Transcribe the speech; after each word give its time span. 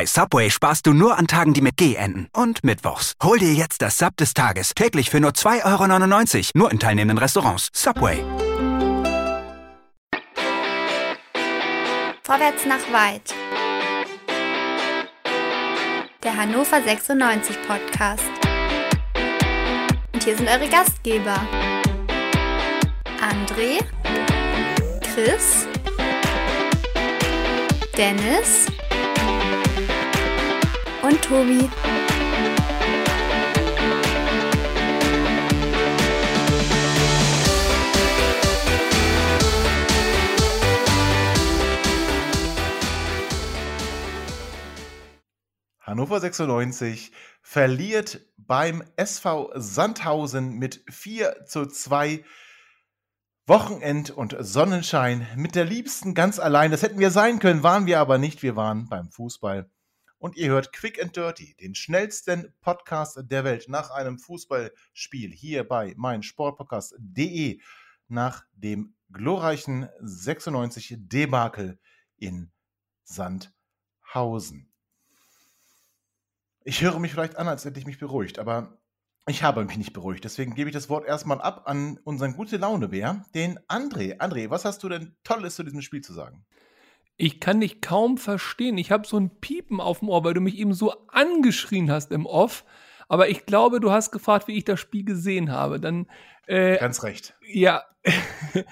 Bei 0.00 0.06
Subway 0.06 0.48
sparst 0.48 0.86
du 0.86 0.94
nur 0.94 1.18
an 1.18 1.26
Tagen, 1.26 1.52
die 1.52 1.60
mit 1.60 1.76
G 1.76 1.94
enden. 1.94 2.26
Und 2.32 2.64
mittwochs. 2.64 3.12
Hol 3.22 3.38
dir 3.38 3.52
jetzt 3.52 3.82
das 3.82 3.98
Sub 3.98 4.16
des 4.16 4.32
Tages. 4.32 4.72
Täglich 4.74 5.10
für 5.10 5.20
nur 5.20 5.32
2,99 5.32 6.36
Euro. 6.36 6.50
Nur 6.54 6.72
in 6.72 6.78
teilnehmenden 6.78 7.18
Restaurants. 7.18 7.68
Subway. 7.74 8.24
Vorwärts 12.22 12.64
nach 12.64 12.80
weit. 12.90 13.34
Der 16.24 16.34
Hannover 16.34 16.80
96 16.82 17.58
Podcast. 17.68 18.24
Und 20.14 20.24
hier 20.24 20.34
sind 20.34 20.48
eure 20.48 20.70
Gastgeber. 20.70 21.38
André, 23.20 23.84
Chris, 25.12 25.66
Dennis 27.98 28.64
und 31.02 31.22
Tobi. 31.22 31.68
Hannover 45.80 46.20
96 46.20 47.10
verliert 47.42 48.20
beim 48.36 48.84
SV 48.96 49.50
Sandhausen 49.56 50.54
mit 50.58 50.84
4 50.88 51.44
zu 51.46 51.66
2. 51.66 52.24
Wochenend 53.46 54.10
und 54.10 54.36
Sonnenschein 54.38 55.26
mit 55.34 55.56
der 55.56 55.64
Liebsten 55.64 56.14
ganz 56.14 56.38
allein. 56.38 56.70
Das 56.70 56.82
hätten 56.82 57.00
wir 57.00 57.10
sein 57.10 57.40
können, 57.40 57.64
waren 57.64 57.86
wir 57.86 57.98
aber 57.98 58.18
nicht. 58.18 58.44
Wir 58.44 58.54
waren 58.54 58.88
beim 58.88 59.10
Fußball. 59.10 59.68
Und 60.20 60.36
ihr 60.36 60.50
hört 60.50 60.74
Quick 60.74 61.02
and 61.02 61.16
Dirty, 61.16 61.54
den 61.54 61.74
schnellsten 61.74 62.52
Podcast 62.60 63.18
der 63.22 63.42
Welt 63.42 63.70
nach 63.70 63.90
einem 63.90 64.18
Fußballspiel 64.18 65.32
hier 65.32 65.66
bei 65.66 65.94
meinsportpodcast.de 65.96 67.58
nach 68.08 68.44
dem 68.52 68.94
glorreichen 69.10 69.88
96 70.00 70.96
Debakel 70.98 71.78
in 72.18 72.52
Sandhausen. 73.02 74.70
Ich 76.64 76.82
höre 76.82 76.98
mich 76.98 77.12
vielleicht 77.12 77.36
an, 77.36 77.48
als 77.48 77.64
hätte 77.64 77.80
ich 77.80 77.86
mich 77.86 77.98
beruhigt, 77.98 78.38
aber 78.38 78.78
ich 79.26 79.42
habe 79.42 79.64
mich 79.64 79.78
nicht 79.78 79.94
beruhigt. 79.94 80.24
Deswegen 80.24 80.54
gebe 80.54 80.68
ich 80.68 80.74
das 80.74 80.90
Wort 80.90 81.06
erstmal 81.06 81.40
ab 81.40 81.62
an 81.64 81.98
unseren 82.04 82.34
gute 82.34 82.58
Laune-Bär, 82.58 83.24
den 83.34 83.58
André. 83.68 84.18
André, 84.18 84.50
was 84.50 84.66
hast 84.66 84.82
du 84.82 84.90
denn 84.90 85.16
Tolles 85.24 85.54
zu 85.54 85.62
diesem 85.62 85.80
Spiel 85.80 86.02
zu 86.02 86.12
sagen? 86.12 86.44
Ich 87.20 87.40
kann 87.40 87.60
dich 87.60 87.80
kaum 87.80 88.18
verstehen. 88.18 88.78
Ich 88.78 88.90
habe 88.90 89.06
so 89.06 89.18
ein 89.18 89.30
Piepen 89.40 89.80
auf 89.80 90.00
dem 90.00 90.08
Ohr, 90.08 90.24
weil 90.24 90.34
du 90.34 90.40
mich 90.40 90.58
eben 90.58 90.72
so 90.72 90.92
angeschrien 91.08 91.90
hast 91.90 92.12
im 92.12 92.26
Off. 92.26 92.64
Aber 93.08 93.28
ich 93.28 93.46
glaube, 93.46 93.80
du 93.80 93.90
hast 93.90 94.10
gefragt, 94.10 94.48
wie 94.48 94.56
ich 94.56 94.64
das 94.64 94.80
Spiel 94.80 95.04
gesehen 95.04 95.52
habe. 95.52 95.80
Dann 95.80 96.06
äh, 96.46 96.78
ganz 96.78 97.02
recht. 97.02 97.34
Ja, 97.46 97.84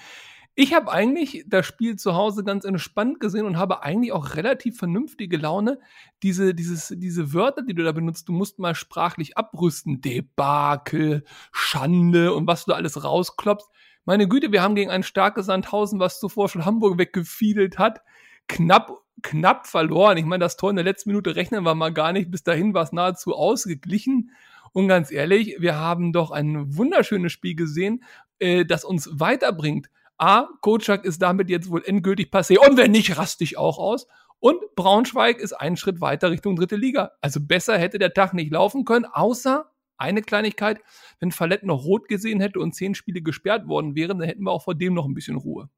Ich 0.61 0.73
habe 0.73 0.91
eigentlich 0.91 1.45
das 1.47 1.65
Spiel 1.65 1.95
zu 1.95 2.15
Hause 2.15 2.43
ganz 2.43 2.65
entspannt 2.65 3.21
gesehen 3.21 3.45
und 3.45 3.57
habe 3.57 3.81
eigentlich 3.81 4.11
auch 4.11 4.35
relativ 4.35 4.77
vernünftige 4.77 5.37
Laune. 5.37 5.79
Diese, 6.21 6.53
dieses, 6.53 6.93
diese 6.97 7.33
Wörter, 7.33 7.61
die 7.61 7.73
du 7.73 7.81
da 7.81 7.93
benutzt, 7.93 8.27
du 8.27 8.33
musst 8.33 8.59
mal 8.59 8.75
sprachlich 8.75 9.37
abrüsten. 9.37 10.01
Debakel, 10.01 11.23
Schande 11.53 12.33
und 12.33 12.45
was 12.45 12.65
du 12.65 12.73
alles 12.73 13.05
rausklopfst. 13.05 13.69
Meine 14.03 14.27
Güte, 14.27 14.51
wir 14.51 14.61
haben 14.61 14.75
gegen 14.75 14.91
ein 14.91 15.03
starkes 15.03 15.45
Sandhausen, 15.45 16.01
was 16.01 16.19
zuvor 16.19 16.49
schon 16.49 16.65
Hamburg 16.65 16.97
weggefiedelt 16.97 17.79
hat, 17.79 18.01
knapp, 18.49 18.91
knapp 19.21 19.67
verloren. 19.67 20.17
Ich 20.17 20.25
meine, 20.25 20.43
das 20.43 20.57
Tor 20.57 20.69
in 20.69 20.75
der 20.75 20.83
letzten 20.83 21.11
Minute 21.11 21.37
rechnen 21.37 21.63
wir 21.63 21.75
mal 21.75 21.93
gar 21.93 22.11
nicht. 22.11 22.29
Bis 22.29 22.43
dahin 22.43 22.73
war 22.73 22.83
es 22.83 22.91
nahezu 22.91 23.33
ausgeglichen. 23.33 24.31
Und 24.73 24.89
ganz 24.89 25.11
ehrlich, 25.11 25.55
wir 25.59 25.75
haben 25.77 26.11
doch 26.11 26.31
ein 26.31 26.75
wunderschönes 26.75 27.31
Spiel 27.31 27.55
gesehen, 27.55 28.03
äh, 28.39 28.65
das 28.65 28.83
uns 28.83 29.09
weiterbringt. 29.13 29.89
A, 30.17 30.47
Kocak 30.61 31.05
ist 31.05 31.21
damit 31.21 31.49
jetzt 31.49 31.69
wohl 31.71 31.83
endgültig 31.85 32.29
passé 32.29 32.57
und 32.59 32.75
wenn 32.75 32.91
nicht, 32.91 33.17
raste 33.17 33.43
ich 33.43 33.57
auch 33.57 33.77
aus. 33.77 34.05
Und 34.39 34.59
Braunschweig 34.75 35.39
ist 35.39 35.53
einen 35.53 35.77
Schritt 35.77 36.01
weiter 36.01 36.29
Richtung 36.29 36.55
dritte 36.55 36.75
Liga. 36.75 37.11
Also 37.21 37.39
besser 37.41 37.77
hätte 37.77 37.99
der 37.99 38.13
Tag 38.13 38.33
nicht 38.33 38.51
laufen 38.51 38.85
können, 38.85 39.05
außer 39.05 39.71
eine 39.97 40.21
Kleinigkeit, 40.21 40.79
wenn 41.19 41.31
Fallett 41.31 41.63
noch 41.63 41.83
rot 41.83 42.07
gesehen 42.07 42.39
hätte 42.39 42.59
und 42.59 42.73
zehn 42.73 42.95
Spiele 42.95 43.21
gesperrt 43.21 43.67
worden 43.67 43.95
wären, 43.95 44.19
dann 44.19 44.27
hätten 44.27 44.43
wir 44.43 44.51
auch 44.51 44.63
vor 44.63 44.75
dem 44.75 44.93
noch 44.93 45.05
ein 45.05 45.13
bisschen 45.13 45.35
Ruhe. 45.35 45.69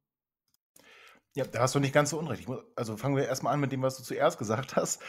Ja, 1.34 1.46
da 1.46 1.62
hast 1.62 1.76
du 1.76 1.80
nicht 1.80 1.94
ganz 1.94 2.10
so 2.10 2.20
unrecht. 2.20 2.48
Muss, 2.48 2.60
also 2.76 2.98
fangen 2.98 3.16
wir 3.16 3.26
erstmal 3.26 3.54
an 3.54 3.62
mit 3.62 3.72
dem, 3.72 3.82
was 3.82 3.96
du 3.96 4.04
zuerst 4.04 4.38
gesagt 4.38 4.76
hast. 4.76 5.02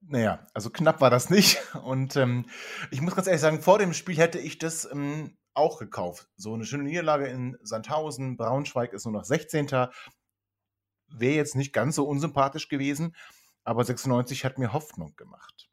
Naja, 0.00 0.46
also 0.54 0.70
knapp 0.70 1.00
war 1.02 1.10
das 1.10 1.28
nicht. 1.28 1.60
Und 1.84 2.16
ähm, 2.16 2.46
ich 2.90 3.02
muss 3.02 3.14
ganz 3.14 3.26
ehrlich 3.26 3.42
sagen, 3.42 3.60
vor 3.60 3.78
dem 3.78 3.92
Spiel 3.92 4.16
hätte 4.16 4.38
ich 4.38 4.58
das 4.58 4.88
ähm, 4.90 5.36
auch 5.52 5.78
gekauft. 5.78 6.28
So 6.36 6.54
eine 6.54 6.64
schöne 6.64 6.84
Niederlage 6.84 7.26
in 7.26 7.58
Sandhausen. 7.62 8.38
Braunschweig 8.38 8.94
ist 8.94 9.04
nur 9.04 9.12
noch 9.12 9.24
16. 9.24 9.68
Wäre 11.08 11.34
jetzt 11.34 11.56
nicht 11.56 11.72
ganz 11.74 11.96
so 11.96 12.04
unsympathisch 12.06 12.68
gewesen, 12.68 13.14
aber 13.64 13.84
96 13.84 14.44
hat 14.44 14.58
mir 14.58 14.72
Hoffnung 14.72 15.14
gemacht. 15.16 15.68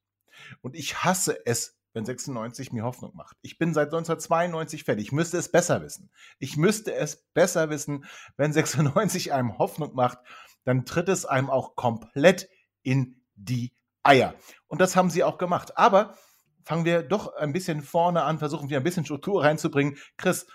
Und 0.61 0.75
ich 0.75 1.03
hasse 1.03 1.45
es, 1.45 1.76
wenn 1.97 2.05
96 2.05 2.71
mir 2.73 2.83
Hoffnung 2.83 3.15
macht. 3.15 3.37
Ich 3.41 3.57
bin 3.57 3.73
seit 3.73 3.87
1992 3.87 4.83
fertig. 4.83 5.07
Ich 5.07 5.11
müsste 5.11 5.37
es 5.39 5.51
besser 5.51 5.81
wissen. 5.81 6.11
Ich 6.37 6.55
müsste 6.55 6.93
es 6.93 7.25
besser 7.33 7.71
wissen, 7.71 8.05
wenn 8.35 8.53
96 8.53 9.33
einem 9.33 9.57
Hoffnung 9.57 9.95
macht, 9.95 10.19
dann 10.63 10.85
tritt 10.85 11.09
es 11.09 11.25
einem 11.25 11.49
auch 11.49 11.75
komplett 11.75 12.49
in 12.83 13.25
die 13.33 13.73
Eier. 14.03 14.35
Und 14.67 14.79
das 14.79 14.95
haben 14.95 15.09
sie 15.09 15.23
auch 15.23 15.39
gemacht. 15.39 15.75
Aber 15.75 16.15
fangen 16.63 16.85
wir 16.85 17.01
doch 17.01 17.35
ein 17.35 17.51
bisschen 17.51 17.81
vorne 17.81 18.21
an, 18.21 18.37
versuchen 18.37 18.69
wir 18.69 18.77
ein 18.77 18.83
bisschen 18.83 19.05
Struktur 19.05 19.43
reinzubringen. 19.43 19.97
Chris, 20.17 20.45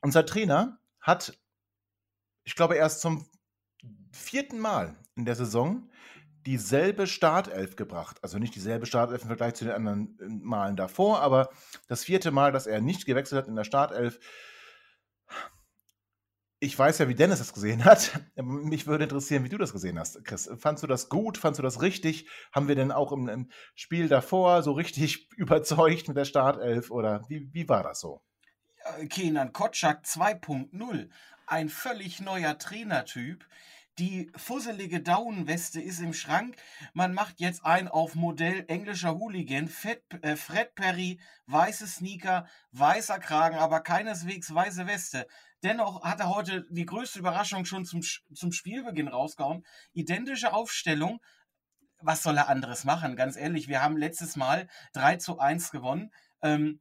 unser 0.00 0.24
Trainer 0.24 0.80
hat, 1.00 1.38
ich 2.44 2.54
glaube, 2.54 2.76
erst 2.76 3.02
zum 3.02 3.28
vierten 4.10 4.58
Mal 4.58 4.96
in 5.16 5.26
der 5.26 5.34
Saison 5.34 5.90
dieselbe 6.46 7.06
Startelf 7.06 7.76
gebracht. 7.76 8.18
Also 8.22 8.38
nicht 8.38 8.54
dieselbe 8.54 8.86
Startelf 8.86 9.22
im 9.22 9.28
Vergleich 9.28 9.54
zu 9.54 9.64
den 9.64 9.74
anderen 9.74 10.18
äh, 10.20 10.28
Malen 10.28 10.76
davor, 10.76 11.20
aber 11.20 11.50
das 11.88 12.04
vierte 12.04 12.30
Mal, 12.30 12.52
dass 12.52 12.66
er 12.66 12.80
nicht 12.80 13.06
gewechselt 13.06 13.42
hat 13.42 13.48
in 13.48 13.56
der 13.56 13.64
Startelf 13.64 14.18
ich 16.62 16.78
weiß 16.78 16.98
ja, 16.98 17.08
wie 17.08 17.16
Dennis 17.16 17.40
das 17.40 17.52
gesehen 17.52 17.84
hat. 17.84 18.20
Mich 18.36 18.86
würde 18.86 19.02
interessieren, 19.02 19.42
wie 19.42 19.48
du 19.48 19.58
das 19.58 19.72
gesehen 19.72 19.98
hast, 19.98 20.24
Chris. 20.24 20.48
Fandst 20.58 20.84
du 20.84 20.86
das 20.86 21.08
gut? 21.08 21.36
Fandst 21.36 21.58
du 21.58 21.62
das 21.62 21.82
richtig? 21.82 22.28
Haben 22.52 22.68
wir 22.68 22.76
denn 22.76 22.92
auch 22.92 23.10
im, 23.10 23.28
im 23.28 23.50
Spiel 23.74 24.06
davor 24.06 24.62
so 24.62 24.70
richtig 24.70 25.28
überzeugt 25.36 26.06
mit 26.06 26.16
der 26.16 26.24
Startelf 26.24 26.92
oder 26.92 27.24
wie, 27.28 27.52
wie 27.52 27.68
war 27.68 27.82
das 27.82 27.98
so? 27.98 28.22
Ja, 28.78 29.06
Kenan 29.06 29.52
Kotschak 29.52 30.04
2.0. 30.04 31.10
Ein 31.46 31.68
völlig 31.68 32.20
neuer 32.20 32.56
Trainertyp. 32.56 33.44
Die 33.98 34.32
fusselige 34.36 35.02
Daunenweste 35.02 35.80
ist 35.80 36.00
im 36.00 36.14
Schrank. 36.14 36.56
Man 36.94 37.12
macht 37.12 37.40
jetzt 37.40 37.64
ein 37.66 37.88
auf 37.88 38.14
Modell 38.14 38.64
englischer 38.68 39.18
Hooligan. 39.18 39.68
Fett, 39.68 40.02
äh, 40.22 40.36
Fred 40.36 40.74
Perry, 40.74 41.20
weiße 41.46 41.86
Sneaker, 41.86 42.46
weißer 42.70 43.18
Kragen, 43.18 43.56
aber 43.56 43.80
keineswegs 43.80 44.54
weiße 44.54 44.86
Weste. 44.86 45.26
Dennoch 45.62 46.02
hat 46.04 46.20
er 46.20 46.34
heute 46.34 46.66
die 46.70 46.86
größte 46.86 47.18
Überraschung 47.18 47.66
schon 47.66 47.84
zum, 47.84 48.00
zum 48.00 48.52
Spielbeginn 48.52 49.08
rausgehauen. 49.08 49.62
Identische 49.92 50.54
Aufstellung. 50.54 51.20
Was 51.98 52.22
soll 52.22 52.38
er 52.38 52.48
anderes 52.48 52.84
machen? 52.84 53.14
Ganz 53.14 53.36
ehrlich, 53.36 53.68
wir 53.68 53.82
haben 53.82 53.98
letztes 53.98 54.36
Mal 54.36 54.68
3 54.94 55.16
zu 55.16 55.38
1 55.38 55.70
gewonnen. 55.70 56.10
Ähm, 56.40 56.80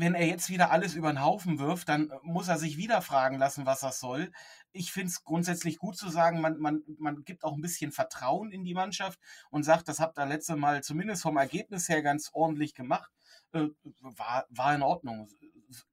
wenn 0.00 0.14
er 0.14 0.26
jetzt 0.26 0.48
wieder 0.48 0.70
alles 0.70 0.94
über 0.94 1.12
den 1.12 1.22
Haufen 1.22 1.58
wirft, 1.58 1.88
dann 1.88 2.10
muss 2.22 2.48
er 2.48 2.58
sich 2.58 2.76
wieder 2.76 3.02
fragen 3.02 3.38
lassen, 3.38 3.66
was 3.66 3.80
das 3.80 4.00
soll. 4.00 4.32
Ich 4.72 4.92
finde 4.92 5.08
es 5.08 5.24
grundsätzlich 5.24 5.78
gut 5.78 5.96
zu 5.96 6.08
sagen, 6.08 6.40
man, 6.40 6.58
man, 6.58 6.82
man 6.98 7.24
gibt 7.24 7.44
auch 7.44 7.54
ein 7.54 7.60
bisschen 7.60 7.92
Vertrauen 7.92 8.52
in 8.52 8.64
die 8.64 8.74
Mannschaft 8.74 9.18
und 9.50 9.64
sagt, 9.64 9.88
das 9.88 10.00
habt 10.00 10.18
ihr 10.18 10.26
letzte 10.26 10.56
Mal 10.56 10.82
zumindest 10.82 11.22
vom 11.22 11.36
Ergebnis 11.36 11.88
her 11.88 12.02
ganz 12.02 12.30
ordentlich 12.32 12.74
gemacht. 12.74 13.10
Äh, 13.52 13.68
war, 14.00 14.46
war 14.48 14.74
in 14.74 14.82
Ordnung 14.82 15.28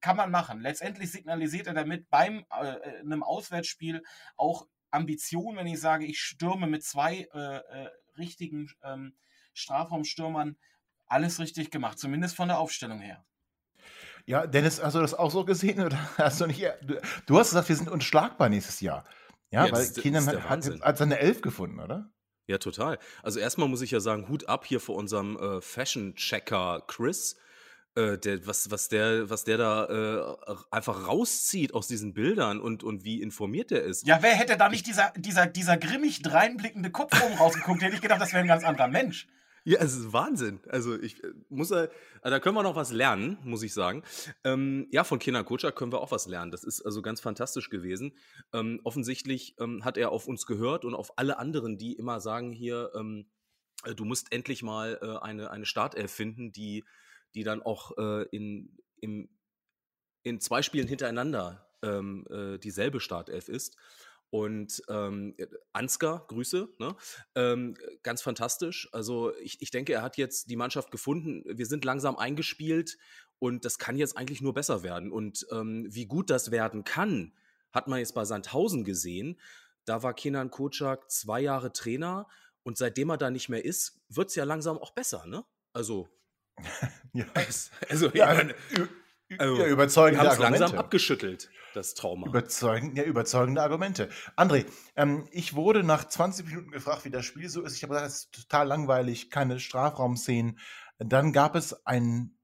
kann 0.01 0.17
man 0.17 0.31
machen. 0.31 0.59
Letztendlich 0.59 1.11
signalisiert 1.11 1.67
er 1.67 1.73
damit 1.73 2.09
beim 2.09 2.45
äh, 2.51 2.67
äh, 2.67 2.99
einem 2.99 3.23
Auswärtsspiel 3.23 4.03
auch 4.35 4.67
Ambition, 4.91 5.57
wenn 5.57 5.67
ich 5.67 5.79
sage, 5.79 6.05
ich 6.05 6.19
stürme 6.19 6.67
mit 6.67 6.83
zwei 6.83 7.27
äh, 7.33 7.57
äh, 7.57 7.89
richtigen 8.17 8.71
ähm, 8.83 9.15
Strafraumstürmern 9.53 10.57
alles 11.07 11.39
richtig 11.39 11.71
gemacht, 11.71 11.99
zumindest 11.99 12.35
von 12.35 12.47
der 12.47 12.59
Aufstellung 12.59 12.99
her. 12.99 13.25
Ja, 14.27 14.45
Dennis, 14.45 14.83
hast 14.83 14.93
du 14.93 14.99
das 14.99 15.13
auch 15.13 15.31
so 15.31 15.45
gesehen 15.45 15.79
oder 15.79 15.97
hast 16.17 16.41
du 16.41 16.47
nicht? 16.47 16.61
Du, 16.81 16.99
du 17.25 17.39
hast 17.39 17.49
gesagt, 17.49 17.69
wir 17.69 17.75
sind 17.75 17.89
unschlagbar 17.89 18.49
nächstes 18.49 18.81
Jahr. 18.81 19.05
Ja, 19.51 19.65
ja 19.65 19.71
weil 19.71 19.87
Keenan 19.87 20.27
hat, 20.27 20.49
hat, 20.49 20.81
hat 20.81 20.97
seine 20.97 21.19
Elf 21.19 21.41
gefunden, 21.41 21.79
oder? 21.79 22.11
Ja, 22.45 22.57
total. 22.57 22.99
Also 23.23 23.39
erstmal 23.39 23.69
muss 23.69 23.81
ich 23.81 23.91
ja 23.91 24.01
sagen, 24.01 24.27
Hut 24.27 24.47
ab 24.47 24.65
hier 24.65 24.79
vor 24.79 24.95
unserem 24.95 25.37
äh, 25.37 25.61
Fashion-Checker 25.61 26.83
Chris 26.87 27.37
äh, 27.95 28.17
der, 28.17 28.45
was, 28.45 28.69
was, 28.69 28.89
der, 28.89 29.29
was 29.29 29.45
der 29.45 29.57
da 29.57 29.85
äh, 29.85 30.55
einfach 30.71 31.07
rauszieht 31.07 31.73
aus 31.73 31.87
diesen 31.87 32.13
Bildern 32.13 32.59
und, 32.59 32.83
und 32.83 33.05
wie 33.05 33.21
informiert 33.21 33.71
er 33.71 33.83
ist. 33.83 34.05
Ja, 34.05 34.21
wer 34.21 34.35
hätte 34.35 34.57
da 34.57 34.69
nicht 34.69 34.87
dieser, 34.87 35.13
dieser, 35.15 35.47
dieser 35.47 35.77
grimmig 35.77 36.21
dreinblickende 36.21 36.91
Kopf 36.91 37.13
oben 37.23 37.35
rausgeguckt, 37.35 37.81
hätte 37.81 37.95
ich 37.95 38.01
gedacht, 38.01 38.21
das 38.21 38.33
wäre 38.33 38.41
ein 38.41 38.47
ganz 38.47 38.63
anderer 38.63 38.87
Mensch. 38.87 39.27
Ja, 39.67 39.79
es 39.81 39.97
ist 39.97 40.13
Wahnsinn. 40.13 40.61
Also 40.69 40.97
ich 40.97 41.21
äh, 41.21 41.33
muss, 41.49 41.71
äh, 41.71 41.89
da 42.21 42.39
können 42.39 42.55
wir 42.55 42.63
noch 42.63 42.77
was 42.77 42.93
lernen, 42.93 43.37
muss 43.43 43.63
ich 43.63 43.73
sagen. 43.73 44.01
Ähm, 44.45 44.87
ja, 44.91 45.03
von 45.03 45.19
Kenan 45.19 45.43
Kutscher 45.43 45.73
können 45.73 45.91
wir 45.91 45.99
auch 45.99 46.11
was 46.11 46.25
lernen. 46.25 46.51
Das 46.51 46.63
ist 46.63 46.81
also 46.83 47.01
ganz 47.01 47.19
fantastisch 47.19 47.69
gewesen. 47.69 48.15
Ähm, 48.53 48.79
offensichtlich 48.85 49.55
ähm, 49.59 49.83
hat 49.83 49.97
er 49.97 50.11
auf 50.13 50.25
uns 50.25 50.45
gehört 50.45 50.85
und 50.85 50.95
auf 50.95 51.17
alle 51.17 51.37
anderen, 51.37 51.77
die 51.77 51.91
immer 51.93 52.21
sagen 52.21 52.53
hier, 52.53 52.91
ähm, 52.95 53.29
äh, 53.83 53.93
du 53.93 54.05
musst 54.05 54.31
endlich 54.31 54.63
mal 54.63 54.99
äh, 55.01 55.21
eine, 55.21 55.51
eine 55.51 55.65
Startelf 55.65 56.13
finden, 56.13 56.53
die 56.53 56.85
die 57.35 57.43
dann 57.43 57.61
auch 57.61 57.97
äh, 57.97 58.23
in, 58.31 58.77
im, 59.01 59.29
in 60.23 60.39
zwei 60.39 60.61
Spielen 60.61 60.87
hintereinander 60.87 61.67
ähm, 61.83 62.25
äh, 62.29 62.57
dieselbe 62.57 62.99
Startelf 62.99 63.49
ist. 63.49 63.77
Und 64.29 64.81
ähm, 64.89 65.35
Ansgar, 65.71 66.25
Grüße, 66.27 66.67
ne? 66.79 66.95
ähm, 67.35 67.75
ganz 68.03 68.21
fantastisch. 68.21 68.89
Also 68.91 69.33
ich, 69.37 69.61
ich 69.61 69.71
denke, 69.71 69.93
er 69.93 70.01
hat 70.01 70.17
jetzt 70.17 70.49
die 70.49 70.57
Mannschaft 70.57 70.91
gefunden. 70.91 71.43
Wir 71.45 71.65
sind 71.65 71.85
langsam 71.85 72.17
eingespielt 72.17 72.97
und 73.39 73.63
das 73.63 73.77
kann 73.77 73.97
jetzt 73.97 74.17
eigentlich 74.17 74.41
nur 74.41 74.53
besser 74.53 74.83
werden. 74.83 75.11
Und 75.11 75.47
ähm, 75.51 75.87
wie 75.89 76.07
gut 76.07 76.29
das 76.29 76.51
werden 76.51 76.83
kann, 76.83 77.33
hat 77.71 77.87
man 77.87 77.99
jetzt 77.99 78.15
bei 78.15 78.25
Sandhausen 78.25 78.83
gesehen. 78.83 79.39
Da 79.85 80.03
war 80.03 80.13
Kenan 80.13 80.51
Kocak 80.51 81.09
zwei 81.09 81.39
Jahre 81.39 81.71
Trainer 81.71 82.27
und 82.63 82.77
seitdem 82.77 83.09
er 83.09 83.17
da 83.17 83.29
nicht 83.29 83.47
mehr 83.47 83.63
ist, 83.63 84.01
wird 84.09 84.29
es 84.29 84.35
ja 84.35 84.43
langsam 84.43 84.77
auch 84.77 84.91
besser, 84.91 85.25
ne? 85.25 85.45
Also 85.71 86.09
ja. 87.13 87.25
Also, 87.89 88.09
ja, 88.09 88.33
meine, 88.33 88.55
also, 89.37 89.57
ja, 89.57 89.67
überzeugende 89.67 90.23
haben 90.23 90.33
es 90.33 90.39
langsam 90.39 90.77
abgeschüttelt, 90.77 91.49
das 91.73 91.93
Trauma. 91.93 92.27
Überzeugend, 92.27 92.97
ja, 92.97 93.03
überzeugende 93.03 93.61
Argumente. 93.61 94.09
André, 94.35 94.65
ähm, 94.95 95.27
ich 95.31 95.55
wurde 95.55 95.83
nach 95.83 96.05
20 96.07 96.45
Minuten 96.45 96.71
gefragt, 96.71 97.05
wie 97.05 97.09
das 97.09 97.25
Spiel 97.25 97.49
so 97.49 97.61
ist. 97.63 97.75
Ich 97.75 97.83
habe 97.83 97.93
gesagt, 97.93 98.09
es 98.09 98.17
ist 98.17 98.31
total 98.33 98.67
langweilig, 98.67 99.29
keine 99.29 99.59
Strafraumszenen. 99.59 100.59
Dann 100.99 101.33
gab 101.33 101.55
es 101.55 101.85
einen 101.85 102.39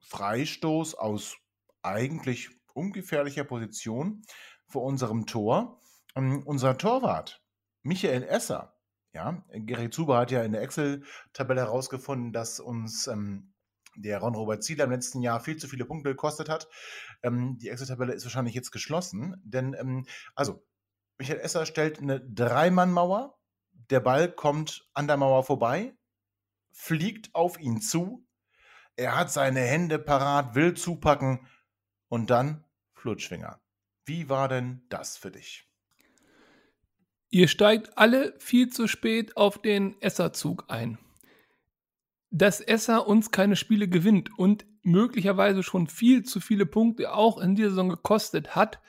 Freistoß 0.00 0.94
aus 0.94 1.36
eigentlich 1.82 2.50
ungefährlicher 2.74 3.44
Position 3.44 4.22
vor 4.66 4.82
unserem 4.82 5.26
Tor. 5.26 5.80
Ähm, 6.16 6.42
unser 6.44 6.76
Torwart, 6.76 7.42
Michael 7.82 8.24
Esser, 8.24 8.76
ja, 9.12 9.42
Gary 9.52 9.90
Zuber 9.90 10.18
hat 10.18 10.30
ja 10.30 10.42
in 10.42 10.52
der 10.52 10.62
Excel-Tabelle 10.62 11.62
herausgefunden, 11.62 12.32
dass 12.32 12.60
uns 12.60 13.06
ähm, 13.06 13.52
der 13.96 14.18
Ron-Robert 14.18 14.62
Zieler 14.62 14.84
im 14.84 14.90
letzten 14.90 15.22
Jahr 15.22 15.40
viel 15.40 15.56
zu 15.56 15.68
viele 15.68 15.84
Punkte 15.84 16.10
gekostet 16.10 16.48
hat. 16.48 16.68
Ähm, 17.22 17.58
die 17.58 17.68
Excel-Tabelle 17.68 18.12
ist 18.12 18.24
wahrscheinlich 18.24 18.54
jetzt 18.54 18.70
geschlossen, 18.70 19.40
denn, 19.44 19.74
ähm, 19.74 20.06
also, 20.34 20.64
Michael 21.18 21.40
Esser 21.40 21.66
stellt 21.66 21.98
eine 21.98 22.20
Dreimann-Mauer, 22.20 23.38
der 23.90 24.00
Ball 24.00 24.30
kommt 24.32 24.88
an 24.94 25.06
der 25.06 25.16
Mauer 25.16 25.44
vorbei, 25.44 25.94
fliegt 26.72 27.34
auf 27.34 27.58
ihn 27.60 27.80
zu, 27.80 28.26
er 28.96 29.16
hat 29.16 29.30
seine 29.32 29.60
Hände 29.60 29.98
parat, 29.98 30.54
will 30.54 30.74
zupacken 30.74 31.46
und 32.08 32.30
dann 32.30 32.64
Flutschfinger. 32.94 33.60
Wie 34.04 34.28
war 34.28 34.48
denn 34.48 34.82
das 34.88 35.16
für 35.16 35.30
dich? 35.30 35.66
Ihr 37.28 37.48
steigt 37.48 37.96
alle 37.96 38.34
viel 38.40 38.70
zu 38.70 38.88
spät 38.88 39.36
auf 39.36 39.62
den 39.62 40.00
Esserzug 40.02 40.64
ein. 40.68 40.98
Dass 42.30 42.60
Esser 42.60 43.06
uns 43.06 43.30
keine 43.30 43.56
Spiele 43.56 43.88
gewinnt 43.88 44.30
und 44.38 44.64
möglicherweise 44.82 45.62
schon 45.62 45.86
viel 45.88 46.22
zu 46.22 46.40
viele 46.40 46.66
Punkte 46.66 47.12
auch 47.12 47.38
in 47.38 47.54
dieser 47.54 47.70
Saison 47.70 47.88
gekostet 47.88 48.54
hat, 48.54 48.80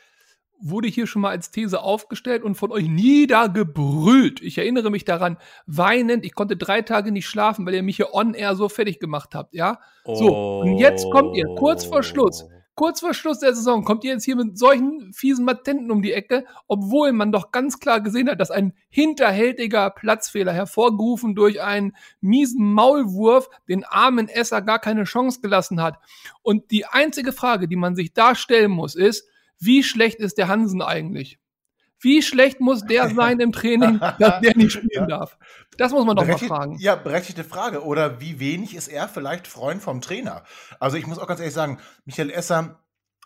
wurde 0.63 0.87
hier 0.87 1.07
schon 1.07 1.23
mal 1.23 1.31
als 1.31 1.51
These 1.51 1.81
aufgestellt 1.81 2.43
und 2.43 2.55
von 2.55 2.71
euch 2.71 2.87
niedergebrüllt. 2.87 4.41
Ich 4.41 4.57
erinnere 4.57 4.91
mich 4.91 5.05
daran, 5.05 5.37
weinend, 5.65 6.23
ich 6.23 6.35
konnte 6.35 6.55
drei 6.55 6.83
Tage 6.83 7.11
nicht 7.11 7.27
schlafen, 7.27 7.65
weil 7.65 7.73
ihr 7.73 7.83
mich 7.83 7.95
hier 7.95 8.13
on 8.13 8.35
air 8.35 8.55
so 8.55 8.69
fertig 8.69 8.99
gemacht 8.99 9.33
habt, 9.33 9.55
ja? 9.55 9.79
So, 10.05 10.61
und 10.61 10.77
jetzt 10.77 11.09
kommt 11.09 11.35
ihr 11.35 11.47
kurz 11.57 11.83
vor 11.85 12.03
Schluss 12.03 12.45
kurz 12.81 13.01
vor 13.01 13.13
Schluss 13.13 13.37
der 13.37 13.53
Saison 13.53 13.83
kommt 13.83 14.03
ihr 14.03 14.13
jetzt 14.13 14.25
hier 14.25 14.35
mit 14.35 14.57
solchen 14.57 15.13
fiesen 15.13 15.45
Matenten 15.45 15.91
um 15.91 16.01
die 16.01 16.13
Ecke, 16.13 16.45
obwohl 16.67 17.11
man 17.11 17.31
doch 17.31 17.51
ganz 17.51 17.79
klar 17.79 18.01
gesehen 18.01 18.27
hat, 18.27 18.39
dass 18.39 18.49
ein 18.49 18.73
hinterhältiger 18.89 19.91
Platzfehler 19.91 20.51
hervorgerufen 20.51 21.35
durch 21.35 21.61
einen 21.61 21.95
miesen 22.21 22.73
Maulwurf 22.73 23.51
den 23.69 23.83
armen 23.83 24.27
Esser 24.27 24.63
gar 24.63 24.79
keine 24.79 25.03
Chance 25.03 25.41
gelassen 25.41 25.79
hat. 25.79 25.99
Und 26.41 26.71
die 26.71 26.87
einzige 26.87 27.33
Frage, 27.33 27.67
die 27.67 27.75
man 27.75 27.95
sich 27.95 28.13
da 28.13 28.33
stellen 28.33 28.71
muss, 28.71 28.95
ist, 28.95 29.29
wie 29.59 29.83
schlecht 29.83 30.19
ist 30.19 30.39
der 30.39 30.47
Hansen 30.47 30.81
eigentlich? 30.81 31.37
Wie 32.01 32.21
schlecht 32.21 32.59
muss 32.59 32.83
der 32.83 33.09
sein 33.09 33.39
im 33.39 33.51
Training, 33.51 33.99
dass 33.99 34.41
der 34.41 34.55
nicht 34.55 34.71
spielen 34.71 35.07
darf? 35.07 35.37
Das 35.77 35.91
muss 35.91 36.05
man 36.05 36.15
doch 36.15 36.23
Berechtigt, 36.23 36.49
mal 36.49 36.57
fragen. 36.57 36.77
Ja, 36.79 36.95
berechtigte 36.95 37.43
Frage. 37.43 37.83
Oder 37.85 38.19
wie 38.19 38.39
wenig 38.39 38.75
ist 38.75 38.87
er 38.87 39.07
vielleicht 39.07 39.47
Freund 39.47 39.81
vom 39.81 40.01
Trainer? 40.01 40.43
Also 40.79 40.97
ich 40.97 41.07
muss 41.07 41.19
auch 41.19 41.27
ganz 41.27 41.39
ehrlich 41.39 41.53
sagen, 41.53 41.79
Michael 42.05 42.31
Esser 42.31 42.79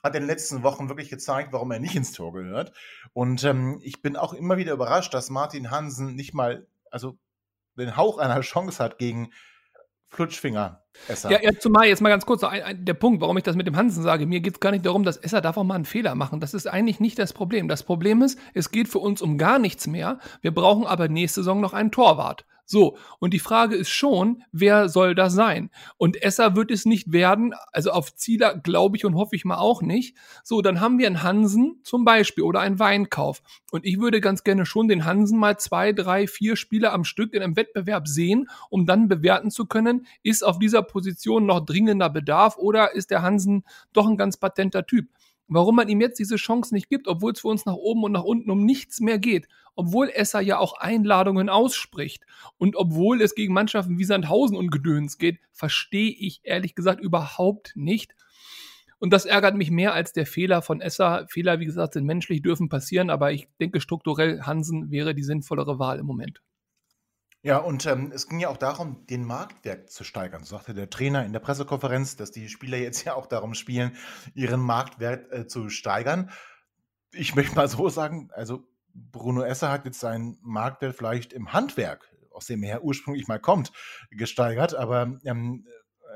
hat 0.03 0.13
in 0.15 0.21
den 0.21 0.27
letzten 0.27 0.61
Wochen 0.61 0.87
wirklich 0.89 1.09
gezeigt, 1.09 1.51
warum 1.51 1.71
er 1.71 1.79
nicht 1.79 1.95
ins 1.95 2.11
Tor 2.11 2.33
gehört. 2.33 2.73
Und 3.13 3.43
ähm, 3.43 3.79
ich 3.81 4.01
bin 4.01 4.15
auch 4.17 4.33
immer 4.33 4.57
wieder 4.57 4.73
überrascht, 4.73 5.13
dass 5.13 5.29
Martin 5.29 5.71
Hansen 5.71 6.15
nicht 6.15 6.33
mal, 6.33 6.67
also 6.91 7.17
den 7.75 7.97
Hauch 7.97 8.19
einer 8.19 8.39
Chance 8.41 8.83
hat 8.83 8.99
gegen 8.99 9.31
Flutschfinger. 10.07 10.84
Esser. 11.07 11.31
Ja, 11.31 11.39
ja, 11.41 11.51
zumal 11.59 11.87
jetzt 11.87 12.01
mal 12.01 12.09
ganz 12.09 12.25
kurz, 12.25 12.43
ein, 12.43 12.63
ein, 12.63 12.85
der 12.85 12.93
Punkt, 12.93 13.21
warum 13.21 13.37
ich 13.37 13.43
das 13.43 13.55
mit 13.55 13.67
dem 13.67 13.75
Hansen 13.75 14.03
sage, 14.03 14.25
mir 14.25 14.39
geht 14.39 14.55
es 14.55 14.59
gar 14.59 14.71
nicht 14.71 14.85
darum, 14.85 15.03
dass 15.03 15.17
Esser 15.17 15.41
darf 15.41 15.57
auch 15.57 15.63
mal 15.63 15.75
einen 15.75 15.85
Fehler 15.85 16.15
machen. 16.15 16.39
Das 16.39 16.53
ist 16.53 16.67
eigentlich 16.67 16.99
nicht 16.99 17.19
das 17.19 17.33
Problem. 17.33 17.67
Das 17.67 17.83
Problem 17.83 18.21
ist, 18.21 18.39
es 18.53 18.71
geht 18.71 18.87
für 18.87 18.99
uns 18.99 19.21
um 19.21 19.37
gar 19.37 19.59
nichts 19.59 19.87
mehr. 19.87 20.19
Wir 20.41 20.53
brauchen 20.53 20.85
aber 20.85 21.07
nächste 21.07 21.41
Saison 21.41 21.61
noch 21.61 21.73
einen 21.73 21.91
Torwart. 21.91 22.45
So, 22.65 22.97
und 23.19 23.33
die 23.33 23.39
Frage 23.39 23.75
ist 23.75 23.89
schon, 23.89 24.43
wer 24.51 24.89
soll 24.89 25.13
das 25.13 25.33
sein? 25.33 25.69
Und 25.97 26.21
Esser 26.21 26.55
wird 26.55 26.71
es 26.71 26.85
nicht 26.85 27.11
werden, 27.11 27.53
also 27.71 27.91
auf 27.91 28.15
Zieler 28.15 28.57
glaube 28.57 28.97
ich 28.97 29.05
und 29.05 29.15
hoffe 29.15 29.35
ich 29.35 29.45
mal 29.45 29.57
auch 29.57 29.81
nicht. 29.81 30.17
So, 30.43 30.61
dann 30.61 30.81
haben 30.81 30.97
wir 30.97 31.05
einen 31.05 31.21
Hansen 31.21 31.79
zum 31.83 32.05
Beispiel 32.05 32.43
oder 32.43 32.61
einen 32.61 32.79
Weinkauf. 32.79 33.43
Und 33.71 33.85
ich 33.85 33.99
würde 33.99 34.19
ganz 34.19 34.43
gerne 34.43 34.65
schon 34.65 34.87
den 34.87 35.05
Hansen 35.05 35.37
mal 35.37 35.57
zwei, 35.57 35.93
drei, 35.93 36.27
vier 36.27 36.55
Spiele 36.55 36.91
am 36.91 37.03
Stück 37.03 37.33
in 37.33 37.43
einem 37.43 37.55
Wettbewerb 37.55 38.07
sehen, 38.07 38.49
um 38.69 38.85
dann 38.85 39.07
bewerten 39.07 39.51
zu 39.51 39.65
können, 39.67 40.07
ist 40.23 40.43
auf 40.43 40.57
dieser 40.57 40.81
Position 40.81 41.45
noch 41.45 41.65
dringender 41.65 42.09
Bedarf 42.09 42.57
oder 42.57 42.93
ist 42.93 43.11
der 43.11 43.21
Hansen 43.21 43.63
doch 43.93 44.07
ein 44.07 44.17
ganz 44.17 44.37
patenter 44.37 44.85
Typ? 44.85 45.07
Warum 45.47 45.75
man 45.75 45.87
ihm 45.89 46.01
jetzt 46.01 46.17
diese 46.17 46.37
Chance 46.37 46.73
nicht 46.73 46.89
gibt, 46.89 47.07
obwohl 47.07 47.33
es 47.33 47.41
für 47.41 47.49
uns 47.49 47.65
nach 47.65 47.75
oben 47.75 48.03
und 48.03 48.11
nach 48.11 48.23
unten 48.23 48.49
um 48.49 48.65
nichts 48.65 48.99
mehr 48.99 49.19
geht, 49.19 49.47
obwohl 49.75 50.09
Esser 50.09 50.41
ja 50.41 50.57
auch 50.57 50.73
Einladungen 50.73 51.49
ausspricht 51.49 52.25
und 52.57 52.75
obwohl 52.75 53.21
es 53.21 53.35
gegen 53.35 53.53
Mannschaften 53.53 53.99
wie 53.99 54.05
Sandhausen 54.05 54.57
und 54.57 54.71
Gedöns 54.71 55.17
geht, 55.17 55.39
verstehe 55.51 56.11
ich 56.11 56.41
ehrlich 56.43 56.73
gesagt 56.73 56.99
überhaupt 56.99 57.73
nicht. 57.75 58.15
Und 58.97 59.11
das 59.11 59.25
ärgert 59.25 59.55
mich 59.55 59.69
mehr 59.69 59.93
als 59.93 60.13
der 60.13 60.25
Fehler 60.25 60.61
von 60.61 60.81
Esser. 60.81 61.27
Fehler, 61.29 61.59
wie 61.59 61.65
gesagt, 61.65 61.93
sind 61.93 62.05
menschlich, 62.05 62.41
dürfen 62.41 62.69
passieren, 62.69 63.09
aber 63.09 63.31
ich 63.31 63.47
denke, 63.59 63.81
strukturell 63.81 64.41
Hansen 64.41 64.89
wäre 64.89 65.13
die 65.13 65.23
sinnvollere 65.23 65.77
Wahl 65.77 65.99
im 65.99 66.05
Moment. 66.05 66.41
Ja, 67.45 67.59
und 67.59 67.85
ähm, 67.85 68.11
es 68.11 68.27
ging 68.27 68.39
ja 68.39 68.49
auch 68.49 68.57
darum, 68.57 69.05
den 69.05 69.23
Marktwert 69.23 69.91
zu 69.91 70.03
steigern. 70.03 70.43
So 70.43 70.55
sagte 70.55 70.73
der 70.73 70.89
Trainer 70.89 71.23
in 71.23 71.31
der 71.31 71.39
Pressekonferenz, 71.39 72.15
dass 72.15 72.31
die 72.31 72.49
Spieler 72.49 72.79
jetzt 72.79 73.05
ja 73.05 73.13
auch 73.13 73.27
darum 73.27 73.53
spielen, 73.53 73.95
ihren 74.33 74.59
Marktwert 74.59 75.31
äh, 75.31 75.45
zu 75.45 75.69
steigern. 75.69 76.31
Ich 77.11 77.35
möchte 77.35 77.55
mal 77.55 77.67
so 77.67 77.87
sagen, 77.87 78.31
also 78.33 78.67
Bruno 78.95 79.43
Esser 79.43 79.69
hat 79.69 79.85
jetzt 79.85 79.99
seinen 79.99 80.39
Marktwert 80.41 80.95
vielleicht 80.95 81.33
im 81.33 81.53
Handwerk, 81.53 82.11
aus 82.31 82.47
dem 82.47 82.63
er 82.63 82.83
ursprünglich 82.83 83.27
mal 83.27 83.39
kommt, 83.39 83.71
gesteigert, 84.09 84.73
aber 84.73 85.19
ähm, 85.23 85.67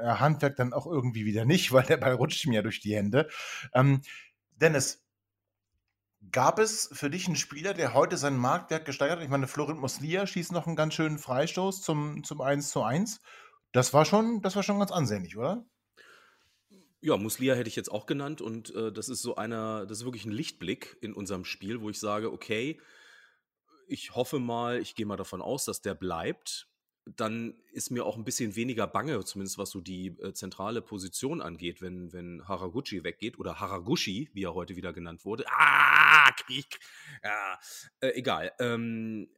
Handwerk 0.01 0.55
dann 0.55 0.73
auch 0.73 0.87
irgendwie 0.87 1.25
wieder 1.25 1.45
nicht, 1.45 1.71
weil 1.71 1.83
der 1.83 1.97
Ball 1.97 2.15
rutscht 2.15 2.43
ihm 2.43 2.53
ja 2.53 2.63
durch 2.63 2.79
die 2.79 2.95
Hände. 2.95 3.29
Ähm, 3.75 4.01
Dennis, 4.55 5.05
Gab 6.31 6.59
es 6.59 6.89
für 6.91 7.09
dich 7.09 7.27
einen 7.27 7.37
Spieler, 7.37 7.73
der 7.73 7.93
heute 7.93 8.17
seinen 8.17 8.37
Marktwert 8.37 8.85
gesteigert 8.85 9.17
hat? 9.17 9.23
Ich 9.23 9.29
meine, 9.29 9.47
Florent 9.47 9.79
Moslia 9.79 10.27
schießt 10.27 10.51
noch 10.51 10.67
einen 10.67 10.75
ganz 10.75 10.93
schönen 10.93 11.17
Freistoß 11.17 11.81
zum, 11.81 12.23
zum 12.23 12.41
1 12.41 12.69
zu 12.69 12.83
1. 12.83 13.21
Das 13.71 13.93
war 13.93 14.05
schon, 14.05 14.41
das 14.41 14.55
war 14.55 14.63
schon 14.63 14.79
ganz 14.79 14.91
ansehnlich, 14.91 15.37
oder? 15.37 15.65
Ja, 17.01 17.15
Muslia 17.15 17.55
hätte 17.55 17.69
ich 17.69 17.77
jetzt 17.77 17.91
auch 17.91 18.05
genannt 18.05 18.41
und 18.41 18.75
äh, 18.75 18.91
das 18.91 19.07
ist 19.07 19.21
so 19.21 19.35
einer, 19.35 19.85
das 19.85 19.99
ist 19.99 20.05
wirklich 20.05 20.25
ein 20.25 20.31
Lichtblick 20.31 20.97
in 20.99 21.13
unserem 21.13 21.45
Spiel, 21.45 21.79
wo 21.79 21.89
ich 21.89 21.99
sage, 21.99 22.31
okay, 22.33 22.81
ich 23.87 24.13
hoffe 24.13 24.39
mal, 24.39 24.79
ich 24.79 24.95
gehe 24.95 25.05
mal 25.05 25.17
davon 25.17 25.41
aus, 25.41 25.63
dass 25.65 25.81
der 25.81 25.95
bleibt 25.95 26.68
dann 27.15 27.53
ist 27.71 27.91
mir 27.91 28.05
auch 28.05 28.17
ein 28.17 28.23
bisschen 28.23 28.55
weniger 28.55 28.87
bange, 28.87 29.23
zumindest 29.23 29.57
was 29.57 29.69
so 29.69 29.81
die 29.81 30.07
äh, 30.07 30.33
zentrale 30.33 30.81
Position 30.81 31.41
angeht, 31.41 31.81
wenn, 31.81 32.11
wenn 32.13 32.47
Haraguchi 32.47 33.03
weggeht 33.03 33.39
oder 33.39 33.59
Haraguchi, 33.59 34.29
wie 34.33 34.43
er 34.43 34.53
heute 34.53 34.75
wieder 34.75 34.93
genannt 34.93 35.25
wurde. 35.25 35.45
Ah, 35.49 36.31
Krieg. 36.31 36.79
Ja, 37.23 37.59
äh, 38.01 38.09
egal. 38.09 38.51
Ähm, 38.59 39.29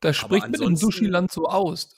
das 0.00 0.16
spricht 0.16 0.48
mit 0.48 0.60
dem 0.60 0.76
Sushi-Land 0.76 1.32
so 1.32 1.46
aus. 1.46 1.94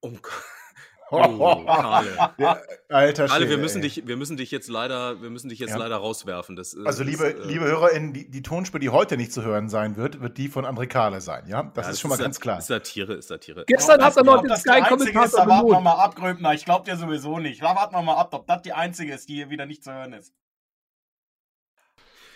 Um, 0.00 0.18
Oh, 1.10 1.64
Karle. 1.64 2.16
Ja, 2.38 2.58
alter 2.88 3.24
Alle, 3.30 3.40
wir 3.44 3.46
Schwede, 3.48 3.56
müssen 3.58 3.82
ey. 3.82 3.88
dich, 3.88 4.06
wir 4.06 4.16
müssen 4.16 4.36
dich 4.36 4.50
jetzt 4.50 4.68
leider, 4.68 5.20
wir 5.22 5.30
müssen 5.30 5.48
dich 5.48 5.58
jetzt 5.58 5.70
Ja. 5.70 5.76
leider 5.76 5.96
rauswerfen. 5.96 6.56
Das, 6.56 6.76
Also, 6.84 7.02
ist, 7.04 7.10
liebe, 7.10 7.34
äh, 7.34 7.46
liebe 7.46 7.64
HörerInnen, 7.66 8.12
die, 8.12 8.30
die 8.30 8.42
Tonspur, 8.42 8.80
die 8.80 8.88
heute 8.88 9.16
nicht 9.16 9.32
zu 9.32 9.42
hören 9.42 9.68
sein 9.68 9.96
wird, 9.96 10.20
wird 10.20 10.38
die 10.38 10.48
von 10.48 10.64
André 10.64 10.86
Kahle 10.86 11.20
sein, 11.20 11.46
ja? 11.46 11.70
Das 11.74 11.86
ja, 11.86 11.92
ist 11.92 12.00
schon 12.00 12.08
mal 12.08 12.18
ganz 12.18 12.40
klar. 12.40 12.58
Ist 12.58 12.68
Satire, 12.68 13.14
ist 13.14 13.28
Satire. 13.28 13.64
Gestern 13.66 14.02
hat 14.02 14.16
er 14.16 14.24
noch 14.24 14.40
den 14.40 14.48
das 14.48 14.62
Sky-Kommentator 14.62 15.40
da 15.40 15.46
warten 15.46 15.68
wir 15.68 15.80
mal 15.80 15.92
ab, 15.92 16.16
Gröbner. 16.16 16.54
Ich 16.54 16.64
glaube 16.64 16.84
dir 16.90 16.96
sowieso 16.96 17.38
nicht. 17.38 17.62
Da 17.62 17.76
warten 17.76 17.94
wir 17.94 18.02
mal 18.02 18.16
ab, 18.16 18.32
ob 18.32 18.46
das 18.46 18.62
die 18.62 18.72
einzige 18.72 19.14
ist, 19.14 19.28
die 19.28 19.34
hier 19.34 19.50
wieder 19.50 19.66
nicht 19.66 19.84
zu 19.84 19.92
hören 19.92 20.14
ist. 20.14 20.32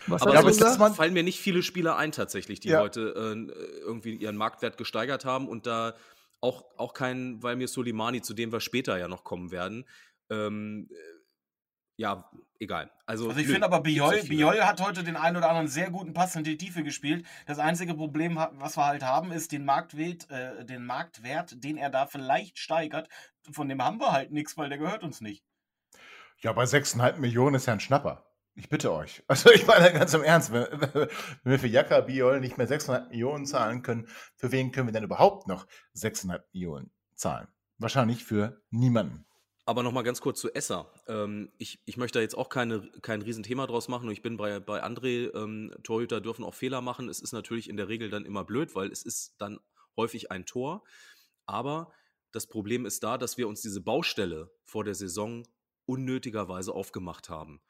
Was 0.06 0.22
Aber 0.22 0.48
ist 0.48 0.58
gesagt? 0.58 0.96
fallen 0.96 1.12
mir 1.12 1.22
nicht 1.22 1.38
viele 1.38 1.62
Spieler 1.62 1.96
ein 1.96 2.12
tatsächlich, 2.12 2.60
die 2.60 2.68
Ja. 2.70 2.80
heute 2.80 3.14
äh, 3.14 3.80
irgendwie 3.80 4.14
ihren 4.14 4.36
Marktwert 4.36 4.78
gesteigert 4.78 5.24
haben 5.24 5.48
und 5.48 5.66
da 5.66 5.94
auch, 6.40 6.64
auch 6.76 6.94
kein, 6.94 7.42
weil 7.42 7.56
mir 7.56 7.68
Soleimani, 7.68 8.22
zu 8.22 8.34
dem 8.34 8.52
wir 8.52 8.60
später 8.60 8.98
ja 8.98 9.08
noch 9.08 9.24
kommen 9.24 9.50
werden, 9.50 9.84
ähm, 10.30 10.88
äh, 10.90 11.18
ja, 12.00 12.30
egal. 12.60 12.92
Also, 13.06 13.28
Also 13.28 13.40
ich 13.40 13.48
finde 13.48 13.64
aber, 13.64 13.80
Biol, 13.80 14.22
hat 14.60 14.80
heute 14.80 15.02
den 15.02 15.16
einen 15.16 15.36
oder 15.36 15.48
anderen 15.48 15.66
sehr 15.66 15.90
guten 15.90 16.12
Pass 16.12 16.36
in 16.36 16.44
die 16.44 16.56
Tiefe 16.56 16.84
gespielt. 16.84 17.26
Das 17.46 17.58
einzige 17.58 17.94
Problem, 17.94 18.36
was 18.36 18.76
wir 18.76 18.86
halt 18.86 19.02
haben, 19.02 19.32
ist 19.32 19.50
den 19.50 19.64
Marktwert, 19.64 20.30
äh, 20.30 20.64
den 20.64 20.86
Marktwert, 20.86 21.62
den 21.64 21.76
er 21.76 21.90
da 21.90 22.06
vielleicht 22.06 22.58
steigert. 22.58 23.08
Von 23.50 23.68
dem 23.68 23.82
haben 23.82 23.98
wir 23.98 24.12
halt 24.12 24.30
nichts, 24.30 24.56
weil 24.56 24.68
der 24.68 24.78
gehört 24.78 25.02
uns 25.02 25.20
nicht. 25.20 25.44
Ja, 26.38 26.52
bei 26.52 26.64
6,5 26.64 27.16
Millionen 27.16 27.56
ist 27.56 27.66
ja 27.66 27.72
ein 27.72 27.80
Schnapper. 27.80 28.27
Ich 28.58 28.68
bitte 28.68 28.92
euch. 28.92 29.22
Also 29.28 29.50
ich 29.52 29.66
meine 29.66 29.92
ganz 29.92 30.12
im 30.14 30.22
Ernst, 30.22 30.52
wenn, 30.52 30.66
wenn 30.72 31.08
wir 31.44 31.58
für 31.58 31.68
Jaka 31.68 32.00
Biol 32.00 32.40
nicht 32.40 32.58
mehr 32.58 32.66
600 32.66 33.10
Millionen 33.10 33.46
zahlen 33.46 33.82
können, 33.82 34.08
für 34.34 34.50
wen 34.50 34.72
können 34.72 34.88
wir 34.88 34.92
denn 34.92 35.04
überhaupt 35.04 35.46
noch 35.46 35.66
600 35.92 36.52
Millionen 36.52 36.90
zahlen? 37.14 37.46
Wahrscheinlich 37.78 38.24
für 38.24 38.60
niemanden. 38.70 39.24
Aber 39.64 39.82
nochmal 39.82 40.02
ganz 40.02 40.20
kurz 40.20 40.40
zu 40.40 40.52
Esser. 40.52 40.92
Ähm, 41.06 41.52
ich, 41.58 41.80
ich 41.84 41.96
möchte 41.96 42.18
da 42.18 42.22
jetzt 42.22 42.36
auch 42.36 42.48
keine, 42.48 42.90
kein 43.02 43.22
Riesenthema 43.22 43.66
draus 43.66 43.86
machen 43.86 44.10
ich 44.10 44.22
bin 44.22 44.36
bei, 44.36 44.58
bei 44.58 44.82
André, 44.82 45.32
ähm, 45.36 45.72
Torhüter 45.84 46.20
dürfen 46.20 46.44
auch 46.44 46.54
Fehler 46.54 46.80
machen. 46.80 47.08
Es 47.08 47.20
ist 47.20 47.32
natürlich 47.32 47.68
in 47.68 47.76
der 47.76 47.88
Regel 47.88 48.10
dann 48.10 48.24
immer 48.24 48.44
blöd, 48.44 48.74
weil 48.74 48.90
es 48.90 49.04
ist 49.04 49.34
dann 49.38 49.60
häufig 49.96 50.32
ein 50.32 50.46
Tor. 50.46 50.82
Aber 51.46 51.92
das 52.32 52.48
Problem 52.48 52.86
ist 52.86 53.04
da, 53.04 53.18
dass 53.18 53.38
wir 53.38 53.46
uns 53.46 53.60
diese 53.60 53.80
Baustelle 53.80 54.50
vor 54.64 54.82
der 54.82 54.94
Saison 54.94 55.46
unnötigerweise 55.86 56.72
aufgemacht 56.72 57.28
haben. 57.28 57.60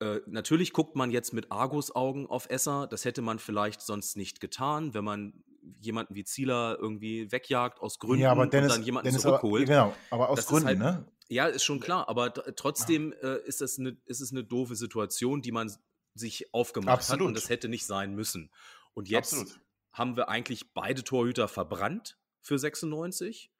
Äh, 0.00 0.20
natürlich 0.26 0.72
guckt 0.72 0.96
man 0.96 1.10
jetzt 1.10 1.32
mit 1.32 1.50
Argus-Augen 1.52 2.26
auf 2.26 2.48
Esser. 2.50 2.86
Das 2.86 3.04
hätte 3.04 3.22
man 3.22 3.38
vielleicht 3.38 3.80
sonst 3.80 4.16
nicht 4.16 4.40
getan, 4.40 4.92
wenn 4.94 5.04
man 5.04 5.44
jemanden 5.80 6.14
wie 6.14 6.24
Zieler 6.24 6.76
irgendwie 6.78 7.30
wegjagt 7.32 7.80
aus 7.80 7.98
Gründen 7.98 8.22
ja, 8.22 8.30
aber 8.32 8.46
Dennis, 8.46 8.72
und 8.72 8.78
dann 8.78 8.84
jemanden 8.84 9.06
Dennis 9.08 9.24
aber, 9.24 9.38
zurückholt. 9.40 9.66
genau, 9.66 9.94
aber 10.10 10.28
aus 10.28 10.36
Das 10.36 10.44
ist 10.46 10.50
Gründen, 10.50 10.66
halt- 10.66 10.78
ne? 10.78 11.06
Ja, 11.28 11.46
ist 11.46 11.64
schon 11.64 11.80
klar, 11.80 12.06
aber 12.10 12.34
trotzdem 12.34 13.14
äh, 13.22 13.38
ist, 13.46 13.62
das 13.62 13.78
eine, 13.78 13.96
ist 14.04 14.20
es 14.20 14.30
eine 14.30 14.44
doofe 14.44 14.76
Situation, 14.76 15.40
die 15.40 15.52
man 15.52 15.72
sich 16.14 16.52
aufgemacht 16.52 16.90
hat 16.92 16.98
Absolut. 17.00 17.28
und 17.28 17.34
das 17.34 17.48
hätte 17.48 17.68
nicht 17.70 17.86
sein 17.86 18.14
müssen. 18.14 18.50
Und 18.92 19.08
jetzt 19.08 19.32
Absolut. 19.32 19.60
haben 19.92 20.16
wir 20.16 20.28
eigentlich 20.28 20.74
beide 20.74 21.02
Torhüter 21.02 21.48
verbrannt 21.48 22.18
für 22.42 22.58
96. 22.58 23.50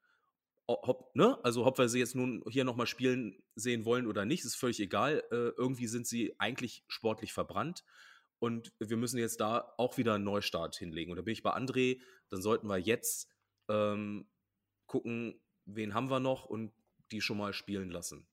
Ob, 0.67 1.15
ne? 1.15 1.39
Also 1.45 1.67
ob 1.67 1.79
wir 1.79 1.89
sie 1.89 1.99
jetzt 1.99 2.15
nun 2.15 2.43
hier 2.49 2.65
nochmal 2.65 2.87
spielen 2.87 3.43
sehen 3.55 3.85
wollen 3.85 4.07
oder 4.07 4.25
nicht, 4.25 4.45
ist 4.45 4.57
völlig 4.57 4.81
egal. 4.81 5.23
Äh, 5.31 5.53
irgendwie 5.59 5.87
sind 5.87 6.07
sie 6.07 6.35
eigentlich 6.39 6.85
sportlich 6.89 7.33
verbrannt. 7.33 7.85
Und 8.39 8.73
wir 8.79 8.97
müssen 8.97 9.19
jetzt 9.19 9.41
da 9.41 9.75
auch 9.79 9.97
wieder 9.97 10.15
einen 10.15 10.25
Neustart 10.25 10.77
hinlegen. 10.77 11.11
Und 11.11 11.17
da 11.17 11.23
bin 11.23 11.33
ich 11.33 11.43
bei 11.43 11.55
André, 11.55 12.01
dann 12.31 12.43
sollten 12.43 12.67
wir 12.67 12.79
jetzt 12.79 13.29
ähm, 13.69 14.29
gucken, 14.87 15.41
wen 15.67 15.95
haben 15.95 16.11
wir 16.11 16.21
noch 16.21 16.45
und 16.45 16.73
die 17.11 17.21
schon 17.21 17.39
mal 17.39 17.53
spielen 17.53 17.91
lassen. 17.91 18.27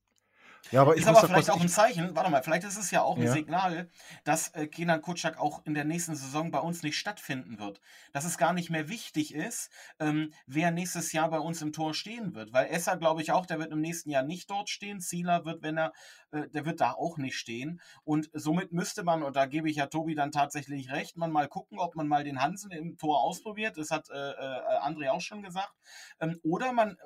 Ja, 0.70 0.82
aber 0.82 0.96
Ist 0.96 1.08
aber 1.08 1.22
vielleicht 1.22 1.50
auch 1.50 1.60
ein 1.60 1.66
ich, 1.66 1.74
Zeichen, 1.74 2.16
warte 2.16 2.30
mal, 2.30 2.44
vielleicht 2.44 2.64
ist 2.64 2.78
es 2.78 2.92
ja 2.92 3.02
auch 3.02 3.18
ein 3.18 3.24
Ja. 3.24 3.32
Signal, 3.32 3.90
dass 4.24 4.50
äh, 4.50 4.68
Kenan 4.68 5.02
Kutschak 5.02 5.38
auch 5.40 5.66
in 5.66 5.74
der 5.74 5.86
nächsten 5.86 6.16
Saison 6.16 6.52
bei 6.52 6.60
uns 6.60 6.84
nicht 6.84 6.98
stattfinden 6.98 7.60
wird. 7.60 7.82
Dass 8.14 8.26
es 8.26 8.38
gar 8.38 8.54
nicht 8.54 8.70
mehr 8.70 8.88
wichtig 8.88 9.34
ist, 9.34 9.70
ähm, 10.00 10.34
wer 10.46 10.72
nächstes 10.72 11.12
Jahr 11.12 11.30
bei 11.30 11.40
uns 11.40 11.62
im 11.62 11.74
Tor 11.74 11.94
stehen 11.94 12.36
wird. 12.36 12.54
Weil 12.54 12.68
Esser, 12.68 12.98
glaube 12.98 13.22
ich 13.22 13.32
auch, 13.32 13.46
der 13.46 13.60
wird 13.60 13.72
im 13.72 13.82
nächsten 13.82 14.10
Jahr 14.12 14.24
nicht 14.24 14.50
dort 14.50 14.70
stehen. 14.70 15.02
Zieler 15.02 15.46
wird, 15.46 15.62
wenn 15.64 15.78
er, 15.78 15.94
äh, 16.32 16.48
der 16.50 16.66
wird 16.66 16.80
da 16.80 16.92
auch 16.92 17.18
nicht 17.18 17.38
stehen. 17.38 17.82
Und 18.04 18.30
somit 18.34 18.72
müsste 18.72 19.04
man, 19.04 19.24
und 19.24 19.36
da 19.36 19.48
gebe 19.48 19.70
ich 19.70 19.78
ja 19.78 19.88
Tobi 19.88 20.16
dann 20.16 20.32
tatsächlich 20.32 20.92
recht, 20.92 21.18
man 21.18 21.32
mal 21.32 21.48
gucken, 21.48 21.80
ob 21.80 21.96
man 21.96 22.08
mal 22.08 22.24
den 22.24 22.42
Hansen 22.42 22.72
im 22.72 22.98
Tor 22.98 23.22
ausprobiert. 23.22 23.78
Das 23.78 23.92
hat 23.92 24.10
äh, 24.10 24.14
äh, 24.14 24.80
André 24.82 25.10
auch 25.10 25.22
schon 25.22 25.42
gesagt. 25.42 25.74
Ähm, 26.20 26.40
oder 26.44 26.72
man 26.72 26.98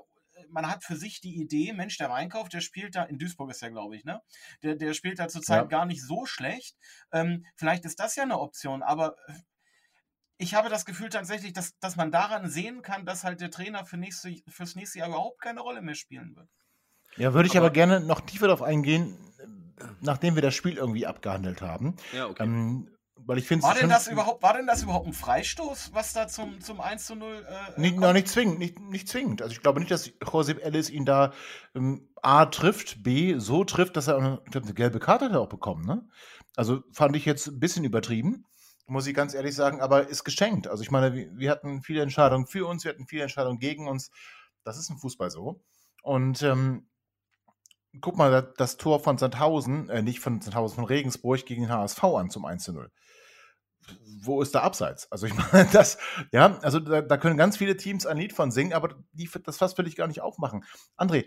man 0.49 0.69
hat 0.69 0.83
für 0.83 0.95
sich 0.95 1.21
die 1.21 1.35
Idee, 1.35 1.73
Mensch, 1.73 1.97
der 1.97 2.09
Weinkauf, 2.09 2.49
der 2.49 2.61
spielt 2.61 2.95
da, 2.95 3.03
in 3.03 3.17
Duisburg 3.17 3.49
ist 3.51 3.61
er, 3.63 3.71
glaube 3.71 3.95
ich, 3.95 4.03
ne? 4.03 4.21
Der, 4.63 4.75
der 4.75 4.93
spielt 4.93 5.19
da 5.19 5.27
zurzeit 5.27 5.61
Ja. 5.63 5.65
gar 5.65 5.85
nicht 5.85 6.03
so 6.03 6.25
schlecht. 6.25 6.75
Ähm, 7.11 7.45
vielleicht 7.55 7.85
ist 7.85 7.99
das 7.99 8.15
ja 8.15 8.23
eine 8.23 8.39
Option, 8.39 8.83
aber 8.83 9.15
äh, 9.27 9.33
ich 10.37 10.53
habe 10.53 10.69
das 10.69 10.85
Gefühl 10.85 11.09
tatsächlich, 11.09 11.53
dass, 11.53 11.77
dass 11.79 11.95
man 11.95 12.11
daran 12.11 12.49
sehen 12.49 12.81
kann, 12.81 13.05
dass 13.05 13.23
halt 13.23 13.39
der 13.39 13.51
Trainer 13.51 13.85
für 13.85 13.97
nächste, 13.97 14.35
fürs 14.49 14.75
nächste 14.75 14.99
Jahr 14.99 15.07
überhaupt 15.09 15.41
keine 15.41 15.61
Rolle 15.61 15.81
mehr 15.81 15.95
spielen 15.95 16.35
wird. 16.35 16.49
ja, 17.15 17.33
würde 17.33 17.47
ich 17.47 17.55
aber, 17.55 17.67
aber- 17.67 17.73
gerne 17.73 18.01
noch 18.01 18.19
tiefer 18.21 18.47
darauf 18.47 18.61
eingehen, 18.61 19.17
nachdem 20.01 20.35
wir 20.35 20.41
das 20.41 20.53
Spiel 20.55 20.77
irgendwie 20.77 21.05
abgehandelt 21.05 21.61
haben. 21.61 21.95
Ja, 22.13 22.27
okay. 22.27 22.43
Ähm, 22.43 22.94
weil 23.25 23.39
ich 23.39 23.47
finde 23.47 23.63
War 23.63 23.73
denn 23.73 23.89
das 23.89 24.07
überhaupt, 24.07 24.43
war 24.43 24.53
denn 24.53 24.67
das 24.67 24.83
überhaupt 24.83 25.07
ein 25.07 25.13
Freistoß, 25.13 25.91
was 25.93 26.13
da 26.13 26.27
zum, 26.27 26.61
zum 26.61 26.79
1 26.79 27.05
zu 27.05 27.15
0 27.15 27.45
äh, 27.47 27.79
Nicht, 27.79 27.91
kommt? 27.91 28.01
noch 28.01 28.13
nicht 28.13 28.27
zwingend, 28.27 28.59
nicht, 28.59 28.79
nicht 28.79 29.07
zwingend. 29.07 29.41
Also 29.41 29.53
ich 29.53 29.61
glaube 29.61 29.79
nicht, 29.79 29.91
dass 29.91 30.11
Josep 30.31 30.63
Ellis 30.63 30.89
ihn 30.89 31.05
da 31.05 31.33
ähm, 31.73 32.07
A 32.21 32.45
trifft, 32.45 33.01
B 33.03 33.37
so 33.39 33.63
trifft, 33.63 33.97
dass 33.97 34.07
er 34.07 34.17
eine, 34.17 34.41
eine 34.53 34.73
gelbe 34.73 34.99
Karte 34.99 35.25
hat 35.25 35.31
er 35.31 35.41
auch 35.41 35.49
bekommen. 35.49 35.85
Ne? 35.85 36.07
Also 36.55 36.83
fand 36.91 37.15
ich 37.15 37.25
jetzt 37.25 37.47
ein 37.47 37.59
bisschen 37.59 37.83
übertrieben, 37.83 38.45
muss 38.87 39.07
ich 39.07 39.15
ganz 39.15 39.33
ehrlich 39.33 39.55
sagen, 39.55 39.81
aber 39.81 40.07
ist 40.07 40.23
geschenkt. 40.23 40.67
Also 40.67 40.83
ich 40.83 40.91
meine, 40.91 41.13
wir, 41.15 41.35
wir 41.35 41.49
hatten 41.49 41.81
viele 41.81 42.03
Entscheidungen 42.03 42.45
für 42.45 42.67
uns, 42.67 42.83
wir 42.83 42.91
hatten 42.91 43.07
viele 43.07 43.23
Entscheidungen 43.23 43.57
gegen 43.57 43.87
uns. 43.87 44.11
Das 44.63 44.77
ist 44.77 44.89
im 44.91 44.97
Fußball 44.97 45.31
so. 45.31 45.61
Und 46.03 46.43
ähm, 46.43 46.87
guck 48.01 48.17
mal, 48.17 48.29
das, 48.29 48.45
das 48.57 48.77
Tor 48.77 48.99
von 48.99 49.17
Sandhausen, 49.17 49.89
äh, 49.89 50.03
nicht 50.03 50.19
von 50.19 50.41
Sandhausen, 50.41 50.75
von 50.75 50.85
Regensburg 50.85 51.43
gegen 51.47 51.63
den 51.63 51.71
HSV 51.71 52.03
an 52.03 52.29
zum 52.29 52.45
1 52.45 52.63
zu 52.63 52.73
0 52.73 52.91
wo 54.21 54.41
ist 54.41 54.55
da 54.55 54.61
abseits? 54.61 55.11
Also 55.11 55.27
ich 55.27 55.33
meine, 55.51 55.69
das, 55.71 55.97
ja, 56.31 56.57
also 56.59 56.79
da, 56.79 57.01
da 57.01 57.17
können 57.17 57.37
ganz 57.37 57.57
viele 57.57 57.77
Teams 57.77 58.05
ein 58.05 58.17
Lied 58.17 58.33
von 58.33 58.51
singen, 58.51 58.73
aber 58.73 58.95
die, 59.13 59.29
das 59.43 59.57
Fass 59.57 59.77
will 59.77 59.87
ich 59.87 59.95
gar 59.95 60.07
nicht 60.07 60.21
aufmachen. 60.21 60.63
André, 60.97 61.25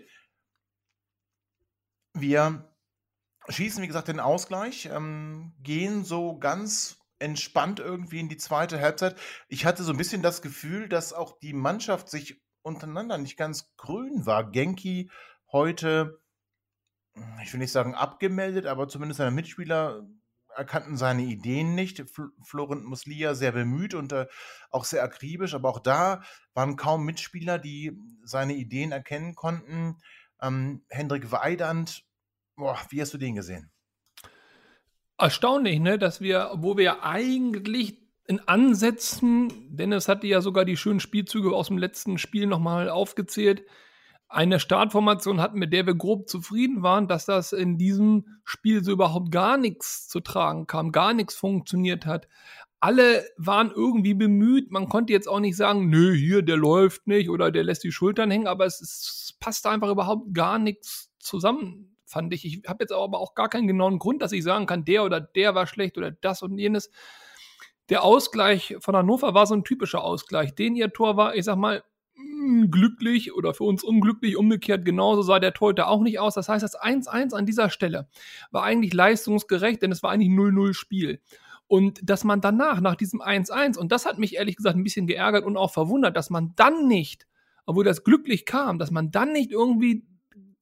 wir 2.13 2.69
schießen, 3.47 3.81
wie 3.81 3.87
gesagt, 3.87 4.07
den 4.07 4.19
Ausgleich, 4.19 4.89
ähm, 4.91 5.53
gehen 5.61 6.03
so 6.03 6.37
ganz 6.37 6.99
entspannt 7.19 7.79
irgendwie 7.79 8.19
in 8.19 8.29
die 8.29 8.37
zweite 8.37 8.79
Halbzeit. 8.79 9.15
Ich 9.47 9.65
hatte 9.65 9.83
so 9.83 9.91
ein 9.91 9.97
bisschen 9.97 10.21
das 10.21 10.41
Gefühl, 10.41 10.87
dass 10.87 11.13
auch 11.13 11.37
die 11.39 11.53
Mannschaft 11.53 12.09
sich 12.09 12.41
untereinander 12.61 13.17
nicht 13.17 13.37
ganz 13.37 13.75
grün 13.75 14.25
war. 14.25 14.49
Genki 14.49 15.11
heute, 15.51 16.21
ich 17.43 17.51
will 17.51 17.59
nicht 17.59 17.71
sagen 17.71 17.95
abgemeldet, 17.95 18.65
aber 18.65 18.87
zumindest 18.87 19.17
seine 19.17 19.31
Mitspieler 19.31 20.07
erkannten 20.59 20.97
seine 20.97 21.23
Ideen 21.23 21.73
nicht. 21.73 22.07
Fl 22.09 22.29
Florent 22.43 22.85
Muslia 22.85 23.33
sehr 23.33 23.53
bemüht 23.53 23.95
und 23.95 24.11
äh, 24.11 24.27
auch 24.69 24.83
sehr 24.83 25.03
akribisch, 25.03 25.55
aber 25.55 25.69
auch 25.69 25.79
da 25.79 26.21
waren 26.53 26.75
kaum 26.75 27.05
Mitspieler, 27.05 27.57
die 27.57 27.97
seine 28.23 28.53
Ideen 28.53 28.91
erkennen 28.91 29.33
konnten. 29.33 29.97
Ähm, 30.41 30.83
Hendrik 30.89 31.31
Weidand, 31.31 32.03
boah, 32.55 32.77
wie 32.89 33.01
hast 33.01 33.13
du 33.13 33.17
den 33.17 33.35
gesehen? 33.35 33.71
Erstaunlich, 35.17 35.79
ne, 35.79 35.97
dass 35.97 36.21
wir, 36.21 36.51
wo 36.55 36.77
wir 36.77 37.03
eigentlich 37.03 37.97
in 38.27 38.39
Ansätzen, 38.47 39.75
Dennis 39.75 40.07
hatte 40.07 40.27
ja 40.27 40.41
sogar 40.41 40.63
die 40.63 40.77
schönen 40.77 40.99
Spielzüge 40.99 41.55
aus 41.55 41.67
dem 41.67 41.77
letzten 41.77 42.17
Spiel 42.17 42.45
nochmal 42.45 42.89
aufgezählt, 42.89 43.63
eine 44.29 44.59
Startformation 44.59 45.41
hatten, 45.41 45.57
mit 45.57 45.73
der 45.73 45.87
wir 45.87 45.95
grob 45.95 46.29
zufrieden 46.29 46.83
waren, 46.83 47.07
dass 47.07 47.25
das 47.25 47.51
in 47.51 47.77
diesem 47.77 48.39
Spiel 48.45 48.83
so 48.83 48.91
überhaupt 48.91 49.31
gar 49.31 49.57
nichts 49.57 50.07
zu 50.07 50.19
tragen 50.19 50.67
kam, 50.67 50.91
gar 50.91 51.13
nichts 51.13 51.35
funktioniert 51.35 52.05
hat. 52.05 52.27
Alle 52.79 53.25
waren 53.37 53.71
irgendwie 53.71 54.13
bemüht. 54.13 54.71
Man 54.71 54.87
konnte 54.87 55.11
jetzt 55.11 55.27
auch 55.27 55.39
nicht 55.39 55.57
sagen, 55.57 55.89
nö, 55.89 56.13
hier, 56.13 56.43
der 56.43 56.57
läuft 56.57 57.07
nicht 57.07 57.29
oder 57.29 57.51
der 57.51 57.63
lässt 57.63 57.83
die 57.83 57.91
Schultern 57.91 58.29
hängen, 58.29 58.47
aber 58.47 58.65
es, 58.65 58.79
es 58.79 59.35
passte 59.39 59.69
einfach 59.69 59.89
überhaupt 59.89 60.33
gar 60.33 60.59
nichts 60.59 61.11
zusammen, 61.17 61.97
fand 62.05 62.31
ich. 62.33 62.45
Ich 62.45 62.61
habe 62.67 62.83
jetzt 62.83 62.93
aber 62.93 63.19
auch 63.19 63.33
gar 63.33 63.49
keinen 63.49 63.67
genauen 63.67 63.97
Grund, 63.97 64.21
dass 64.21 64.31
ich 64.31 64.43
sagen 64.43 64.67
kann, 64.67 64.85
der 64.85 65.03
oder 65.03 65.19
der 65.19 65.55
war 65.55 65.65
schlecht 65.65 65.97
oder 65.97 66.11
das 66.11 66.43
und 66.43 66.57
jenes. 66.59 66.91
Der 67.89 68.03
Ausgleich 68.03 68.77
von 68.79 68.95
Hannover 68.95 69.33
war 69.33 69.47
so 69.47 69.55
ein 69.55 69.63
typischer 69.63 70.03
Ausgleich. 70.03 70.53
Den 70.53 70.75
ihr 70.75 70.93
Tor 70.93 71.17
war, 71.17 71.35
ich 71.35 71.45
sag 71.45 71.57
mal, 71.57 71.83
glücklich 72.69 73.33
oder 73.33 73.53
für 73.53 73.63
uns 73.65 73.83
unglücklich, 73.83 74.37
umgekehrt 74.37 74.85
genauso 74.85 75.21
sah 75.21 75.39
der 75.39 75.53
Torhüter 75.53 75.87
auch 75.87 76.01
nicht 76.01 76.19
aus. 76.19 76.35
Das 76.35 76.49
heißt, 76.49 76.63
das 76.63 76.79
1-1 76.79 77.33
an 77.33 77.45
dieser 77.45 77.69
Stelle 77.69 78.07
war 78.51 78.63
eigentlich 78.63 78.93
leistungsgerecht, 78.93 79.81
denn 79.81 79.91
es 79.91 80.03
war 80.03 80.11
eigentlich 80.11 80.29
0-0 80.29 80.73
Spiel. 80.73 81.21
Und 81.67 81.99
dass 82.03 82.23
man 82.23 82.41
danach, 82.41 82.81
nach 82.81 82.95
diesem 82.95 83.21
1-1, 83.21 83.77
und 83.77 83.91
das 83.91 84.05
hat 84.05 84.17
mich 84.17 84.35
ehrlich 84.35 84.55
gesagt 84.55 84.75
ein 84.75 84.83
bisschen 84.83 85.05
geärgert 85.07 85.45
und 85.45 85.57
auch 85.57 85.71
verwundert, 85.71 86.17
dass 86.17 86.29
man 86.29 86.53
dann 86.55 86.87
nicht 86.87 87.27
obwohl 87.69 87.83
das 87.83 88.03
glücklich 88.03 88.47
kam, 88.47 88.79
dass 88.79 88.89
man 88.89 89.11
dann 89.11 89.31
nicht 89.31 89.51
irgendwie 89.51 90.03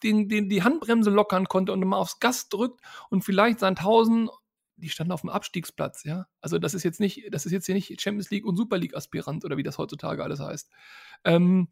den, 0.03 0.27
den, 0.27 0.49
die 0.49 0.63
Handbremse 0.63 1.09
lockern 1.09 1.45
konnte 1.45 1.71
und 1.71 1.79
mal 1.85 1.95
aufs 1.95 2.19
Gas 2.19 2.49
drückt 2.49 2.81
und 3.09 3.23
vielleicht 3.23 3.59
Sandhausen, 3.59 4.29
die 4.77 4.89
standen 4.89 5.11
auf 5.11 5.21
dem 5.21 5.29
Abstiegsplatz, 5.29 6.03
ja. 6.03 6.27
Also 6.41 6.59
das 6.59 6.73
ist 6.73 6.83
jetzt 6.83 6.99
nicht, 6.99 7.25
das 7.31 7.45
ist 7.45 7.51
jetzt 7.51 7.65
hier 7.65 7.75
nicht 7.75 7.99
Champions 7.99 8.29
League 8.29 8.45
und 8.45 8.55
Super 8.55 8.77
League 8.77 8.95
Aspirant 8.95 9.43
oder 9.43 9.57
wie 9.57 9.63
das 9.63 9.77
heutzutage 9.77 10.23
alles 10.23 10.39
heißt. 10.39 10.69
Ähm, 11.23 11.67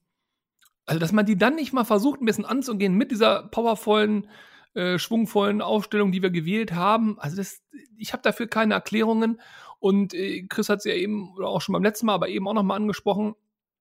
also 0.86 1.00
dass 1.00 1.12
man 1.12 1.26
die 1.26 1.38
dann 1.38 1.56
nicht 1.56 1.74
mal 1.74 1.86
versucht, 1.86 2.22
ein 2.22 2.26
bisschen 2.26 2.46
anzugehen 2.46 2.96
mit 2.96 3.12
dieser 3.12 3.44
powervollen, 3.44 4.28
äh, 4.74 5.00
schwungvollen 5.00 5.62
Aufstellung, 5.62 6.12
die 6.12 6.22
wir 6.22 6.32
gewählt 6.32 6.74
haben. 6.74 7.20
Also 7.20 7.38
das, 7.38 7.62
ich 7.98 8.14
habe 8.14 8.24
dafür 8.24 8.48
keine 8.48 8.74
Erklärungen. 8.74 9.40
Und 9.80 10.14
äh, 10.14 10.44
Chris 10.48 10.70
hat 10.70 10.80
es 10.80 10.86
ja 10.86 10.94
eben, 10.94 11.34
oder 11.36 11.48
auch 11.48 11.62
schon 11.62 11.74
beim 11.74 11.84
letzten 11.84 12.08
Mal, 12.08 12.14
aber 12.14 12.30
eben 12.30 12.48
auch 12.48 12.54
nochmal 12.54 12.78
angesprochen, 12.78 13.36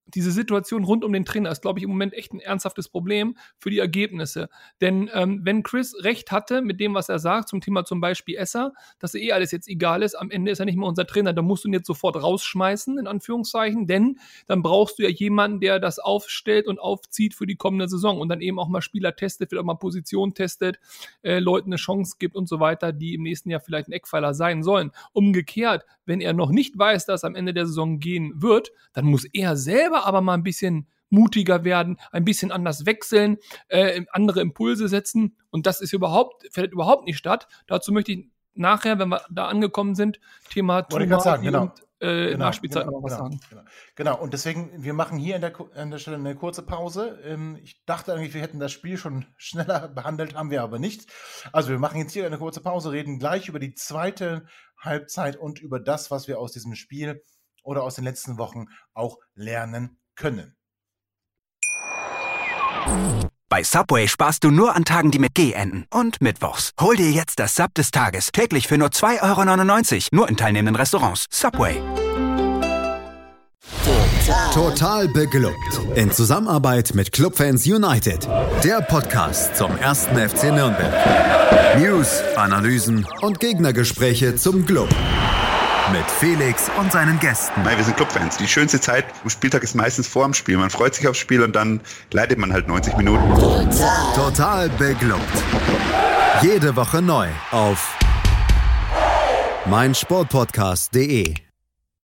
diese 0.06 0.30
Situation 0.30 0.84
rund 0.84 1.04
um 1.04 1.12
den 1.12 1.24
Trainer 1.24 1.50
ist, 1.50 1.62
glaube 1.62 1.78
ich, 1.78 1.84
im 1.84 1.90
Moment 1.90 2.12
echt 2.12 2.32
ein 2.32 2.40
ernsthaftes 2.40 2.88
Problem 2.88 3.36
für 3.58 3.70
die 3.70 3.78
Ergebnisse. 3.78 4.48
Denn 4.80 5.10
ähm, 5.14 5.40
wenn 5.44 5.62
Chris 5.62 5.94
recht 6.00 6.30
hatte 6.30 6.62
mit 6.62 6.80
dem, 6.80 6.94
was 6.94 7.08
er 7.08 7.18
sagt, 7.18 7.48
zum 7.48 7.60
Thema 7.60 7.84
zum 7.84 8.00
Beispiel 8.00 8.36
Esser, 8.36 8.72
dass 8.98 9.14
eh 9.14 9.32
alles 9.32 9.50
jetzt 9.50 9.68
egal 9.68 10.02
ist, 10.02 10.14
am 10.14 10.30
Ende 10.30 10.50
ist 10.50 10.60
er 10.60 10.66
nicht 10.66 10.76
mehr 10.76 10.88
unser 10.88 11.06
Trainer, 11.06 11.32
dann 11.32 11.44
musst 11.44 11.64
du 11.64 11.68
ihn 11.68 11.74
jetzt 11.74 11.86
sofort 11.86 12.22
rausschmeißen, 12.22 12.98
in 12.98 13.06
Anführungszeichen, 13.06 13.86
denn 13.86 14.18
dann 14.46 14.62
brauchst 14.62 14.98
du 14.98 15.04
ja 15.04 15.08
jemanden, 15.08 15.60
der 15.60 15.80
das 15.80 15.98
aufstellt 15.98 16.66
und 16.66 16.78
aufzieht 16.78 17.34
für 17.34 17.46
die 17.46 17.56
kommende 17.56 17.88
Saison 17.88 18.18
und 18.18 18.28
dann 18.28 18.40
eben 18.40 18.58
auch 18.58 18.68
mal 18.68 18.82
Spieler 18.82 19.16
testet, 19.16 19.50
vielleicht 19.50 19.62
auch 19.62 19.66
mal 19.66 19.74
Position 19.74 20.34
testet, 20.34 20.78
äh, 21.22 21.38
Leuten 21.38 21.70
eine 21.70 21.76
Chance 21.76 22.16
gibt 22.18 22.36
und 22.36 22.48
so 22.48 22.60
weiter, 22.60 22.92
die 22.92 23.14
im 23.14 23.22
nächsten 23.22 23.50
Jahr 23.50 23.60
vielleicht 23.60 23.88
ein 23.88 23.92
Eckpfeiler 23.92 24.34
sein 24.34 24.62
sollen. 24.62 24.90
Umgekehrt, 25.12 25.84
wenn 26.04 26.20
er 26.20 26.34
noch 26.34 26.50
nicht 26.50 26.78
weiß, 26.78 27.06
dass 27.06 27.24
am 27.24 27.34
Ende 27.34 27.54
der 27.54 27.66
Saison 27.66 27.98
gehen 27.98 28.42
wird, 28.42 28.70
dann 28.92 29.06
muss 29.06 29.24
er 29.32 29.56
selber 29.56 29.93
aber 30.02 30.20
mal 30.20 30.34
ein 30.34 30.42
bisschen 30.42 30.88
mutiger 31.10 31.64
werden, 31.64 31.98
ein 32.10 32.24
bisschen 32.24 32.50
anders 32.50 32.86
wechseln, 32.86 33.38
äh, 33.68 34.02
andere 34.12 34.40
Impulse 34.40 34.88
setzen. 34.88 35.36
Und 35.50 35.66
das 35.66 35.80
ist 35.80 35.92
überhaupt, 35.92 36.46
findet 36.50 36.72
überhaupt 36.72 37.06
nicht 37.06 37.18
statt. 37.18 37.46
Dazu 37.66 37.92
möchte 37.92 38.12
ich 38.12 38.28
nachher, 38.54 38.98
wenn 38.98 39.08
wir 39.08 39.22
da 39.30 39.46
angekommen 39.48 39.94
sind, 39.94 40.20
Thema 40.50 40.82
genau. 40.82 41.62
und 41.62 41.72
äh, 42.00 42.30
genau, 42.32 42.44
Nachspielzeit 42.44 42.84
genau, 42.84 42.98
noch 42.98 43.04
was 43.04 43.12
genau, 43.12 43.24
sagen. 43.24 43.40
Genau. 43.48 43.62
genau, 43.94 44.20
und 44.20 44.32
deswegen, 44.32 44.70
wir 44.82 44.92
machen 44.92 45.18
hier 45.18 45.36
an 45.36 45.40
der, 45.40 45.52
an 45.74 45.90
der 45.90 45.98
Stelle 45.98 46.16
eine 46.16 46.34
kurze 46.34 46.62
Pause. 46.62 47.18
Ähm, 47.24 47.58
ich 47.62 47.84
dachte 47.86 48.12
eigentlich, 48.12 48.34
wir 48.34 48.42
hätten 48.42 48.60
das 48.60 48.72
Spiel 48.72 48.96
schon 48.96 49.26
schneller 49.36 49.88
behandelt, 49.88 50.34
haben 50.34 50.50
wir 50.50 50.62
aber 50.62 50.78
nicht. 50.78 51.10
Also 51.52 51.70
wir 51.70 51.78
machen 51.78 51.98
jetzt 51.98 52.12
hier 52.12 52.26
eine 52.26 52.38
kurze 52.38 52.60
Pause, 52.60 52.92
reden 52.92 53.18
gleich 53.18 53.48
über 53.48 53.58
die 53.58 53.74
zweite 53.74 54.46
Halbzeit 54.78 55.36
und 55.36 55.60
über 55.60 55.80
das, 55.80 56.10
was 56.10 56.28
wir 56.28 56.38
aus 56.38 56.52
diesem 56.52 56.74
Spiel 56.74 57.22
oder 57.64 57.82
aus 57.82 57.96
den 57.96 58.04
letzten 58.04 58.38
Wochen 58.38 58.66
auch 58.94 59.18
lernen 59.34 59.98
können. 60.14 60.54
Bei 63.48 63.62
Subway 63.62 64.08
sparst 64.08 64.42
du 64.42 64.50
nur 64.50 64.74
an 64.74 64.84
Tagen, 64.84 65.10
die 65.10 65.18
mit 65.18 65.34
G 65.34 65.52
enden. 65.52 65.86
Und 65.90 66.20
mittwochs. 66.20 66.72
Hol 66.80 66.96
dir 66.96 67.10
jetzt 67.10 67.38
das 67.38 67.54
Sub 67.54 67.72
des 67.74 67.90
Tages. 67.90 68.30
Täglich 68.32 68.66
für 68.66 68.78
nur 68.78 68.88
2,99 68.88 69.94
Euro. 69.94 70.08
Nur 70.12 70.28
in 70.28 70.36
teilnehmenden 70.36 70.76
Restaurants. 70.76 71.26
Subway. 71.30 71.80
Total 74.52 75.08
beglückt. 75.08 75.80
In 75.94 76.10
Zusammenarbeit 76.10 76.94
mit 76.94 77.12
Clubfans 77.12 77.66
United. 77.66 78.26
Der 78.64 78.80
Podcast 78.80 79.56
zum 79.56 79.76
ersten 79.76 80.16
FC 80.16 80.44
Nürnberg. 80.44 81.78
News, 81.78 82.22
Analysen 82.36 83.06
und 83.20 83.38
Gegnergespräche 83.40 84.36
zum 84.36 84.64
Club. 84.66 84.88
Mit 85.92 86.10
Felix 86.10 86.70
und 86.78 86.90
seinen 86.90 87.20
Gästen. 87.20 87.62
Nein, 87.62 87.76
wir 87.76 87.84
sind 87.84 87.98
Clubfans. 87.98 88.38
Die 88.38 88.48
schönste 88.48 88.80
Zeit 88.80 89.04
am 89.22 89.28
Spieltag 89.28 89.62
ist 89.62 89.74
meistens 89.74 90.08
vor 90.08 90.24
dem 90.24 90.32
Spiel. 90.32 90.56
Man 90.56 90.70
freut 90.70 90.94
sich 90.94 91.06
aufs 91.06 91.18
Spiel 91.18 91.42
und 91.42 91.54
dann 91.54 91.82
leidet 92.10 92.38
man 92.38 92.54
halt 92.54 92.66
90 92.66 92.96
Minuten. 92.96 93.22
Total 94.14 94.70
beglückt. 94.70 95.20
Jede 96.40 96.74
Woche 96.74 97.02
neu 97.02 97.28
auf 97.50 97.98
meinsportpodcast.de. 99.66 101.34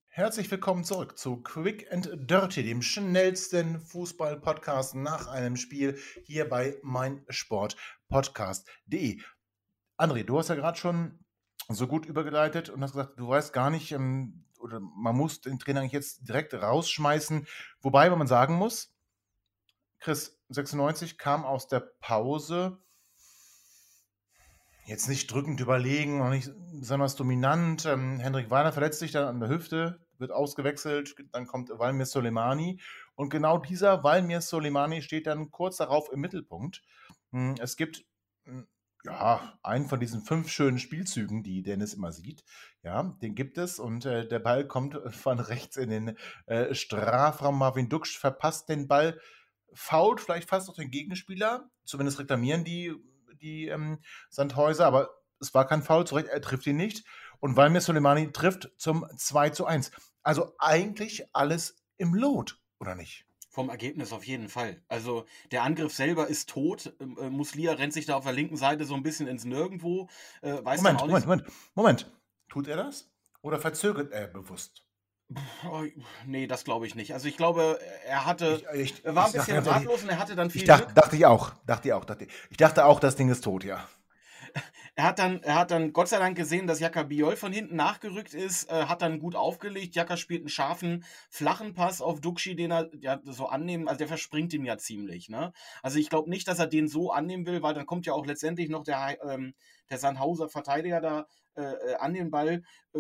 Herzlich 0.10 0.52
willkommen 0.52 0.84
zurück 0.84 1.18
zu 1.18 1.38
Quick 1.38 1.88
and 1.90 2.10
Dirty, 2.30 2.64
dem 2.64 2.82
schnellsten 2.82 3.80
Fußball-Podcast 3.80 4.96
nach 4.96 5.28
einem 5.28 5.56
Spiel 5.56 5.98
hier 6.26 6.50
bei 6.50 6.76
meinsportpodcast.de. 6.84 9.22
André, 9.98 10.26
du 10.26 10.38
hast 10.38 10.50
ja 10.50 10.56
gerade 10.56 10.78
schon 10.78 11.20
so 11.70 11.88
gut 11.88 12.06
übergeleitet 12.06 12.70
und 12.70 12.82
hast 12.82 12.94
gesagt, 12.94 13.20
du 13.20 13.28
weißt 13.30 13.54
gar 13.54 13.70
nicht, 13.70 13.92
ähm, 13.92 14.46
oder 14.60 14.80
man 14.80 15.16
muss 15.16 15.42
den 15.42 15.60
Trainer 15.60 15.82
eigentlich 15.82 15.94
jetzt 15.94 16.28
direkt 16.28 16.54
rausschmeißen. 16.54 17.48
Wobei, 17.82 18.10
man 18.10 18.28
sagen 18.28 18.56
muss, 18.56 18.94
Chris 20.00 20.40
96 20.50 21.18
kam 21.18 21.46
aus 21.46 21.68
der 21.68 21.80
Pause 21.80 22.80
jetzt 24.86 25.08
nicht 25.08 25.32
drückend 25.32 25.60
überlegen, 25.60 26.22
auch 26.22 26.30
nicht 26.30 26.52
besonders 26.74 27.16
dominant. 27.16 27.86
Ähm, 27.86 28.20
Hendrik 28.20 28.50
Weiner 28.50 28.72
verletzt 28.72 29.00
sich 29.00 29.12
dann 29.12 29.28
an 29.28 29.40
der 29.40 29.50
Hüfte, 29.50 30.00
wird 30.18 30.32
ausgewechselt, 30.32 31.16
dann 31.32 31.46
kommt 31.46 31.70
Valmir 31.70 32.08
Soleimani 32.08 32.82
und 33.16 33.30
genau 33.30 33.60
dieser 33.60 34.04
Valmir 34.04 34.42
Soleimani 34.42 35.02
steht 35.02 35.28
dann 35.28 35.52
kurz 35.52 35.78
darauf 35.78 36.12
im 36.12 36.20
Mittelpunkt. 36.22 36.82
Hm, 37.32 37.56
es 37.60 37.78
gibt 37.78 38.04
hm, 38.46 38.68
ja, 39.06 39.58
einen 39.64 39.88
von 39.88 40.00
diesen 40.00 40.22
fünf 40.22 40.50
schönen 40.50 40.80
Spielzügen, 40.80 41.44
die 41.44 41.62
Dennis 41.64 41.94
immer 41.94 42.12
sieht. 42.12 42.44
Ja, 42.84 43.04
den 43.22 43.36
gibt 43.36 43.58
es 43.58 43.80
und 43.80 44.06
äh, 44.06 44.28
der 44.28 44.40
Ball 44.40 44.68
kommt 44.68 45.00
von 45.16 45.40
rechts 45.40 45.78
in 45.78 45.90
den 45.90 46.18
äh, 46.48 46.74
Strafraum. 46.74 47.58
Marvin 47.58 47.90
Duksch 47.90 48.18
verpasst 48.18 48.70
den 48.70 48.88
Ball, 48.88 49.20
fault 49.74 50.22
vielleicht 50.22 50.50
fast 50.50 50.68
noch 50.68 50.76
den 50.76 50.92
Gegenspieler. 50.92 51.70
Zumindest 51.86 52.20
reklamieren 52.20 52.64
die, 52.64 52.94
die 53.42 53.68
ähm, 53.68 54.00
Sandhäuser, 54.30 54.86
aber 54.86 55.10
es 55.40 55.54
war 55.54 55.66
kein 55.66 55.84
Foul, 55.84 56.06
zu 56.06 56.16
Recht, 56.16 56.28
er 56.28 56.42
trifft 56.42 56.68
ihn 56.68 56.76
nicht. 56.76 57.06
Und 57.40 57.56
Valmir 57.56 57.82
Soleimani 57.82 58.32
trifft 58.32 58.72
zum 58.78 59.06
2 59.16 59.52
zu 59.52 59.66
1. 59.66 59.92
Also 60.24 60.54
eigentlich 60.60 61.34
alles 61.34 61.82
im 61.98 62.14
Lot, 62.14 62.60
oder 62.80 62.96
nicht? 62.96 63.29
Vom 63.52 63.70
Ergebnis 63.70 64.14
auf 64.14 64.26
jeden 64.26 64.48
Fall. 64.48 64.82
Also 64.88 65.26
der 65.52 65.64
Angriff 65.64 65.94
selber 65.94 66.28
ist 66.28 66.50
tot. 66.50 66.94
Ähm, 67.00 67.18
äh, 67.20 67.30
Muslia 67.30 67.74
rennt 67.74 67.94
sich 67.94 68.06
da 68.06 68.16
auf 68.16 68.24
der 68.24 68.34
linken 68.34 68.58
Seite 68.58 68.86
so 68.86 68.94
ein 68.94 69.02
bisschen 69.02 69.28
ins 69.28 69.44
Nirgendwo. 69.44 70.08
Äh, 70.42 70.64
weiß 70.64 70.82
Moment, 70.82 71.00
Moment, 71.02 71.14
nicht. 71.16 71.28
Moment, 71.28 71.46
Moment. 71.76 72.12
Tut 72.48 72.68
er 72.68 72.78
das? 72.78 73.10
Oder 73.42 73.60
verzögert 73.60 74.12
er 74.12 74.28
bewusst? 74.28 74.84
Oh, 75.70 75.84
nee, 76.26 76.48
das 76.48 76.64
glaube 76.64 76.88
ich 76.88 76.96
nicht. 76.96 77.14
Also 77.14 77.28
ich 77.28 77.38
glaube, 77.38 77.80
er 78.06 78.26
hatte, 78.26 78.64
Ich, 78.74 78.94
ich, 78.94 79.06
er 79.06 79.16
war 79.16 79.28
ein 79.28 79.32
bisschen 79.32 79.58
ratlos 79.60 80.02
und 80.04 80.10
er 80.10 80.20
hatte 80.20 80.36
dann 80.36 80.50
viel 80.50 80.62
Ich 80.62 80.68
dachte, 80.68 80.94
dachte 80.94 81.16
ich 81.16 81.26
auch. 81.26 81.54
Dachte 81.66 81.88
ich 81.88 81.94
auch. 81.94 82.06
Dachte 82.06 82.26
ich. 82.26 82.32
ich 82.50 82.58
dachte 82.58 82.86
auch, 82.86 83.00
das 83.00 83.16
Ding 83.16 83.30
ist 83.30 83.44
tot, 83.44 83.64
ja. 83.64 83.88
Er 85.00 85.06
hat 85.06 85.18
dann, 85.18 85.42
er 85.44 85.56
hat 85.56 85.72
dann 85.72 85.94
Gott 85.94 86.10
sei 86.10 86.20
Dank 86.20 86.36
gesehen, 86.36 86.68
dass 86.68 86.82
Jaka 86.82 87.04
Biol 87.04 87.38
von 87.38 87.54
hinten 87.54 87.78
nachgerückt 87.78 88.34
ist, 88.34 88.70
äh, 88.70 88.84
hat 88.84 89.02
dann 89.02 89.20
gut 89.20 89.34
aufgelegt. 89.34 89.96
Jaka 89.96 90.18
spielt 90.18 90.42
einen 90.42 90.50
scharfen, 90.50 91.06
flachen 91.30 91.74
Pass 91.74 92.02
auf 92.02 92.20
Duxi, 92.20 92.54
den 92.54 92.72
er 92.72 92.90
ja 93.00 93.22
so 93.24 93.46
annehmen, 93.48 93.88
also 93.88 94.00
der 94.00 94.10
verspringt 94.10 94.54
ihm 94.54 94.66
ja 94.66 94.78
ziemlich, 94.78 95.30
ne? 95.30 95.54
Also 95.82 96.00
ich 96.00 96.10
glaube 96.10 96.30
nicht, 96.30 96.50
dass 96.50 96.60
er 96.60 96.68
den 96.68 96.90
so 96.90 97.14
annehmen 97.14 97.46
will, 97.46 97.64
weil 97.64 97.74
dann 97.74 97.86
kommt 97.86 98.08
ja 98.08 98.14
auch 98.14 98.26
letztendlich 98.26 98.68
noch 98.68 98.84
der, 98.84 99.18
ähm, 99.24 99.54
der 99.90 100.00
Sandhauser 100.00 100.50
Verteidiger 100.50 101.00
da 101.00 101.28
äh, 101.56 101.62
äh, 101.62 101.96
an 101.96 102.14
den 102.14 102.30
Ball. 102.30 102.64
Äh, 102.94 103.00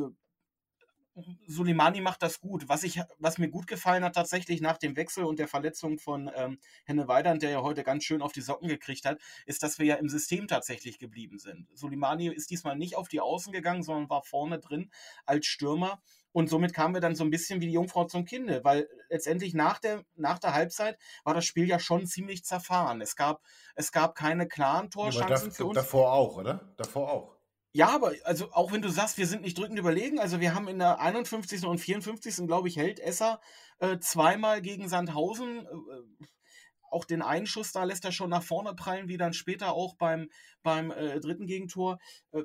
Suleimani 1.47 2.01
macht 2.01 2.21
das 2.21 2.39
gut. 2.39 2.67
Was, 2.67 2.83
ich, 2.83 3.01
was 3.17 3.37
mir 3.37 3.49
gut 3.49 3.67
gefallen 3.67 4.03
hat 4.03 4.15
tatsächlich 4.15 4.61
nach 4.61 4.77
dem 4.77 4.95
Wechsel 4.95 5.23
und 5.23 5.39
der 5.39 5.47
Verletzung 5.47 5.99
von 5.99 6.29
ähm, 6.35 6.59
Henne 6.85 7.07
Weidand, 7.07 7.41
der 7.41 7.49
ja 7.51 7.61
heute 7.61 7.83
ganz 7.83 8.03
schön 8.03 8.21
auf 8.21 8.31
die 8.31 8.41
Socken 8.41 8.67
gekriegt 8.67 9.05
hat, 9.05 9.19
ist, 9.45 9.63
dass 9.63 9.79
wir 9.79 9.85
ja 9.85 9.95
im 9.95 10.09
System 10.09 10.47
tatsächlich 10.47 10.99
geblieben 10.99 11.39
sind. 11.39 11.67
Suleimani 11.73 12.27
ist 12.27 12.49
diesmal 12.49 12.75
nicht 12.75 12.95
auf 12.95 13.07
die 13.07 13.21
Außen 13.21 13.51
gegangen, 13.51 13.83
sondern 13.83 14.09
war 14.09 14.23
vorne 14.23 14.59
drin 14.59 14.91
als 15.25 15.45
Stürmer. 15.45 16.01
Und 16.31 16.49
somit 16.49 16.73
kamen 16.73 16.93
wir 16.93 17.01
dann 17.01 17.15
so 17.15 17.23
ein 17.23 17.31
bisschen 17.31 17.59
wie 17.59 17.65
die 17.65 17.73
Jungfrau 17.73 18.05
zum 18.05 18.23
Kinde, 18.23 18.63
weil 18.63 18.87
letztendlich 19.09 19.55
nach 19.55 19.79
der, 19.79 20.03
nach 20.15 20.37
der 20.37 20.53
Halbzeit 20.53 20.97
war 21.23 21.33
das 21.33 21.45
Spiel 21.45 21.67
ja 21.67 21.79
schon 21.79 22.05
ziemlich 22.05 22.43
zerfahren. 22.43 23.01
Es 23.01 23.15
gab, 23.15 23.41
es 23.75 23.91
gab 23.91 24.15
keine 24.15 24.47
klaren 24.47 24.91
Torchancen 24.91 25.51
für 25.51 25.65
uns. 25.65 25.75
davor 25.75 26.13
auch, 26.13 26.37
oder? 26.37 26.73
Davor 26.77 27.11
auch. 27.11 27.38
Ja, 27.71 27.89
aber 27.89 28.13
also 28.23 28.51
auch 28.51 28.71
wenn 28.71 28.81
du 28.81 28.89
sagst, 28.89 29.17
wir 29.17 29.27
sind 29.27 29.43
nicht 29.43 29.57
drückend 29.57 29.77
überlegen, 29.77 30.19
also 30.19 30.39
wir 30.39 30.55
haben 30.55 30.67
in 30.67 30.79
der 30.79 30.99
51. 30.99 31.65
und 31.65 31.77
54. 31.77 32.47
glaube 32.47 32.67
ich, 32.67 32.77
hält 32.77 32.99
Esser 32.99 33.39
äh, 33.79 33.99
zweimal 33.99 34.61
gegen 34.61 34.89
Sandhausen. 34.89 35.65
Äh, 35.67 36.25
auch 36.91 37.05
den 37.05 37.21
einen 37.21 37.45
Schuss 37.45 37.71
da 37.71 37.83
lässt 37.83 38.05
er 38.05 38.11
schon 38.11 38.31
nach 38.31 38.43
vorne 38.43 38.73
prallen, 38.73 39.07
wie 39.07 39.17
dann 39.17 39.33
später 39.33 39.73
auch 39.73 39.95
beim, 39.95 40.29
beim 40.63 40.89
äh, 40.89 41.19
dritten 41.19 41.45
Gegentor. 41.45 41.99
Äh, 42.31 42.43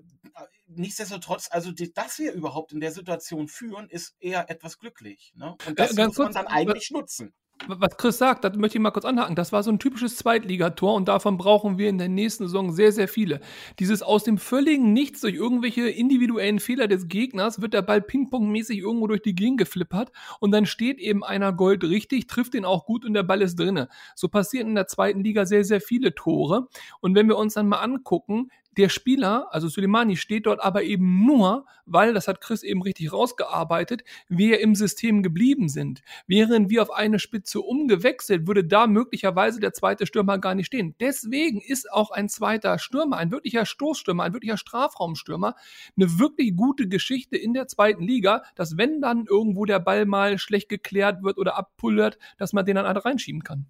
nichtsdestotrotz, 0.66 1.48
also 1.50 1.72
die, 1.72 1.92
dass 1.92 2.18
wir 2.18 2.32
überhaupt 2.32 2.72
in 2.72 2.80
der 2.80 2.92
Situation 2.92 3.48
führen, 3.48 3.88
ist 3.88 4.14
eher 4.20 4.50
etwas 4.50 4.78
glücklich. 4.78 5.32
Ne? 5.36 5.56
Und 5.66 5.78
das 5.78 5.92
Äh, 5.92 5.94
ganz 5.94 6.08
muss 6.10 6.18
man 6.18 6.26
kurz, 6.26 6.34
dann 6.34 6.46
eigentlich 6.46 6.90
nutzen. 6.90 7.34
Was 7.68 7.96
Chris 7.96 8.18
sagt, 8.18 8.44
das 8.44 8.56
möchte 8.56 8.78
ich 8.78 8.82
mal 8.82 8.90
kurz 8.90 9.04
anhaken. 9.04 9.34
Das 9.34 9.52
war 9.52 9.62
so 9.62 9.70
ein 9.70 9.78
typisches 9.78 10.16
Zweitligator 10.16 10.94
und 10.94 11.08
davon 11.08 11.36
brauchen 11.36 11.78
wir 11.78 11.88
in 11.88 11.98
der 11.98 12.08
nächsten 12.08 12.44
Saison 12.44 12.72
sehr, 12.72 12.92
sehr 12.92 13.08
viele. 13.08 13.40
Dieses 13.78 14.02
aus 14.02 14.24
dem 14.24 14.38
völligen 14.38 14.92
Nichts 14.92 15.20
durch 15.20 15.34
irgendwelche 15.34 15.88
individuellen 15.88 16.60
Fehler 16.60 16.88
des 16.88 17.08
Gegners 17.08 17.60
wird 17.60 17.74
der 17.74 17.82
Ball 17.82 18.00
pingpongmäßig 18.00 18.78
irgendwo 18.78 19.06
durch 19.06 19.22
die 19.22 19.34
Gegend 19.34 19.58
geflippert 19.58 20.12
und 20.40 20.50
dann 20.50 20.66
steht 20.66 20.98
eben 20.98 21.24
einer 21.24 21.52
Gold 21.52 21.84
richtig, 21.84 22.26
trifft 22.26 22.54
den 22.54 22.64
auch 22.64 22.86
gut 22.86 23.04
und 23.04 23.14
der 23.14 23.22
Ball 23.22 23.42
ist 23.42 23.58
drinne. 23.58 23.88
So 24.14 24.28
passieren 24.28 24.68
in 24.68 24.74
der 24.74 24.86
zweiten 24.86 25.22
Liga 25.22 25.46
sehr, 25.46 25.64
sehr 25.64 25.80
viele 25.80 26.14
Tore. 26.14 26.68
Und 27.00 27.14
wenn 27.14 27.28
wir 27.28 27.36
uns 27.36 27.54
dann 27.54 27.68
mal 27.68 27.80
angucken, 27.80 28.50
der 28.76 28.88
Spieler, 28.88 29.48
also 29.50 29.68
Suleimani, 29.68 30.16
steht 30.16 30.46
dort 30.46 30.62
aber 30.62 30.82
eben 30.82 31.24
nur, 31.26 31.66
weil, 31.86 32.14
das 32.14 32.28
hat 32.28 32.40
Chris 32.40 32.62
eben 32.62 32.82
richtig 32.82 33.12
rausgearbeitet, 33.12 34.04
wir 34.28 34.60
im 34.60 34.74
System 34.74 35.22
geblieben 35.22 35.68
sind. 35.68 36.02
Wären 36.26 36.70
wir 36.70 36.82
auf 36.82 36.90
eine 36.90 37.18
Spitze 37.18 37.60
umgewechselt, 37.60 38.46
würde 38.46 38.64
da 38.64 38.86
möglicherweise 38.86 39.60
der 39.60 39.72
zweite 39.72 40.06
Stürmer 40.06 40.38
gar 40.38 40.54
nicht 40.54 40.66
stehen. 40.66 40.94
Deswegen 41.00 41.60
ist 41.60 41.90
auch 41.92 42.10
ein 42.10 42.28
zweiter 42.28 42.78
Stürmer, 42.78 43.16
ein 43.16 43.30
wirklicher 43.30 43.66
Stoßstürmer, 43.66 44.24
ein 44.24 44.32
wirklicher 44.32 44.56
Strafraumstürmer, 44.56 45.54
eine 45.96 46.18
wirklich 46.18 46.56
gute 46.56 46.88
Geschichte 46.88 47.36
in 47.36 47.54
der 47.54 47.68
zweiten 47.68 48.02
Liga, 48.02 48.42
dass 48.54 48.76
wenn 48.76 49.00
dann 49.00 49.26
irgendwo 49.26 49.64
der 49.64 49.80
Ball 49.80 50.06
mal 50.06 50.38
schlecht 50.38 50.68
geklärt 50.68 51.22
wird 51.22 51.38
oder 51.38 51.56
abpullert, 51.56 52.18
dass 52.38 52.52
man 52.52 52.64
den 52.64 52.76
dann 52.76 52.86
halt 52.86 53.04
reinschieben 53.04 53.42
kann. 53.42 53.66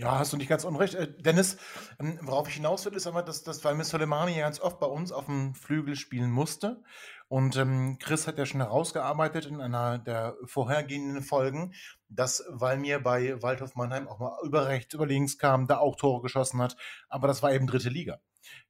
Ja, 0.00 0.18
hast 0.18 0.32
du 0.32 0.38
nicht 0.38 0.48
ganz 0.48 0.64
unrecht. 0.64 0.94
Äh, 0.94 1.12
Dennis, 1.12 1.58
ähm, 1.98 2.18
worauf 2.22 2.48
ich 2.48 2.54
hinaus 2.54 2.86
will, 2.86 2.94
ist 2.94 3.06
aber, 3.06 3.22
dass, 3.22 3.42
dass 3.42 3.62
weil 3.64 3.74
Miss 3.74 3.90
Soleimani 3.90 4.32
ja 4.32 4.44
ganz 4.44 4.58
oft 4.58 4.80
bei 4.80 4.86
uns 4.86 5.12
auf 5.12 5.26
dem 5.26 5.54
Flügel 5.54 5.94
spielen 5.94 6.30
musste. 6.30 6.82
Und 7.28 7.56
ähm, 7.56 7.98
Chris 8.00 8.26
hat 8.26 8.38
ja 8.38 8.46
schon 8.46 8.62
herausgearbeitet 8.62 9.44
in 9.44 9.60
einer 9.60 9.98
der 9.98 10.36
vorhergehenden 10.46 11.22
Folgen, 11.22 11.74
dass 12.08 12.42
Walmir 12.48 13.00
bei 13.00 13.42
Waldhof 13.42 13.76
Mannheim 13.76 14.08
auch 14.08 14.18
mal 14.18 14.38
über 14.42 14.68
rechts, 14.68 14.94
über 14.94 15.06
links 15.06 15.36
kam, 15.36 15.66
da 15.66 15.76
auch 15.76 15.96
Tore 15.96 16.22
geschossen 16.22 16.62
hat. 16.62 16.78
Aber 17.10 17.28
das 17.28 17.42
war 17.42 17.52
eben 17.52 17.66
dritte 17.66 17.90
Liga. 17.90 18.20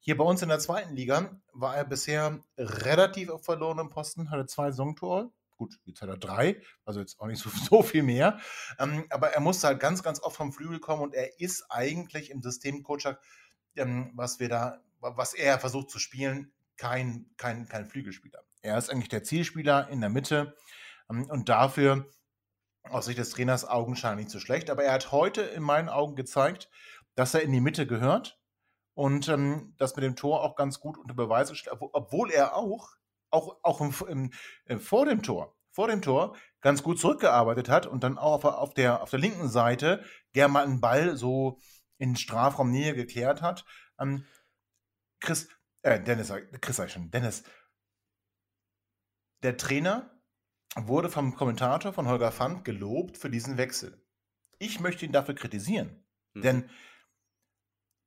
Hier 0.01 0.17
bei 0.17 0.25
uns 0.25 0.43
in 0.43 0.49
der 0.49 0.59
zweiten 0.59 0.97
Liga 0.97 1.41
war 1.53 1.77
er 1.77 1.85
bisher 1.85 2.41
relativ 2.59 3.31
auf 3.31 3.45
verlorenem 3.45 3.89
Posten, 3.89 4.33
hatte 4.33 4.47
zwei 4.47 4.73
Songtore, 4.73 5.31
Gut, 5.61 5.79
jetzt 5.85 6.01
hat 6.01 6.09
er 6.09 6.17
drei, 6.17 6.59
also 6.87 7.01
jetzt 7.01 7.21
auch 7.21 7.27
nicht 7.27 7.39
so, 7.39 7.51
so 7.71 7.83
viel 7.83 8.03
mehr. 8.03 8.41
Ähm, 8.79 9.05
aber 9.11 9.35
er 9.35 9.43
musste 9.43 9.67
halt 9.67 9.79
ganz, 9.79 10.03
ganz 10.03 10.19
oft 10.23 10.35
vom 10.35 10.55
Flügel 10.55 10.81
kommen 10.81 11.03
und 11.03 11.15
er 11.15 11.39
ist 11.39 11.67
eigentlich 11.69 12.31
im 12.31 12.41
System 12.41 12.83
Kotschak, 12.83 13.21
ähm, 13.77 14.11
was 14.15 14.41
wir 14.41 14.49
da, 14.49 14.83
was 15.01 15.35
er 15.35 15.59
versucht 15.59 15.91
zu 15.91 15.99
spielen, 15.99 16.51
kein, 16.79 17.27
kein, 17.37 17.69
kein 17.69 17.85
Flügelspieler. 17.85 18.43
Er 18.63 18.79
ist 18.79 18.89
eigentlich 18.89 19.11
der 19.11 19.23
Zielspieler 19.23 19.91
in 19.91 20.01
der 20.01 20.09
Mitte 20.09 20.57
ähm, 21.11 21.27
und 21.29 21.51
dafür 21.51 22.09
aus 22.85 23.05
Sicht 23.05 23.19
des 23.19 23.29
Trainers 23.29 23.67
augenscheinlich 23.67 24.29
zu 24.29 24.41
schlecht. 24.41 24.71
Aber 24.71 24.85
er 24.85 24.95
hat 24.95 25.13
heute 25.13 25.43
in 25.43 25.63
meinen 25.63 25.91
Augen 25.91 26.17
gezeigt, 26.17 26.71
dass 27.17 27.35
er 27.35 27.43
in 27.43 27.53
die 27.53 27.61
Mitte 27.61 27.87
gehört 27.87 28.41
und 28.95 29.29
ähm, 29.29 29.75
das 29.77 29.95
mit 29.95 30.07
dem 30.07 30.17
Tor 30.17 30.43
auch 30.43 30.57
ganz 30.57 30.81
gut 30.81 30.97
unter 30.97 31.13
Beweis 31.13 31.55
stellt, 31.55 31.77
obwohl 31.79 32.31
er 32.31 32.57
auch 32.57 32.95
auch, 33.31 33.59
auch 33.63 33.81
im, 33.81 33.95
im, 34.09 34.31
äh, 34.67 34.79
vor 34.79 35.07
dem 35.07 35.23
Tor, 35.23 35.57
vor 35.71 35.89
dem 35.89 36.03
Tor 36.03 36.37
ganz 36.61 36.83
gut 36.83 36.99
zurückgearbeitet 36.99 37.69
hat 37.69 37.87
und 37.87 38.05
dann 38.05 38.19
auch 38.19 38.35
auf, 38.35 38.45
auf, 38.45 38.75
der, 38.75 39.03
auf 39.03 39.11
der 39.11 39.19
linken 39.19 39.49
Seite 39.49 40.05
gerne 40.33 40.53
mal 40.53 40.65
einen 40.65 40.81
Ball 40.81 41.17
so 41.17 41.59
in 41.99 42.17
Strafraumnähe 42.17 42.95
geklärt 42.95 43.43
hat. 43.43 43.65
Ähm, 43.99 44.25
Chris, 45.21 45.49
äh, 45.83 46.01
Dennis, 46.01 46.33
Chris 46.61 46.77
sag 46.77 46.87
ich 46.87 46.93
schon, 46.93 47.11
Dennis, 47.11 47.45
der 49.43 49.57
Trainer 49.57 50.11
wurde 50.77 51.11
vom 51.11 51.35
Kommentator 51.35 51.93
von 51.93 52.07
Holger 52.07 52.33
Pfand 52.33 52.65
gelobt 52.65 53.19
für 53.19 53.31
diesen 53.31 53.57
Wechsel. 53.57 54.05
Ich 54.59 54.81
möchte 54.81 55.05
ihn 55.05 55.13
dafür 55.13 55.35
kritisieren, 55.35 56.05
mhm. 56.35 56.43
denn 56.43 56.71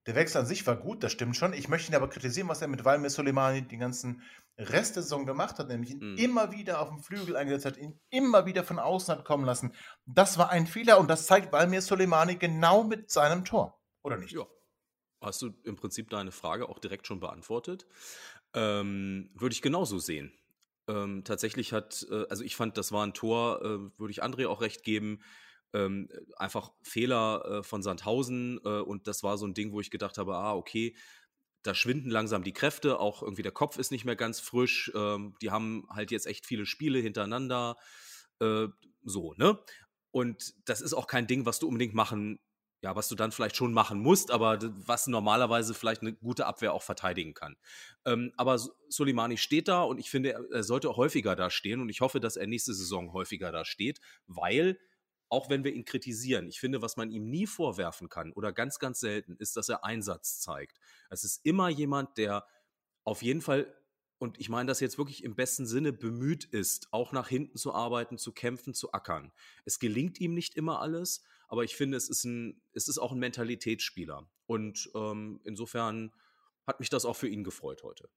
der 0.05 0.15
Wechsel 0.15 0.39
an 0.39 0.45
sich 0.45 0.67
war 0.67 0.75
gut, 0.75 1.03
das 1.03 1.11
stimmt 1.11 1.37
schon. 1.37 1.53
Ich 1.53 1.69
möchte 1.69 1.91
ihn 1.91 1.95
aber 1.95 2.09
kritisieren, 2.09 2.49
was 2.49 2.61
er 2.61 2.67
mit 2.67 2.83
Valmir 2.83 3.09
Soleimani 3.09 3.61
die 3.61 3.77
ganzen 3.77 4.21
Rest 4.57 4.95
der 4.95 5.03
Saison 5.03 5.25
gemacht 5.25 5.59
hat, 5.59 5.69
nämlich 5.69 5.91
ihn 5.91 6.11
mhm. 6.11 6.17
immer 6.17 6.51
wieder 6.51 6.81
auf 6.81 6.89
dem 6.89 6.99
Flügel 6.99 7.35
eingesetzt 7.35 7.65
hat, 7.65 7.77
ihn 7.77 7.99
immer 8.09 8.45
wieder 8.45 8.63
von 8.63 8.79
außen 8.79 9.15
hat 9.15 9.25
kommen 9.25 9.45
lassen. 9.45 9.73
Das 10.05 10.37
war 10.37 10.49
ein 10.49 10.67
Fehler 10.67 10.99
und 10.99 11.09
das 11.09 11.25
zeigt 11.25 11.51
Valmir 11.53 11.81
Soleimani 11.81 12.35
genau 12.35 12.83
mit 12.83 13.09
seinem 13.09 13.45
Tor, 13.45 13.81
oder 14.03 14.17
nicht? 14.17 14.33
Ja. 14.33 14.45
Hast 15.21 15.41
du 15.41 15.51
im 15.63 15.77
Prinzip 15.77 16.09
deine 16.09 16.31
Frage 16.31 16.67
auch 16.67 16.79
direkt 16.79 17.07
schon 17.07 17.21
beantwortet? 17.21 17.87
Ähm, 18.53 19.31
würde 19.35 19.53
ich 19.53 19.61
genauso 19.61 19.99
sehen. 19.99 20.33
Ähm, 20.89 21.23
tatsächlich 21.23 21.71
hat, 21.71 22.05
äh, 22.11 22.25
also 22.29 22.43
ich 22.43 22.57
fand, 22.57 22.77
das 22.77 22.91
war 22.91 23.05
ein 23.05 23.13
Tor, 23.13 23.61
äh, 23.61 23.99
würde 23.99 24.11
ich 24.11 24.21
André 24.21 24.47
auch 24.49 24.61
recht 24.61 24.83
geben, 24.83 25.21
ähm, 25.73 26.09
einfach 26.37 26.71
Fehler 26.83 27.45
äh, 27.45 27.63
von 27.63 27.81
Sandhausen 27.83 28.59
äh, 28.63 28.79
und 28.79 29.07
das 29.07 29.23
war 29.23 29.37
so 29.37 29.45
ein 29.45 29.53
Ding, 29.53 29.71
wo 29.73 29.81
ich 29.81 29.91
gedacht 29.91 30.17
habe, 30.17 30.35
ah, 30.35 30.53
okay, 30.53 30.95
da 31.63 31.73
schwinden 31.73 32.11
langsam 32.11 32.43
die 32.43 32.53
Kräfte, 32.53 32.99
auch 32.99 33.23
irgendwie 33.23 33.41
der 33.41 33.51
Kopf 33.51 33.77
ist 33.77 33.91
nicht 33.91 34.05
mehr 34.05 34.15
ganz 34.15 34.39
frisch, 34.39 34.91
ähm, 34.95 35.35
die 35.41 35.49
haben 35.49 35.87
halt 35.89 36.11
jetzt 36.11 36.27
echt 36.27 36.45
viele 36.45 36.65
Spiele 36.65 36.99
hintereinander, 36.99 37.77
äh, 38.39 38.67
so, 39.03 39.33
ne? 39.37 39.59
Und 40.11 40.53
das 40.65 40.81
ist 40.81 40.93
auch 40.93 41.07
kein 41.07 41.25
Ding, 41.25 41.47
was 41.47 41.57
du 41.57 41.67
unbedingt 41.67 41.95
machen, 41.95 42.39
ja, 42.81 42.95
was 42.95 43.07
du 43.07 43.15
dann 43.15 43.31
vielleicht 43.31 43.55
schon 43.55 43.73
machen 43.73 43.99
musst, 43.99 44.29
aber 44.29 44.59
was 44.85 45.07
normalerweise 45.07 45.73
vielleicht 45.73 46.01
eine 46.01 46.13
gute 46.13 46.45
Abwehr 46.45 46.73
auch 46.73 46.83
verteidigen 46.83 47.33
kann. 47.33 47.55
Ähm, 48.05 48.31
aber 48.37 48.59
Soleimani 48.89 49.37
steht 49.37 49.69
da 49.69 49.81
und 49.83 49.97
ich 49.99 50.11
finde, 50.11 50.37
er 50.51 50.63
sollte 50.63 50.95
häufiger 50.95 51.35
da 51.35 51.49
stehen 51.49 51.81
und 51.81 51.89
ich 51.89 52.01
hoffe, 52.01 52.19
dass 52.19 52.35
er 52.35 52.45
nächste 52.45 52.73
Saison 52.73 53.13
häufiger 53.13 53.51
da 53.51 53.65
steht, 53.65 54.01
weil 54.27 54.77
auch 55.33 55.49
wenn 55.49 55.63
wir 55.63 55.73
ihn 55.73 55.83
kritisieren, 55.83 56.47
ich 56.47 56.59
finde, 56.59 56.83
was 56.83 56.95
man 56.95 57.09
ihm 57.09 57.25
nie 57.25 57.47
vorwerfen 57.47 58.07
kann 58.07 58.31
oder 58.33 58.53
ganz, 58.53 58.77
ganz 58.77 58.99
selten, 58.99 59.35
ist, 59.37 59.57
dass 59.57 59.67
er 59.67 59.83
Einsatz 59.83 60.39
zeigt. 60.39 60.79
Es 61.09 61.23
ist 61.23 61.43
immer 61.43 61.69
jemand, 61.69 62.19
der 62.19 62.45
auf 63.03 63.23
jeden 63.23 63.41
Fall, 63.41 63.75
und 64.19 64.39
ich 64.39 64.49
meine 64.49 64.67
das 64.67 64.79
jetzt 64.79 64.99
wirklich 64.99 65.23
im 65.23 65.35
besten 65.35 65.65
Sinne, 65.65 65.91
bemüht 65.91 66.45
ist, 66.45 66.87
auch 66.91 67.13
nach 67.13 67.29
hinten 67.29 67.57
zu 67.57 67.73
arbeiten, 67.73 68.19
zu 68.19 68.31
kämpfen, 68.31 68.75
zu 68.75 68.93
ackern. 68.93 69.31
Es 69.65 69.79
gelingt 69.79 70.21
ihm 70.21 70.35
nicht 70.35 70.53
immer 70.53 70.81
alles, 70.81 71.23
aber 71.47 71.63
ich 71.63 71.75
finde, 71.75 71.97
es 71.97 72.09
ist, 72.09 72.25
ein, 72.25 72.61
es 72.73 72.87
ist 72.87 72.99
auch 72.99 73.11
ein 73.11 73.17
Mentalitätsspieler. 73.17 74.29
Und 74.45 74.91
ähm, 74.93 75.41
insofern 75.45 76.13
hat 76.67 76.79
mich 76.79 76.91
das 76.91 77.05
auch 77.05 77.15
für 77.15 77.27
ihn 77.27 77.43
gefreut 77.43 77.81
heute. 77.81 78.07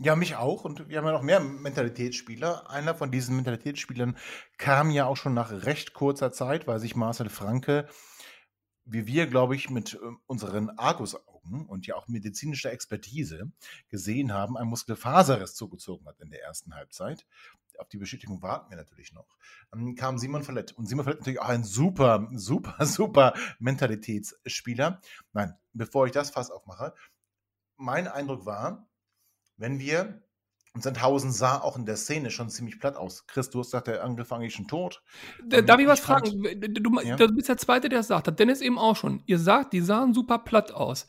Ja, 0.00 0.14
mich 0.14 0.36
auch. 0.36 0.64
Und 0.64 0.88
wir 0.88 0.98
haben 0.98 1.06
ja 1.06 1.12
noch 1.12 1.22
mehr 1.22 1.40
Mentalitätsspieler. 1.40 2.70
Einer 2.70 2.94
von 2.94 3.10
diesen 3.10 3.34
Mentalitätsspielern 3.34 4.16
kam 4.56 4.90
ja 4.90 5.06
auch 5.06 5.16
schon 5.16 5.34
nach 5.34 5.50
recht 5.50 5.92
kurzer 5.92 6.30
Zeit, 6.32 6.68
weil 6.68 6.78
sich 6.78 6.94
Marcel 6.94 7.28
Franke, 7.28 7.88
wie 8.84 9.08
wir, 9.08 9.26
glaube 9.26 9.56
ich, 9.56 9.70
mit 9.70 9.94
äh, 9.94 9.98
unseren 10.26 10.70
Argusaugen 10.70 11.66
und 11.66 11.88
ja 11.88 11.96
auch 11.96 12.06
medizinischer 12.06 12.70
Expertise 12.70 13.50
gesehen 13.88 14.32
haben, 14.32 14.56
ein 14.56 14.68
Muskelfaserriss 14.68 15.56
zugezogen 15.56 16.06
hat 16.06 16.20
in 16.20 16.30
der 16.30 16.42
ersten 16.42 16.76
Halbzeit. 16.76 17.26
Auf 17.78 17.88
die 17.88 17.98
Bestätigung 17.98 18.40
warten 18.40 18.70
wir 18.70 18.76
natürlich 18.76 19.12
noch. 19.12 19.36
Dann 19.72 19.96
kam 19.96 20.18
Simon 20.18 20.44
Verlett. 20.44 20.72
Und 20.72 20.86
Simon 20.86 21.04
Verlett 21.04 21.22
natürlich 21.22 21.40
auch 21.40 21.48
ein 21.48 21.64
super, 21.64 22.28
super, 22.34 22.76
super 22.86 23.34
Mentalitätsspieler. 23.58 25.00
Nein, 25.32 25.54
bevor 25.72 26.06
ich 26.06 26.12
das 26.12 26.30
Fass 26.30 26.52
aufmache, 26.52 26.94
mein 27.76 28.06
Eindruck 28.06 28.46
war, 28.46 28.87
wenn 29.58 29.78
wir 29.78 30.22
und 30.74 30.82
Sandhausen 30.82 31.32
sah 31.32 31.60
auch 31.60 31.76
in 31.76 31.86
der 31.86 31.96
Szene 31.96 32.30
schon 32.30 32.50
ziemlich 32.50 32.78
platt 32.78 32.96
aus. 32.96 33.26
Chris, 33.26 33.50
du 33.50 33.58
hast 33.58 33.68
gesagt, 33.68 33.88
der 33.88 34.04
Angriff 34.04 34.30
war 34.30 34.38
eigentlich 34.38 34.54
schon 34.54 34.68
tot. 34.68 35.02
Da, 35.44 35.60
darf 35.60 35.80
ich 35.80 35.88
was 35.88 36.00
fand, 36.00 36.28
fragen? 36.28 36.72
Du, 36.72 37.00
ja? 37.00 37.16
du, 37.16 37.34
bist 37.34 37.48
der 37.48 37.56
Zweite, 37.56 37.88
der 37.88 38.00
es 38.00 38.06
sagt. 38.06 38.28
Hat 38.28 38.38
Dennis 38.38 38.60
eben 38.60 38.78
auch 38.78 38.94
schon. 38.94 39.22
Ihr 39.26 39.38
sagt, 39.38 39.72
die 39.72 39.80
sahen 39.80 40.14
super 40.14 40.38
platt 40.38 40.72
aus. 40.72 41.06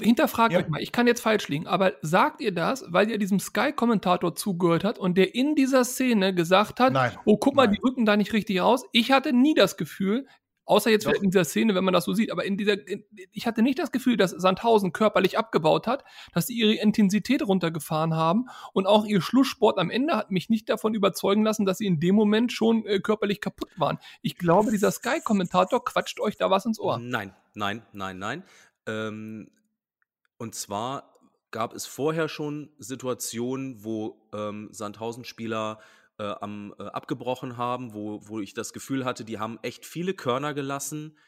Hinterfragt 0.00 0.52
ja. 0.52 0.60
euch 0.60 0.68
mal, 0.68 0.80
ich 0.80 0.92
kann 0.92 1.06
jetzt 1.06 1.20
falsch 1.20 1.48
liegen, 1.48 1.66
aber 1.66 1.92
sagt 2.02 2.40
ihr 2.40 2.52
das, 2.52 2.84
weil 2.88 3.10
ihr 3.10 3.18
diesem 3.18 3.38
Sky-Kommentator 3.38 4.34
zugehört 4.34 4.82
hat 4.82 4.98
und 4.98 5.18
der 5.18 5.34
in 5.34 5.54
dieser 5.54 5.84
Szene 5.84 6.34
gesagt 6.34 6.80
hat, 6.80 6.92
Nein. 6.92 7.12
oh, 7.24 7.36
guck 7.36 7.54
mal, 7.54 7.66
Nein. 7.66 7.74
die 7.74 7.80
rücken 7.80 8.06
da 8.06 8.16
nicht 8.16 8.32
richtig 8.32 8.62
aus? 8.62 8.84
Ich 8.92 9.12
hatte 9.12 9.32
nie 9.32 9.54
das 9.54 9.76
Gefühl, 9.76 10.26
Außer 10.64 10.90
jetzt 10.90 11.06
in 11.06 11.30
dieser 11.30 11.44
Szene, 11.44 11.74
wenn 11.74 11.84
man 11.84 11.94
das 11.94 12.04
so 12.04 12.12
sieht. 12.12 12.30
Aber 12.30 12.44
in 12.44 12.56
dieser, 12.56 12.86
in, 12.86 13.04
ich 13.32 13.46
hatte 13.46 13.62
nicht 13.62 13.78
das 13.78 13.90
Gefühl, 13.90 14.16
dass 14.16 14.30
Sandhausen 14.30 14.92
körperlich 14.92 15.36
abgebaut 15.36 15.86
hat, 15.86 16.04
dass 16.32 16.46
sie 16.46 16.54
ihre 16.54 16.74
Intensität 16.74 17.42
runtergefahren 17.42 18.14
haben 18.14 18.46
und 18.72 18.86
auch 18.86 19.04
ihr 19.04 19.20
Schlusssport 19.20 19.78
am 19.78 19.90
Ende 19.90 20.16
hat 20.16 20.30
mich 20.30 20.48
nicht 20.48 20.68
davon 20.68 20.94
überzeugen 20.94 21.42
lassen, 21.42 21.64
dass 21.64 21.78
sie 21.78 21.86
in 21.86 21.98
dem 21.98 22.14
Moment 22.14 22.52
schon 22.52 22.86
äh, 22.86 23.00
körperlich 23.00 23.40
kaputt 23.40 23.70
waren. 23.78 23.98
Ich 24.22 24.36
glaube, 24.36 24.70
dieser 24.70 24.92
Sky-Kommentator 24.92 25.84
quatscht 25.84 26.20
euch 26.20 26.36
da 26.36 26.50
was 26.50 26.66
ins 26.66 26.78
Ohr. 26.78 26.98
Nein, 26.98 27.34
nein, 27.54 27.82
nein, 27.92 28.18
nein. 28.18 28.44
Ähm, 28.86 29.50
und 30.38 30.54
zwar 30.54 31.14
gab 31.50 31.74
es 31.74 31.86
vorher 31.86 32.28
schon 32.28 32.70
Situationen, 32.78 33.82
wo 33.82 34.28
ähm, 34.32 34.68
Sandhausen-Spieler 34.70 35.80
äh, 36.20 36.34
am, 36.40 36.74
äh, 36.78 36.82
abgebrochen 36.84 37.56
haben, 37.56 37.94
wo, 37.94 38.20
wo 38.28 38.40
ich 38.40 38.52
das 38.52 38.72
Gefühl 38.74 39.04
hatte, 39.06 39.24
die 39.24 39.38
haben 39.38 39.58
echt 39.62 39.86
viele 39.86 40.12
Körner 40.12 40.52
gelassen 40.52 41.18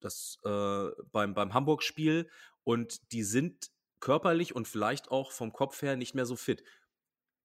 das, 0.00 0.40
äh, 0.44 0.86
beim, 1.12 1.32
beim 1.34 1.54
Hamburg-Spiel 1.54 2.28
und 2.64 3.12
die 3.12 3.22
sind 3.22 3.70
körperlich 4.00 4.56
und 4.56 4.66
vielleicht 4.66 5.12
auch 5.12 5.30
vom 5.30 5.52
Kopf 5.52 5.80
her 5.82 5.96
nicht 5.96 6.14
mehr 6.14 6.26
so 6.26 6.34
fit. 6.34 6.64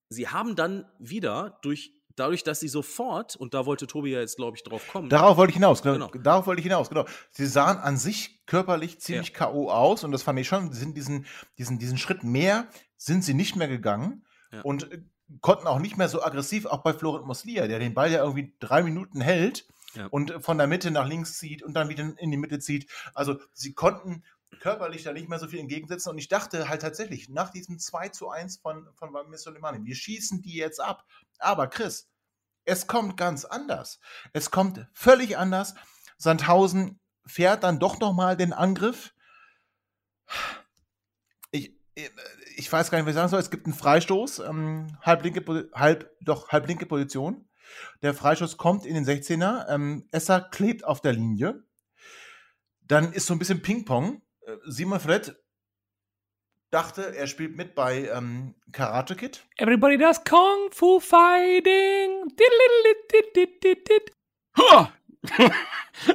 Sie 0.08 0.28
haben 0.28 0.56
dann 0.56 0.90
wieder 0.98 1.58
durch 1.62 1.92
dadurch, 2.16 2.42
dass 2.42 2.58
sie 2.58 2.66
sofort, 2.68 3.36
und 3.36 3.54
da 3.54 3.64
wollte 3.64 3.86
Tobi 3.86 4.10
ja 4.10 4.18
jetzt, 4.18 4.36
glaube 4.36 4.56
ich, 4.56 4.64
drauf 4.64 4.88
kommen. 4.88 5.08
Darauf 5.08 5.36
wollte 5.36 5.50
ich 5.50 5.54
hinaus, 5.56 5.82
genau. 5.82 6.08
Genau. 6.08 6.22
Darauf 6.24 6.46
wollte 6.48 6.58
ich 6.58 6.64
hinaus, 6.66 6.88
genau. 6.88 7.04
Sie 7.30 7.46
sahen 7.46 7.78
an 7.78 7.96
sich 7.96 8.44
körperlich 8.46 8.98
ziemlich 9.00 9.34
K.O. 9.34 9.70
aus 9.70 10.02
und 10.02 10.10
das 10.10 10.24
fand 10.24 10.40
ich 10.40 10.48
schon, 10.48 10.72
sie 10.72 10.80
sind 10.80 10.96
diesen, 10.96 11.26
diesen, 11.58 11.78
diesen 11.78 11.96
Schritt 11.96 12.24
mehr 12.24 12.66
sind 12.96 13.22
sie 13.22 13.34
nicht 13.34 13.54
mehr 13.54 13.68
gegangen 13.68 14.26
Ja. 14.50 14.62
und 14.62 14.90
äh, 14.90 15.00
konnten 15.40 15.66
auch 15.66 15.78
nicht 15.78 15.96
mehr 15.96 16.08
so 16.08 16.22
aggressiv, 16.22 16.66
auch 16.66 16.82
bei 16.82 16.92
Florent 16.92 17.26
Moslia, 17.26 17.66
der 17.66 17.78
den 17.78 17.94
Ball 17.94 18.10
ja 18.10 18.22
irgendwie 18.22 18.54
drei 18.60 18.82
Minuten 18.82 19.20
hält 19.20 19.66
Ja. 19.94 20.06
und 20.06 20.42
von 20.42 20.58
der 20.58 20.66
Mitte 20.66 20.90
nach 20.90 21.06
links 21.06 21.38
zieht 21.38 21.62
und 21.62 21.74
dann 21.74 21.88
wieder 21.88 22.12
in 22.18 22.30
die 22.30 22.36
Mitte 22.36 22.58
zieht. 22.58 22.90
Also 23.14 23.38
sie 23.52 23.74
konnten 23.74 24.24
körperlich 24.60 25.02
da 25.04 25.12
nicht 25.12 25.28
mehr 25.28 25.38
so 25.38 25.46
viel 25.48 25.60
entgegensetzen 25.60 26.10
und 26.10 26.18
ich 26.18 26.28
dachte 26.28 26.68
halt 26.68 26.80
tatsächlich, 26.82 27.28
nach 27.28 27.50
diesem 27.50 27.78
2 27.78 28.08
zu 28.08 28.30
1 28.30 28.56
von, 28.58 28.88
von 28.94 29.12
Wamir 29.12 29.38
Soleimani, 29.38 29.84
wir 29.84 29.94
schießen 29.94 30.40
die 30.42 30.54
jetzt 30.54 30.80
ab. 30.80 31.04
Aber 31.38 31.66
Chris, 31.68 32.08
es 32.64 32.86
kommt 32.86 33.16
ganz 33.16 33.44
anders. 33.44 34.00
Es 34.32 34.50
kommt 34.50 34.86
völlig 34.92 35.36
anders. 35.36 35.74
Sandhausen 36.16 36.98
fährt 37.26 37.62
dann 37.62 37.78
doch 37.78 38.00
nochmal 38.00 38.36
den 38.36 38.52
Angriff. 38.52 39.14
Ich, 41.50 41.72
ich 42.58 42.70
weiß 42.72 42.90
gar 42.90 42.98
nicht, 42.98 43.06
was 43.06 43.12
ich 43.12 43.16
sagen 43.16 43.28
soll. 43.28 43.40
Es 43.40 43.50
gibt 43.50 43.66
einen 43.66 43.74
Freistoß, 43.74 44.40
ähm, 44.40 44.86
halblinke, 45.02 45.40
Po- 45.40 45.62
halb, 45.72 46.10
doch, 46.20 46.48
halblinke 46.48 46.86
Position. 46.86 47.48
Der 48.02 48.14
Freistoß 48.14 48.56
kommt 48.56 48.84
in 48.86 48.94
den 48.94 49.04
16er. 49.04 49.68
Ähm, 49.68 50.08
Esser 50.10 50.40
klebt 50.40 50.84
auf 50.84 51.00
der 51.00 51.12
Linie. 51.12 51.62
Dann 52.80 53.12
ist 53.12 53.26
so 53.26 53.34
ein 53.34 53.38
bisschen 53.38 53.62
Ping-Pong. 53.62 54.22
Äh, 54.46 54.56
Simon 54.66 54.98
Fred 55.00 55.36
dachte, 56.70 57.14
er 57.16 57.26
spielt 57.26 57.56
mit 57.56 57.74
bei 57.74 58.08
ähm, 58.08 58.54
Karate 58.72 59.14
Kid. 59.16 59.46
Everybody 59.56 59.96
does 59.98 60.22
Kung 60.24 60.70
Fu 60.72 60.98
Fighting. 61.00 62.28
Diddle-diddle-diddle-diddle. 62.28 64.12
Hua! 64.58 64.92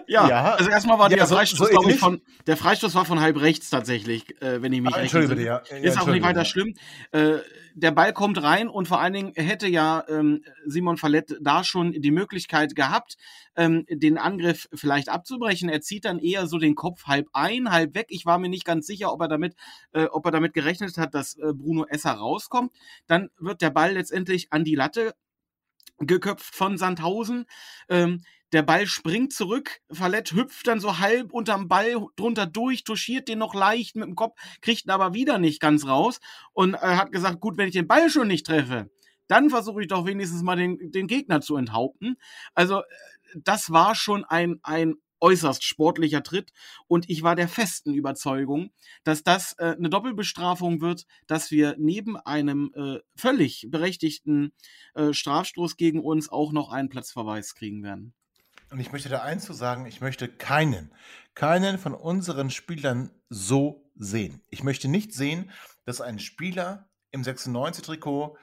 Ja, 0.07 0.27
Ja. 0.29 0.53
also 0.55 0.69
erstmal 0.69 0.97
war 0.99 1.09
Ja, 1.11 1.17
der 1.17 1.25
so- 1.27 1.35
Freistoß, 1.35 1.59
so 1.59 1.65
glaube 1.67 1.91
ich, 1.91 1.99
von 1.99 2.21
der 2.47 2.57
Freistoß 2.57 2.95
war 2.95 3.05
von 3.05 3.19
halb 3.19 3.39
rechts 3.41 3.69
tatsächlich, 3.69 4.41
äh, 4.41 4.61
wenn 4.61 4.73
ich 4.73 4.81
mich 4.81 4.93
Ah, 4.93 4.97
recht 4.99 5.13
Entschuldige 5.13 5.45
ja. 5.47 5.61
Ja, 5.69 5.77
Ist 5.77 5.99
auch 5.99 6.07
nicht 6.07 6.23
weiter 6.23 6.45
schlimm. 6.45 6.73
Äh, 7.11 7.37
der 7.75 7.91
Ball 7.91 8.13
kommt 8.13 8.41
rein 8.41 8.67
und 8.69 8.87
vor 8.87 9.01
allen 9.01 9.13
Dingen 9.13 9.33
hätte 9.35 9.67
ja 9.67 10.03
ähm, 10.07 10.43
Simon 10.65 10.97
Fallett 10.97 11.35
da 11.41 11.63
schon 11.63 11.91
die 11.91 12.11
Möglichkeit 12.11 12.75
gehabt, 12.75 13.17
ähm, 13.55 13.85
den 13.89 14.17
Angriff 14.17 14.67
vielleicht 14.73 15.09
abzubrechen. 15.09 15.69
Er 15.69 15.81
zieht 15.81 16.05
dann 16.05 16.19
eher 16.19 16.45
so 16.47 16.59
den 16.59 16.75
Kopf 16.75 17.05
halb 17.05 17.27
ein, 17.33 17.71
halb 17.71 17.95
weg. 17.95 18.07
Ich 18.09 18.25
war 18.25 18.37
mir 18.37 18.49
nicht 18.49 18.65
ganz 18.65 18.85
sicher, 18.85 19.11
ob 19.11 19.21
er 19.21 19.27
damit, 19.27 19.55
äh, 19.93 20.05
ob 20.05 20.25
er 20.25 20.31
damit 20.31 20.53
gerechnet 20.53 20.97
hat, 20.97 21.13
dass 21.15 21.35
äh, 21.37 21.51
Bruno 21.53 21.85
Esser 21.85 22.11
rauskommt. 22.11 22.71
Dann 23.07 23.29
wird 23.39 23.61
der 23.61 23.71
Ball 23.71 23.93
letztendlich 23.93 24.53
an 24.53 24.63
die 24.63 24.75
Latte 24.75 25.13
geköpft 25.99 26.53
von 26.55 26.77
Sandhausen. 26.77 27.45
Ähm, 27.89 28.21
der 28.53 28.61
Ball 28.61 28.85
springt 28.85 29.33
zurück, 29.33 29.81
Fallett 29.91 30.31
hüpft 30.31 30.67
dann 30.67 30.79
so 30.79 30.99
halb 30.99 31.33
unterm 31.33 31.67
Ball 31.67 31.95
drunter 32.15 32.45
durch, 32.45 32.83
touchiert 32.83 33.27
den 33.27 33.39
noch 33.39 33.55
leicht 33.55 33.95
mit 33.95 34.05
dem 34.05 34.15
Kopf, 34.15 34.39
kriegt 34.61 34.85
ihn 34.85 34.91
aber 34.91 35.13
wieder 35.13 35.39
nicht 35.39 35.59
ganz 35.59 35.87
raus 35.87 36.19
und 36.53 36.75
äh, 36.75 36.77
hat 36.77 37.11
gesagt, 37.11 37.39
gut, 37.39 37.57
wenn 37.57 37.67
ich 37.67 37.73
den 37.73 37.87
Ball 37.87 38.09
schon 38.09 38.27
nicht 38.27 38.45
treffe, 38.45 38.91
dann 39.27 39.49
versuche 39.49 39.81
ich 39.81 39.87
doch 39.87 40.05
wenigstens 40.05 40.43
mal 40.43 40.55
den, 40.55 40.91
den 40.91 41.07
Gegner 41.07 41.41
zu 41.41 41.57
enthaupten. 41.57 42.15
Also 42.53 42.79
äh, 42.79 42.83
das 43.35 43.71
war 43.71 43.95
schon 43.95 44.23
ein, 44.25 44.59
ein 44.61 44.95
äußerst 45.19 45.63
sportlicher 45.63 46.21
Tritt 46.21 46.51
und 46.87 47.09
ich 47.09 47.23
war 47.23 47.35
der 47.35 47.47
festen 47.47 47.93
Überzeugung, 47.93 48.71
dass 49.03 49.23
das 49.23 49.55
äh, 49.57 49.75
eine 49.77 49.89
Doppelbestrafung 49.89 50.81
wird, 50.81 51.05
dass 51.27 51.49
wir 51.49 51.75
neben 51.79 52.17
einem 52.17 52.71
äh, 52.75 52.99
völlig 53.15 53.67
berechtigten 53.69 54.51
äh, 54.93 55.13
Strafstoß 55.13 55.77
gegen 55.77 56.01
uns 56.01 56.29
auch 56.29 56.51
noch 56.51 56.71
einen 56.71 56.89
Platzverweis 56.89 57.55
kriegen 57.55 57.83
werden. 57.83 58.13
Und 58.73 58.79
ich 58.79 58.91
möchte 58.91 59.07
da 59.07 59.21
eins 59.21 59.45
zu 59.45 59.53
sagen, 59.53 59.85
ich 59.85 60.01
möchte 60.01 60.27
keinen, 60.27 60.91
keinen 61.35 61.77
von 61.77 61.93
unseren 61.93 62.49
Spielern 62.49 63.11
so 63.29 63.87
sehen. 63.93 64.41
Ich 64.49 64.63
möchte 64.63 64.87
nicht 64.87 65.13
sehen, 65.13 65.51
dass 65.85 66.01
ein 66.01 66.17
Spieler 66.17 66.89
im 67.11 67.21
96-Trikot 67.21 68.35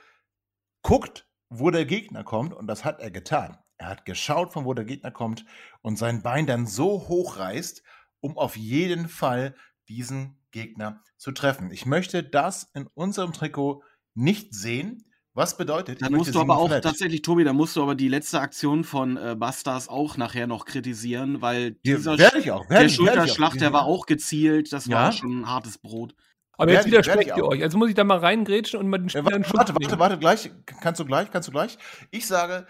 guckt, 0.83 1.29
wo 1.49 1.73
der 1.73 1.85
Gegner 1.85 2.23
kommt, 2.23 2.55
und 2.55 2.69
das 2.69 2.85
hat 2.85 3.01
er 3.01 3.11
getan. 3.11 3.59
Er 3.77 3.89
hat 3.89 4.05
geschaut, 4.05 4.53
von 4.53 4.65
wo 4.65 4.73
der 4.73 4.85
Gegner 4.85 5.11
kommt 5.11 5.45
und 5.83 5.97
sein 5.97 6.23
Bein 6.23 6.47
dann 6.47 6.65
so 6.65 7.09
hoch 7.09 7.39
reißt, 7.39 7.83
um 8.21 8.39
auf 8.39 8.57
jeden 8.57 9.09
Fall 9.09 9.57
diesen 9.89 10.39
Gegner 10.53 11.03
zu 11.17 11.33
treffen. 11.33 11.73
Ich 11.73 11.87
möchte 11.87 12.23
das 12.23 12.71
in 12.73 12.87
unserem 12.95 13.33
Trikot 13.33 13.83
nicht 14.15 14.55
sehen. 14.55 15.10
Was 15.33 15.57
bedeutet, 15.57 16.03
Dann 16.03 16.13
musst 16.13 16.35
du 16.35 16.41
aber 16.41 16.57
auch 16.59 16.69
Fletch- 16.69 16.83
tatsächlich, 16.83 17.23
Tobi, 17.23 17.45
da 17.45 17.53
musst 17.53 17.77
du 17.77 17.83
aber 17.83 17.95
die 17.95 18.09
letzte 18.09 18.41
Aktion 18.41 18.83
von 18.83 19.17
äh, 19.17 19.37
Bastas 19.39 19.89
auch 19.89 20.17
nachher 20.17 20.49
noch 20.49 20.65
kritisieren, 20.65 21.41
weil 21.41 21.77
Ja, 21.85 21.95
dieser 21.97 22.19
werde 22.19 22.39
ich 22.41 22.51
auch, 22.51 22.67
der 22.67 22.83
ich- 22.83 22.83
werde 22.83 22.87
ich 22.87 23.01
auch. 23.01 23.07
Schulterschlag, 23.07 23.53
der 23.59 23.73
war 23.73 23.85
auch 23.85 24.07
gezielt, 24.07 24.73
das 24.73 24.87
Ja. 24.87 24.97
war 25.05 25.13
schon 25.13 25.43
ein 25.43 25.47
hartes 25.49 25.79
Brot. 25.79 26.15
Aber 26.59 26.73
jetzt 26.73 26.87
widersprecht 26.87 27.29
ihr 27.37 27.45
euch. 27.45 27.63
Also 27.63 27.79
muss 27.79 27.89
ich 27.89 27.95
da 27.95 28.05
mal 28.05 28.19
reingrätschen 28.19 28.81
und 28.81 28.89
mal 28.89 28.99
den 28.99 29.09
Spielern 29.09 29.27
warte, 29.27 29.45
Schutz 29.45 29.57
warte, 29.59 29.73
nehmen. 29.73 29.85
warte, 29.85 29.99
warte, 29.99 30.19
gleich. 30.19 30.51
Kannst 30.67 31.01
du 31.01 31.05
gleich, 31.07 31.31
kannst 31.31 31.49
du 31.49 31.53
gleich. 31.53 31.79
Ich 32.11 32.27
sage, 32.27 32.67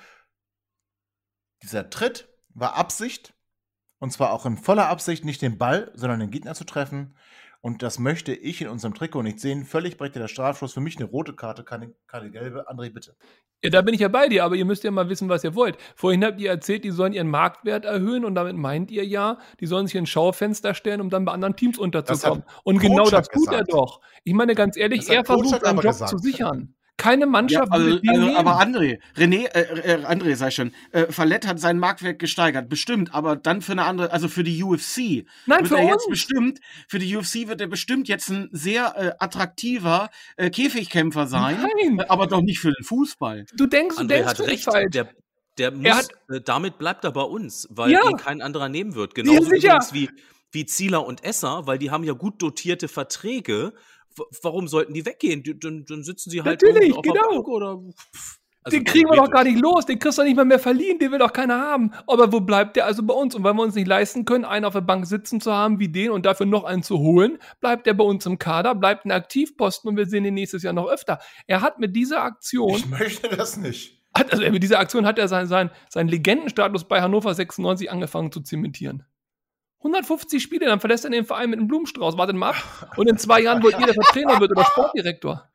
dieser 1.62 1.90
Tritt 1.90 2.28
war 2.54 2.76
Absicht. 2.76 3.34
Und 3.98 4.12
zwar 4.12 4.32
auch 4.32 4.46
in 4.46 4.56
voller 4.56 4.88
Absicht, 4.88 5.24
nicht 5.24 5.42
den 5.42 5.58
Ball, 5.58 5.90
sondern 5.94 6.20
den 6.20 6.30
Gegner 6.30 6.54
zu 6.54 6.64
treffen. 6.64 7.14
Und 7.62 7.82
das 7.82 7.98
möchte 7.98 8.32
ich 8.32 8.62
in 8.62 8.68
unserem 8.68 8.94
Trikot 8.94 9.22
nicht 9.22 9.38
sehen. 9.38 9.64
Völlig 9.64 9.98
berechtigter 9.98 10.28
Strafschuss. 10.28 10.72
Für 10.72 10.80
mich 10.80 10.96
eine 10.96 11.04
rote 11.04 11.34
Karte, 11.34 11.62
keine, 11.62 11.92
keine 12.06 12.30
gelbe. 12.30 12.70
André, 12.70 12.90
bitte. 12.90 13.14
Ja, 13.62 13.68
da 13.68 13.82
bin 13.82 13.92
ich 13.92 14.00
ja 14.00 14.08
bei 14.08 14.28
dir, 14.28 14.44
aber 14.44 14.56
ihr 14.56 14.64
müsst 14.64 14.82
ja 14.82 14.90
mal 14.90 15.10
wissen, 15.10 15.28
was 15.28 15.44
ihr 15.44 15.54
wollt. 15.54 15.76
Vorhin 15.94 16.24
habt 16.24 16.40
ihr 16.40 16.48
erzählt, 16.48 16.84
die 16.84 16.90
sollen 16.90 17.12
ihren 17.12 17.28
Marktwert 17.28 17.84
erhöhen 17.84 18.24
und 18.24 18.34
damit 18.34 18.56
meint 18.56 18.90
ihr 18.90 19.04
ja, 19.04 19.38
die 19.60 19.66
sollen 19.66 19.86
sich 19.86 19.96
in 19.96 20.06
Schaufenster 20.06 20.72
stellen, 20.72 21.02
um 21.02 21.10
dann 21.10 21.26
bei 21.26 21.32
anderen 21.32 21.54
Teams 21.54 21.76
unterzukommen. 21.76 22.44
Und 22.64 22.78
Coach 22.78 22.88
genau 22.88 23.10
das 23.10 23.28
tut 23.28 23.48
er 23.48 23.64
gesagt. 23.64 23.72
doch. 23.74 24.00
Ich 24.24 24.32
meine, 24.32 24.54
ganz 24.54 24.78
ehrlich, 24.78 25.10
er 25.10 25.26
versucht 25.26 25.60
seinen 25.60 25.76
Job 25.76 25.92
gesagt. 25.92 26.10
zu 26.10 26.16
sichern. 26.16 26.74
Keine 27.00 27.26
Mannschaft 27.26 27.68
Ja, 27.68 27.72
also, 27.72 27.98
also, 28.06 28.36
aber 28.36 28.60
André, 28.60 28.98
René, 29.16 29.46
äh, 29.54 29.94
äh, 29.94 30.04
André, 30.04 30.36
sei 30.36 30.50
schon, 30.50 30.72
äh, 30.92 31.06
Fallett 31.10 31.46
hat 31.46 31.58
seinen 31.58 31.78
Marktwert 31.78 32.18
gesteigert, 32.18 32.68
bestimmt, 32.68 33.14
aber 33.14 33.36
dann 33.36 33.62
für 33.62 33.72
eine 33.72 33.84
andere, 33.84 34.12
also 34.12 34.28
für 34.28 34.44
die 34.44 34.62
UFC. 34.62 35.24
Nein, 35.46 35.60
wird 35.60 35.68
für 35.68 35.76
er 35.78 35.84
uns. 35.84 35.90
jetzt 35.92 36.08
bestimmt, 36.10 36.60
für 36.88 36.98
die 36.98 37.16
UFC 37.16 37.48
wird 37.48 37.60
er 37.60 37.68
bestimmt 37.68 38.06
jetzt 38.08 38.28
ein 38.28 38.48
sehr 38.52 38.94
äh, 38.96 39.12
attraktiver 39.18 40.10
äh, 40.36 40.50
Käfigkämpfer 40.50 41.26
sein, 41.26 41.56
Nein. 41.80 41.98
äh, 42.00 42.04
aber 42.08 42.26
doch 42.26 42.42
nicht 42.42 42.60
für 42.60 42.72
den 42.72 42.84
Fußball. 42.84 43.46
Du 43.56 43.66
denkst, 43.66 43.96
du 43.96 44.02
André 44.02 44.08
denkst 44.08 44.28
hat 44.28 44.40
recht. 44.40 44.64
falsch. 44.64 44.90
Der, 44.92 45.08
der 45.58 45.70
muss, 45.72 45.90
hat- 45.90 46.10
äh, 46.28 46.40
damit 46.44 46.76
bleibt 46.78 47.04
er 47.04 47.12
bei 47.12 47.22
uns, 47.22 47.66
weil 47.70 47.90
Ja. 47.92 48.08
ihn 48.08 48.16
kein 48.18 48.42
anderer 48.42 48.68
nehmen 48.68 48.94
wird. 48.94 49.14
Genauso 49.14 49.50
wie, 49.50 50.10
wie 50.52 50.66
Zieler 50.66 51.06
und 51.06 51.24
Esser, 51.24 51.66
weil 51.66 51.78
die 51.78 51.90
haben 51.90 52.04
ja 52.04 52.12
gut 52.12 52.42
dotierte 52.42 52.88
Verträge. 52.88 53.72
Warum 54.42 54.68
sollten 54.68 54.94
die 54.94 55.06
weggehen? 55.06 55.42
Die, 55.42 55.58
dann, 55.58 55.84
dann 55.86 56.02
sitzen 56.02 56.30
sie 56.30 56.42
halt 56.42 56.62
Natürlich, 56.62 56.94
auf 56.94 57.02
der 57.02 57.12
genau. 57.12 57.28
Bank 57.30 57.48
oder. 57.48 57.82
Pff, 58.14 58.40
also 58.62 58.76
den 58.76 58.84
kriegen 58.84 59.08
wir 59.08 59.16
doch 59.16 59.30
gar 59.30 59.44
nicht 59.44 59.58
los, 59.58 59.86
den 59.86 59.98
kriegst 59.98 60.18
du 60.18 60.22
doch 60.22 60.26
nicht 60.26 60.36
mal 60.36 60.44
mehr 60.44 60.58
verliehen, 60.58 60.98
den 60.98 61.10
will 61.12 61.18
doch 61.18 61.32
keiner 61.32 61.58
haben. 61.58 61.92
Aber 62.06 62.30
wo 62.30 62.40
bleibt 62.40 62.76
der 62.76 62.84
also 62.84 63.02
bei 63.02 63.14
uns? 63.14 63.34
Und 63.34 63.42
weil 63.42 63.54
wir 63.54 63.62
uns 63.62 63.74
nicht 63.74 63.88
leisten 63.88 64.26
können, 64.26 64.44
einen 64.44 64.66
auf 64.66 64.74
der 64.74 64.82
Bank 64.82 65.06
sitzen 65.06 65.40
zu 65.40 65.52
haben 65.52 65.78
wie 65.78 65.88
den 65.88 66.10
und 66.10 66.26
dafür 66.26 66.44
noch 66.44 66.64
einen 66.64 66.82
zu 66.82 66.98
holen, 66.98 67.38
bleibt 67.60 67.86
der 67.86 67.94
bei 67.94 68.04
uns 68.04 68.26
im 68.26 68.38
Kader, 68.38 68.74
bleibt 68.74 69.06
ein 69.06 69.12
Aktivposten 69.12 69.88
und 69.88 69.96
wir 69.96 70.04
sehen 70.06 70.26
ihn 70.26 70.34
nächstes 70.34 70.62
Jahr 70.62 70.74
noch 70.74 70.88
öfter. 70.88 71.20
Er 71.46 71.62
hat 71.62 71.78
mit 71.78 71.96
dieser 71.96 72.22
Aktion, 72.22 72.76
Ich 72.76 72.86
möchte 72.86 73.34
das 73.34 73.56
nicht. 73.56 74.02
hat, 74.14 74.30
also 74.30 74.42
mit 74.50 74.62
dieser 74.62 74.78
Aktion 74.78 75.06
hat 75.06 75.18
er 75.18 75.28
seinen 75.28 75.46
sein, 75.46 75.70
seinen 75.88 76.08
Legendenstatus 76.08 76.84
bei 76.84 77.00
Hannover 77.00 77.32
96 77.32 77.90
angefangen 77.90 78.30
zu 78.30 78.40
zementieren. 78.42 79.04
150 79.82 80.42
Spiele, 80.42 80.66
dann 80.66 80.80
verlässt 80.80 81.04
er 81.04 81.10
den 81.10 81.24
Verein 81.24 81.50
mit 81.50 81.58
einem 81.58 81.68
Blumenstrauß. 81.68 82.16
Wartet 82.18 82.36
mal 82.36 82.50
ab. 82.50 82.92
Und 82.96 83.08
in 83.08 83.16
zwei 83.18 83.40
Jahren 83.40 83.62
wollt 83.62 83.78
ihr, 83.80 83.86
dass 83.86 83.96
er 83.96 84.02
Trainer 84.04 84.38
wird 84.40 84.50
oder 84.50 84.64
Sportdirektor. 84.64 85.48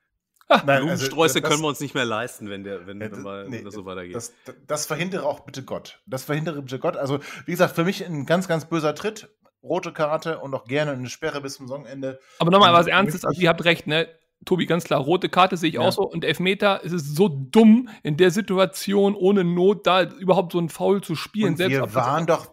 Nein, 0.47 0.81
Blumensträuße 0.81 1.41
das- 1.41 1.49
können 1.49 1.63
wir 1.63 1.67
uns 1.69 1.79
nicht 1.79 1.95
mehr 1.95 2.05
leisten, 2.05 2.49
wenn, 2.49 2.63
der, 2.63 2.85
wenn, 2.87 3.01
Ja, 3.01 3.11
wenn 3.11 3.21
mal 3.23 3.47
nee, 3.49 3.61
das 3.63 3.73
so 3.73 3.85
weitergeht. 3.85 4.15
Das, 4.15 4.33
das 4.67 4.85
verhindere 4.85 5.25
auch 5.25 5.39
bitte 5.41 5.63
Gott. 5.63 5.99
Das 6.05 6.23
verhindere 6.23 6.61
bitte 6.61 6.77
Gott. 6.79 6.97
Also, 6.97 7.19
wie 7.45 7.51
gesagt, 7.51 7.75
für 7.75 7.83
mich 7.83 8.05
ein 8.05 8.25
ganz, 8.25 8.47
ganz 8.47 8.65
böser 8.65 8.93
Tritt. 8.95 9.27
Rote 9.63 9.91
Karte 9.91 10.37
und 10.39 10.53
auch 10.53 10.65
gerne 10.65 10.91
eine 10.91 11.09
Sperre 11.09 11.41
bis 11.41 11.55
zum 11.55 11.67
Saisonende. 11.67 12.19
Aber 12.37 12.51
nochmal 12.51 12.71
was 12.73 12.85
Ernstes, 12.85 13.25
also 13.25 13.35
ich- 13.35 13.43
ihr 13.43 13.49
habt 13.49 13.63
recht, 13.65 13.87
ne? 13.87 14.07
Tobi, 14.45 14.67
ganz 14.67 14.83
klar, 14.83 14.99
rote 14.99 15.27
Karte 15.29 15.57
sehe 15.57 15.69
ich 15.69 15.75
Ja. 15.75 15.81
auch 15.81 15.91
so. 15.91 16.03
Und 16.03 16.23
Elfmeter, 16.23 16.81
es 16.83 16.91
ist 16.91 17.15
so 17.15 17.27
dumm, 17.29 17.89
in 18.03 18.15
der 18.15 18.29
Situation 18.29 19.15
ohne 19.15 19.43
Not 19.43 19.87
da 19.87 20.03
überhaupt 20.03 20.51
so 20.51 20.59
ein 20.59 20.69
Foul 20.69 21.01
zu 21.01 21.15
spielen. 21.15 21.51
Und 21.53 21.57
selbst 21.57 21.75
wir 21.79 21.95
waren 21.95 22.27
doch, 22.27 22.45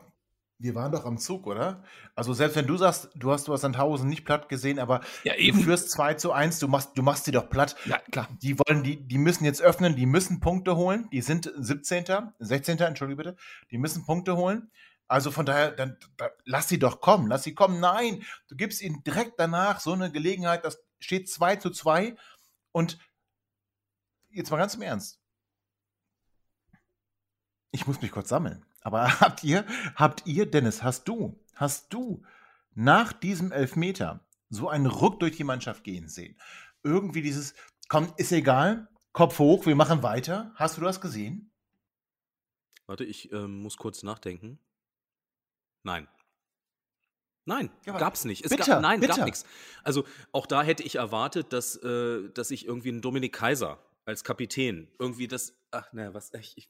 wir 0.63 0.75
waren 0.75 0.93
doch 0.93 1.05
am 1.05 1.19
Zug, 1.19 1.47
oder? 1.47 1.83
Also 2.15 2.33
selbst 2.35 2.57
wenn 2.57 2.67
du 2.67 2.77
sagst, 2.77 3.11
du 3.15 3.33
hast 3.33 3.49
du 3.49 3.53
hast 3.53 3.63
Sandhausen 3.63 4.09
nicht 4.09 4.25
platt 4.25 4.49
gesehen, 4.49 4.79
aber 4.79 5.01
Ja, 5.25 5.35
du 5.35 5.41
eben. 5.41 5.61
führst 5.61 5.91
2 5.91 6.15
zu 6.15 6.33
1, 6.33 6.59
du 6.61 6.69
machst, 6.69 6.91
du 6.97 7.03
machst 7.03 7.25
sie 7.25 7.33
doch 7.33 7.51
platt. 7.51 7.77
Ja, 7.85 7.99
klar. 8.11 8.29
Die 8.41 8.59
wollen, 8.59 8.83
die, 8.83 9.07
die 9.07 9.19
müssen 9.19 9.45
jetzt 9.45 9.61
öffnen, 9.63 9.97
die 9.97 10.07
müssen 10.07 10.41
Punkte 10.41 10.77
holen. 10.77 11.09
Die 11.11 11.21
sind 11.23 11.53
17., 11.57 12.05
16., 12.39 12.79
Entschuldige 12.79 13.17
bitte. 13.17 13.37
Die 13.71 13.79
müssen 13.79 14.05
Punkte 14.07 14.37
holen. 14.37 14.71
Also 15.09 15.31
von 15.31 15.45
daher, 15.45 15.73
dann, 15.73 15.99
da, 16.17 16.31
lass 16.45 16.69
sie 16.69 16.79
doch 16.79 17.01
kommen, 17.01 17.27
lass 17.29 17.43
sie 17.43 17.55
kommen. 17.55 17.81
Nein, 17.81 18.23
du 18.49 18.57
gibst 18.57 18.81
ihnen 18.81 19.03
direkt 19.05 19.39
danach 19.39 19.81
so 19.81 19.93
eine 19.93 20.11
Gelegenheit, 20.13 20.65
das 20.65 20.83
steht 21.01 21.29
2 21.29 21.57
zu 21.57 21.71
2. 21.71 22.17
Und 22.71 22.99
jetzt 24.31 24.51
mal 24.51 24.57
ganz 24.59 24.75
im 24.75 24.83
Ernst. 24.83 25.19
ich 27.73 27.87
muss 27.87 28.01
mich 28.03 28.11
kurz 28.13 28.29
sammeln. 28.29 28.65
Aber 28.83 29.09
habt 29.21 29.45
ihr, 29.45 29.65
habt 29.95 30.27
ihr, 30.27 30.47
Dennis, 30.51 30.83
hast 30.83 31.09
du, 31.09 31.39
hast 31.55 31.93
du 31.93 32.23
nach 32.75 33.13
diesem 33.13 33.53
Elfmeter 33.53 34.27
so 34.51 34.69
einen 34.69 34.87
Ruck 34.87 35.21
durch 35.21 35.37
die 35.37 35.45
Mannschaft 35.45 35.85
gehen 35.85 36.09
sehen? 36.09 36.37
Irgendwie 36.83 37.23
dieses, 37.23 37.55
komm, 37.89 38.13
ist 38.17 38.33
egal, 38.33 38.89
Kopf 39.13 39.39
hoch, 39.39 39.67
wir 39.67 39.77
machen 39.77 40.03
weiter. 40.03 40.53
Hast 40.55 40.77
du 40.79 40.81
das 40.81 41.01
gesehen? 41.01 41.51
Warte, 42.87 43.05
ich 43.05 43.31
ähm, 43.33 43.63
muss 43.63 43.77
kurz 43.77 44.03
nachdenken. 44.03 44.59
Nein. 45.83 46.09
Nein, 47.45 47.71
Ja, 47.87 47.99
gab's 47.99 48.25
nicht. 48.25 48.45
Es 48.45 48.51
bitter, 48.51 48.65
gab, 48.65 48.83
nein, 48.83 49.01
bitter. 49.01 49.17
gab 49.17 49.25
nichts. 49.25 49.45
Also 49.83 50.05
auch 50.31 50.47
da 50.47 50.63
hätte 50.63 50.85
ich 50.85 50.97
erwartet, 50.97 51.53
dass, 51.53 51.77
äh, 51.77 52.31
dass 52.31 52.51
ich 52.53 52.67
irgendwie 52.67 52.91
einen 52.91 53.01
Dominik 53.03 53.33
Kaiser 53.33 53.79
als 54.05 54.23
Kapitän 54.25 54.89
irgendwie 54.99 55.27
das. 55.27 55.55
Ach, 55.75 55.91
naja, 55.93 56.13
was 56.13 56.35
echt. 56.35 56.59
Ich, 56.59 56.69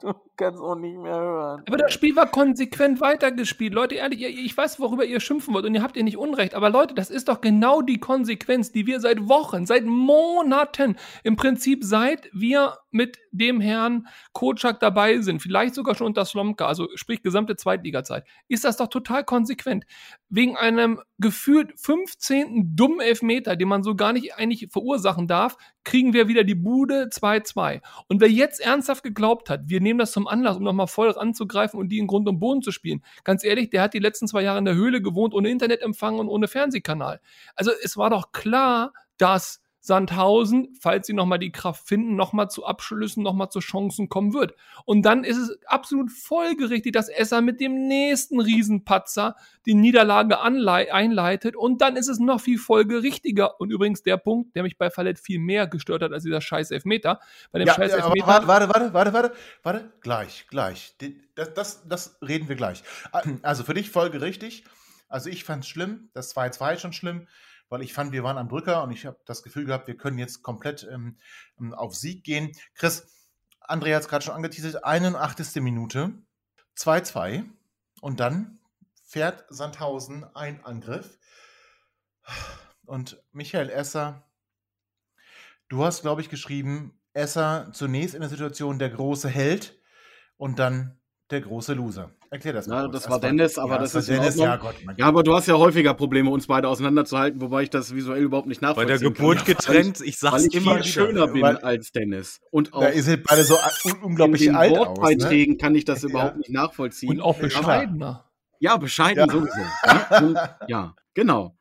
du 0.00 0.14
kannst 0.36 0.60
auch 0.60 0.76
nicht 0.76 0.96
mehr 0.96 1.14
hören. 1.14 1.62
Aber 1.68 1.76
das 1.76 1.92
Spiel 1.92 2.16
war 2.16 2.26
konsequent 2.30 3.02
weitergespielt. 3.02 3.74
Leute, 3.74 3.96
ehrlich, 3.96 4.20
ihr- 4.20 4.30
ich 4.30 4.56
weiß, 4.56 4.80
worüber 4.80 5.04
ihr 5.04 5.20
schimpfen 5.20 5.52
wollt 5.52 5.66
und 5.66 5.74
ihr 5.74 5.82
habt 5.82 5.94
ihr 5.96 6.02
nicht 6.04 6.16
Unrecht. 6.16 6.54
Aber 6.54 6.70
Leute, 6.70 6.94
das 6.94 7.10
ist 7.10 7.28
doch 7.28 7.42
genau 7.42 7.82
die 7.82 8.00
Konsequenz, 8.00 8.72
die 8.72 8.86
wir 8.86 8.98
seit 9.00 9.28
Wochen, 9.28 9.66
seit 9.66 9.84
Monaten, 9.84 10.96
im 11.22 11.36
Prinzip 11.36 11.84
seit 11.84 12.30
wir 12.32 12.78
mit 12.90 13.18
dem 13.30 13.60
Herrn 13.60 14.06
Kotschak 14.32 14.80
dabei 14.80 15.20
sind, 15.20 15.42
vielleicht 15.42 15.74
sogar 15.74 15.94
schon 15.94 16.06
unter 16.06 16.24
Slomka, 16.24 16.66
also 16.66 16.88
sprich 16.94 17.22
gesamte 17.22 17.56
Zweitligazeit, 17.56 18.24
ist 18.48 18.64
das 18.64 18.78
doch 18.78 18.86
total 18.86 19.22
konsequent. 19.22 19.84
Wegen 20.30 20.56
einem 20.56 21.02
gefühlt 21.18 21.78
15. 21.78 22.74
dummen 22.74 23.00
Elfmeter, 23.00 23.54
den 23.56 23.68
man 23.68 23.82
so 23.82 23.96
gar 23.96 24.14
nicht 24.14 24.34
eigentlich 24.36 24.68
verursachen 24.72 25.28
darf, 25.28 25.58
kriegen 25.84 26.14
wir 26.14 26.26
wieder 26.28 26.42
die 26.44 26.54
Bude 26.54 27.08
2-2. 27.12 27.65
Und 28.08 28.20
wer 28.20 28.30
jetzt 28.30 28.60
ernsthaft 28.60 29.02
geglaubt 29.02 29.50
hat, 29.50 29.62
wir 29.66 29.80
nehmen 29.80 29.98
das 29.98 30.12
zum 30.12 30.26
Anlass, 30.26 30.56
um 30.56 30.62
nochmal 30.62 30.86
voll 30.86 31.10
ranzugreifen 31.10 31.78
und 31.78 31.88
die 31.88 31.98
in 31.98 32.06
Grund 32.06 32.28
und 32.28 32.38
Boden 32.38 32.62
zu 32.62 32.70
spielen, 32.70 33.02
ganz 33.24 33.44
ehrlich, 33.44 33.70
der 33.70 33.82
hat 33.82 33.94
die 33.94 33.98
letzten 33.98 34.26
zwei 34.26 34.42
Jahre 34.42 34.58
in 34.58 34.64
der 34.64 34.74
Höhle 34.74 35.02
gewohnt, 35.02 35.34
ohne 35.34 35.50
Internetempfang 35.50 36.18
und 36.18 36.28
ohne 36.28 36.48
Fernsehkanal. 36.48 37.20
Also 37.54 37.70
es 37.82 37.96
war 37.96 38.10
doch 38.10 38.32
klar, 38.32 38.92
dass 39.18 39.60
Sandhausen, 39.86 40.76
falls 40.80 41.06
sie 41.06 41.12
nochmal 41.12 41.38
die 41.38 41.52
Kraft 41.52 41.86
finden, 41.86 42.16
nochmal 42.16 42.50
zu 42.50 42.66
Abschlüssen, 42.66 43.22
nochmal 43.22 43.50
zu 43.50 43.60
Chancen 43.60 44.08
kommen 44.08 44.34
wird. 44.34 44.54
Und 44.84 45.02
dann 45.02 45.22
ist 45.22 45.36
es 45.36 45.58
absolut 45.66 46.10
folgerichtig, 46.10 46.92
dass 46.92 47.08
Esser 47.08 47.40
mit 47.40 47.60
dem 47.60 47.86
nächsten 47.86 48.40
Riesenpatzer 48.40 49.36
die 49.64 49.74
Niederlage 49.74 50.40
einleitet. 50.40 51.54
Und 51.54 51.80
dann 51.80 51.94
ist 51.96 52.08
es 52.08 52.18
noch 52.18 52.40
viel 52.40 52.58
folgerichtiger. 52.58 53.60
Und 53.60 53.70
übrigens 53.70 54.02
der 54.02 54.16
Punkt, 54.16 54.56
der 54.56 54.64
mich 54.64 54.76
bei 54.76 54.90
Fallett 54.90 55.20
viel 55.20 55.38
mehr 55.38 55.68
gestört 55.68 56.02
hat 56.02 56.12
als 56.12 56.24
dieser 56.24 56.40
scheiß 56.40 56.72
Elfmeter. 56.72 57.20
Bei 57.52 57.60
dem 57.60 57.68
Ja, 57.68 57.74
scheiß 57.74 57.92
Elfmeter. 57.92 58.26
warte, 58.26 58.48
warte, 58.48 58.68
warte, 58.68 58.92
warte, 58.92 59.12
warte, 59.12 59.32
warte, 59.62 59.92
gleich, 60.00 60.46
gleich. 60.48 60.96
Das, 61.36 61.54
das, 61.54 61.88
das 61.88 62.18
reden 62.26 62.48
wir 62.48 62.56
gleich. 62.56 62.82
Also 63.42 63.62
für 63.62 63.74
dich 63.74 63.90
folgerichtig. 63.90 64.64
Also 65.08 65.30
ich 65.30 65.44
fand 65.44 65.62
es 65.62 65.68
schlimm, 65.68 66.10
das 66.14 66.34
2-2 66.34 66.74
ist 66.74 66.80
schon 66.80 66.92
schlimm, 66.92 67.28
weil 67.68 67.82
ich 67.82 67.92
fand, 67.92 68.12
wir 68.12 68.24
waren 68.24 68.38
am 68.38 68.48
Drücker 68.48 68.82
und 68.82 68.92
ich 68.92 69.06
habe 69.06 69.18
das 69.24 69.42
Gefühl 69.42 69.64
gehabt, 69.64 69.86
wir 69.86 69.96
können 69.96 70.18
jetzt 70.18 70.42
komplett 70.42 70.86
ähm, 70.90 71.16
ähm, 71.58 71.74
auf 71.74 71.94
Sieg 71.94 72.24
gehen. 72.24 72.52
Chris, 72.74 73.06
André 73.60 73.94
hat 73.94 74.02
es 74.02 74.08
gerade 74.08 74.24
schon 74.24 74.34
angeteasert, 74.34 74.84
81. 74.84 75.62
Minute, 75.62 76.12
2-2 76.76 77.44
und 78.00 78.20
dann 78.20 78.58
fährt 79.04 79.44
Sandhausen 79.48 80.24
ein 80.34 80.64
Angriff 80.64 81.18
und 82.84 83.22
Michael 83.32 83.70
Esser 83.70 84.26
Du 85.68 85.84
hast, 85.84 86.02
glaube 86.02 86.20
ich, 86.20 86.28
geschrieben, 86.28 86.96
Esser 87.12 87.70
zunächst 87.72 88.14
in 88.14 88.20
der 88.20 88.30
Situation 88.30 88.78
der 88.78 88.90
große 88.90 89.28
Held 89.28 89.80
und 90.36 90.58
dann 90.60 91.00
der 91.30 91.40
große 91.40 91.74
Loser. 91.74 92.12
Erklär 92.30 92.52
das 92.54 92.66
mal. 92.66 92.74
Ja, 92.76 92.82
kurz. 92.88 92.92
das 93.02 93.10
war 93.10 93.20
Dennis, 93.20 93.58
aber 93.58 93.74
ja, 93.74 93.78
das 93.78 93.94
war 93.94 94.00
ist 94.00 94.08
in 94.08 94.16
Dennis, 94.16 94.36
ja 94.36 94.56
Gott. 94.56 94.74
Ja, 94.96 95.06
aber 95.06 95.22
du 95.22 95.34
hast 95.34 95.46
ja 95.46 95.54
häufiger 95.56 95.94
Probleme, 95.94 96.30
uns 96.30 96.46
beide 96.46 96.68
auseinanderzuhalten, 96.68 97.40
wobei 97.40 97.62
ich 97.62 97.70
das 97.70 97.94
visuell 97.94 98.22
überhaupt 98.22 98.48
nicht 98.48 98.60
Bei 98.60 98.68
nachvollziehen 98.68 98.98
der 99.00 99.10
Geburt 99.10 99.36
kann. 99.38 99.46
getrennt, 99.46 100.00
ich 100.00 100.20
Weil 100.22 100.30
sag's 100.32 100.44
ich 100.46 100.54
immer 100.54 100.74
viel 100.74 100.80
wieder. 100.82 100.84
schöner 101.06 101.26
bin 101.28 101.42
weil- 101.42 101.58
als 101.58 101.92
Dennis. 101.92 102.40
Und 102.50 102.72
auch 102.74 102.80
da 102.82 102.90
ihr 102.90 103.02
seht 103.02 103.24
beide 103.24 103.44
so 103.44 103.54
un 103.54 103.92
in 103.96 104.02
unglaublich 104.02 104.42
den 104.42 104.56
alt 104.56 104.72
aus. 104.72 104.78
Ne? 104.78 104.86
Wortbeiträgen 104.86 105.58
kann 105.58 105.74
ich 105.74 105.84
das 105.84 106.02
Ja. 106.02 106.08
überhaupt 106.08 106.36
nicht 106.38 106.50
nachvollziehen. 106.50 107.10
und 107.10 107.20
auch 107.20 107.36
Ja. 107.36 107.42
bescheidener. 107.42 108.24
Ja, 108.58 108.76
bescheiden 108.76 109.26
Ja. 109.26 109.32
sowieso. 109.32 109.60
Ja, 109.84 110.56
ja, 110.68 110.94
genau. 111.14 111.55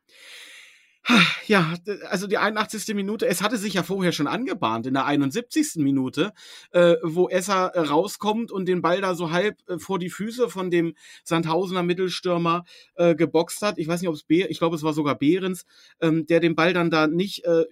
Ja, 1.47 1.75
also 2.09 2.25
die 2.25 2.39
81. 2.39 2.95
Minute, 2.95 3.27
es 3.27 3.43
hatte 3.43 3.57
sich 3.57 3.75
ja 3.75 3.83
vorher 3.83 4.11
schon 4.11 4.25
angebahnt 4.25 4.87
in 4.87 4.95
der 4.95 5.05
71. 5.05 5.75
Minute, 5.75 6.33
äh, 6.71 6.95
wo 7.03 7.29
Esser 7.29 7.67
äh, 7.75 7.81
rauskommt 7.81 8.51
und 8.51 8.67
den 8.67 8.81
Ball 8.81 9.01
da 9.01 9.13
so 9.13 9.29
halb 9.29 9.57
äh, 9.69 9.77
vor 9.77 9.99
die 9.99 10.09
Füße 10.09 10.49
von 10.49 10.71
dem 10.71 10.95
Sandhausener 11.23 11.83
Mittelstürmer 11.83 12.65
äh, 12.95 13.13
geboxt 13.13 13.61
hat. 13.61 13.77
Ich 13.77 13.87
weiß 13.87 14.01
nicht, 14.01 14.09
ob 14.09 14.15
es 14.15 14.23
Be 14.23 14.47
ich 14.47 14.57
glaube, 14.57 14.75
es 14.75 14.81
war 14.83 14.93
sogar 14.93 15.15
Behrens, 15.15 15.65
ähm, 16.01 16.25
der 16.25 16.39
den 16.39 16.55
Ball 16.55 16.73
dann 16.73 16.89
da 16.89 17.05
nicht 17.05 17.45
äh, 17.45 17.65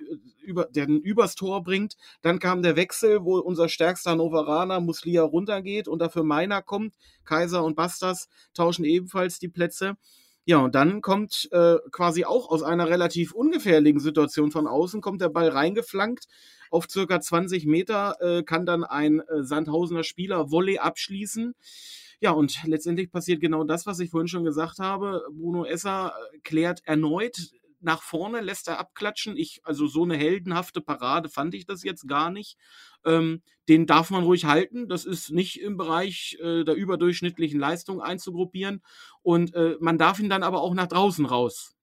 über, 0.44 0.66
der 0.66 0.86
den 0.86 1.00
übers 1.00 1.34
Tor 1.34 1.64
bringt. 1.64 1.96
Dann 2.22 2.38
kam 2.38 2.62
der 2.62 2.76
Wechsel, 2.76 3.24
wo 3.24 3.40
unser 3.40 3.70
stärkster 3.70 4.12
Hannoveraner 4.12 4.80
Muslia 4.80 5.24
runtergeht 5.24 5.88
und 5.88 6.00
dafür 6.00 6.24
Meiner 6.24 6.62
kommt. 6.62 6.94
Kaiser 7.26 7.64
und 7.64 7.76
Bastas 7.76 8.28
tauschen 8.54 8.86
ebenfalls 8.86 9.40
die 9.40 9.50
Plätze. 9.50 9.98
Ja, 10.46 10.58
und 10.58 10.76
dann 10.76 11.02
kommt 11.02 11.48
äh, 11.52 11.78
quasi 11.92 12.26
auch 12.26 12.50
aus 12.50 12.64
einer 12.64 12.90
relativ 12.90 13.32
ungefährlichen 13.34 14.02
Situation 14.02 14.52
von 14.52 14.68
außen, 14.68 15.00
kommt 15.00 15.22
der 15.22 15.30
Ball 15.30 15.48
reingeflankt 15.48 16.28
auf 16.70 16.90
circa 16.90 17.22
20 17.22 17.66
Meter, 17.66 18.18
äh, 18.20 18.44
kann 18.44 18.66
dann 18.66 18.84
ein 18.84 19.22
äh, 19.22 19.44
Sandhausener 19.44 20.04
Spieler 20.04 20.52
Volley 20.52 20.80
abschließen. 20.80 21.56
Ja, 22.20 22.32
und 22.32 22.64
letztendlich 22.66 23.12
passiert 23.12 23.42
genau 23.42 23.64
das, 23.64 23.86
was 23.86 24.00
ich 24.00 24.10
vorhin 24.10 24.28
schon 24.28 24.44
gesagt 24.44 24.80
habe. 24.80 25.24
Bruno 25.32 25.66
Esser 25.66 26.14
äh, 26.34 26.40
klärt 26.40 26.82
erneut 26.86 27.52
nach 27.84 28.02
vorne, 28.02 28.42
lässt 28.42 28.68
er 28.68 28.80
abklatschen. 28.80 29.38
Ich, 29.38 29.62
also 29.64 29.88
so 29.88 30.04
eine 30.04 30.18
heldenhafte 30.18 30.82
Parade 30.82 31.30
fand 31.30 31.54
ich 31.54 31.66
das 31.66 31.84
jetzt 31.84 32.08
gar 32.08 32.30
nicht. 32.30 32.58
Ähm, 33.06 33.42
den 33.70 33.86
darf 33.86 34.10
man 34.10 34.24
ruhig 34.24 34.46
halten. 34.46 34.88
Das 34.88 35.06
ist 35.06 35.32
nicht 35.32 35.62
im 35.62 35.78
Bereich 35.78 36.38
äh, 36.42 36.64
der 36.64 36.76
überdurchschnittlichen 36.76 37.60
Leistung 37.60 38.02
einzugruppieren. 38.02 38.82
Und 39.22 39.54
äh, 39.56 39.78
man 39.80 39.98
darf 39.98 40.20
ihn 40.20 40.30
dann 40.30 40.44
aber 40.44 40.62
auch 40.62 40.74
nach 40.74 40.88
draußen 40.88 41.26
raus 41.26 41.76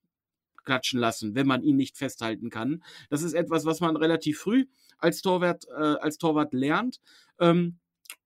klatschen 0.65 1.01
lassen, 1.01 1.35
wenn 1.35 1.47
man 1.47 1.63
ihn 1.63 1.77
nicht 1.77 1.97
festhalten 1.97 2.51
kann. 2.51 2.83
Das 3.09 3.23
ist 3.23 3.33
etwas, 3.33 3.65
was 3.65 3.81
man 3.81 3.97
relativ 3.97 4.41
früh 4.41 4.67
als 4.99 5.23
Torwart, 5.23 5.67
äh, 5.69 5.97
als 6.01 6.19
Torwart 6.19 6.53
lernt. 6.53 7.01
Ähm, 7.39 7.79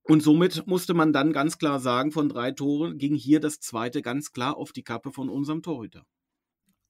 und 0.02 0.22
somit 0.22 0.66
musste 0.66 0.92
man 0.92 1.12
dann 1.12 1.32
ganz 1.32 1.58
klar 1.58 1.80
sagen, 1.80 2.12
von 2.12 2.28
drei 2.28 2.52
Toren 2.52 2.98
ging 2.98 3.14
hier 3.14 3.40
das 3.40 3.60
zweite 3.60 4.02
ganz 4.02 4.32
klar 4.32 4.56
auf 4.56 4.72
die 4.72 4.82
Kappe 4.82 5.12
von 5.12 5.30
unserem 5.30 5.62
Torhüter. 5.62 6.04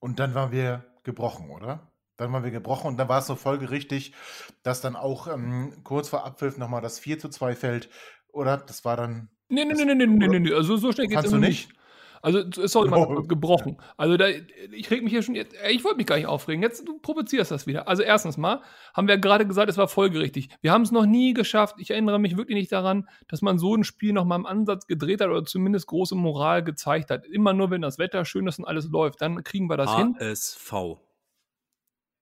Und 0.05 0.19
dann 0.19 0.35
waren 0.35 0.51
wir 0.51 0.85
gebrochen, 1.01 1.49
oder? 1.49 1.91
Dann 2.17 2.31
waren 2.31 2.43
wir 2.43 2.51
gebrochen 2.51 2.89
und 2.89 2.97
dann 2.97 3.09
war 3.09 3.17
es 3.21 3.25
so 3.25 3.35
folgerichtig, 3.35 4.13
dass 4.61 4.79
dann 4.79 4.95
auch 4.95 5.27
ähm, 5.27 5.73
kurz 5.83 6.09
vor 6.09 6.23
Abpfiff 6.27 6.59
nochmal 6.59 6.83
das 6.83 6.99
4 6.99 7.17
zu 7.17 7.27
2 7.27 7.55
fällt. 7.55 7.89
Oder? 8.31 8.57
Das 8.57 8.85
war 8.85 8.97
dann. 8.97 9.29
Nee, 9.49 9.65
nee, 9.65 9.71
Das- 9.71 9.79
nee, 9.83 9.95
nee, 9.95 10.05
nee, 10.05 10.27
nee, 10.27 10.39
nee, 10.39 10.53
also 10.53 10.77
so 10.77 10.91
schnell 10.91 11.07
geht's 11.07 11.21
Fandst 11.21 11.33
du 11.33 11.37
nicht? 11.39 11.69
nicht. 11.69 11.79
Also 12.21 12.43
sorry, 12.67 12.89
mal 12.89 12.99
Oh. 12.99 13.21
gebrochen. 13.23 13.77
Also 13.97 14.17
da, 14.17 14.27
ich 14.71 14.89
reg 14.91 15.03
mich 15.03 15.11
hier 15.11 15.21
schon, 15.21 15.35
ich 15.35 15.83
wollte 15.83 15.97
mich 15.97 16.05
gar 16.07 16.15
nicht 16.15 16.27
aufregen. 16.27 16.61
Jetzt 16.63 16.87
du 16.87 16.97
provozierst 16.99 17.51
das 17.51 17.67
wieder. 17.67 17.87
Also 17.87 18.03
erstens 18.03 18.37
mal 18.37 18.61
haben 18.93 19.07
wir 19.07 19.17
gerade 19.17 19.45
gesagt, 19.45 19.69
es 19.69 19.77
war 19.77 19.87
folgerichtig. 19.87 20.49
Wir 20.61 20.71
haben 20.71 20.81
es 20.83 20.91
noch 20.91 21.05
nie 21.05 21.33
geschafft. 21.33 21.75
Ich 21.79 21.91
erinnere 21.91 22.19
mich 22.19 22.37
wirklich 22.37 22.57
nicht 22.57 22.71
daran, 22.71 23.07
dass 23.27 23.41
man 23.41 23.59
so 23.59 23.75
ein 23.75 23.83
Spiel 23.83 24.13
noch 24.13 24.25
mal 24.25 24.35
im 24.37 24.45
Ansatz 24.45 24.87
gedreht 24.87 25.21
hat 25.21 25.29
oder 25.29 25.43
zumindest 25.45 25.87
große 25.87 26.15
Moral 26.15 26.63
gezeigt 26.63 27.09
hat. 27.11 27.25
Immer 27.25 27.53
nur, 27.53 27.69
wenn 27.71 27.81
das 27.81 27.97
Wetter 27.99 28.25
schön 28.25 28.47
ist 28.47 28.59
und 28.59 28.65
alles 28.65 28.87
läuft, 28.89 29.21
dann 29.21 29.43
kriegen 29.43 29.69
wir 29.69 29.77
das 29.77 29.95
hin. 29.95 30.15
HSV. 30.19 30.73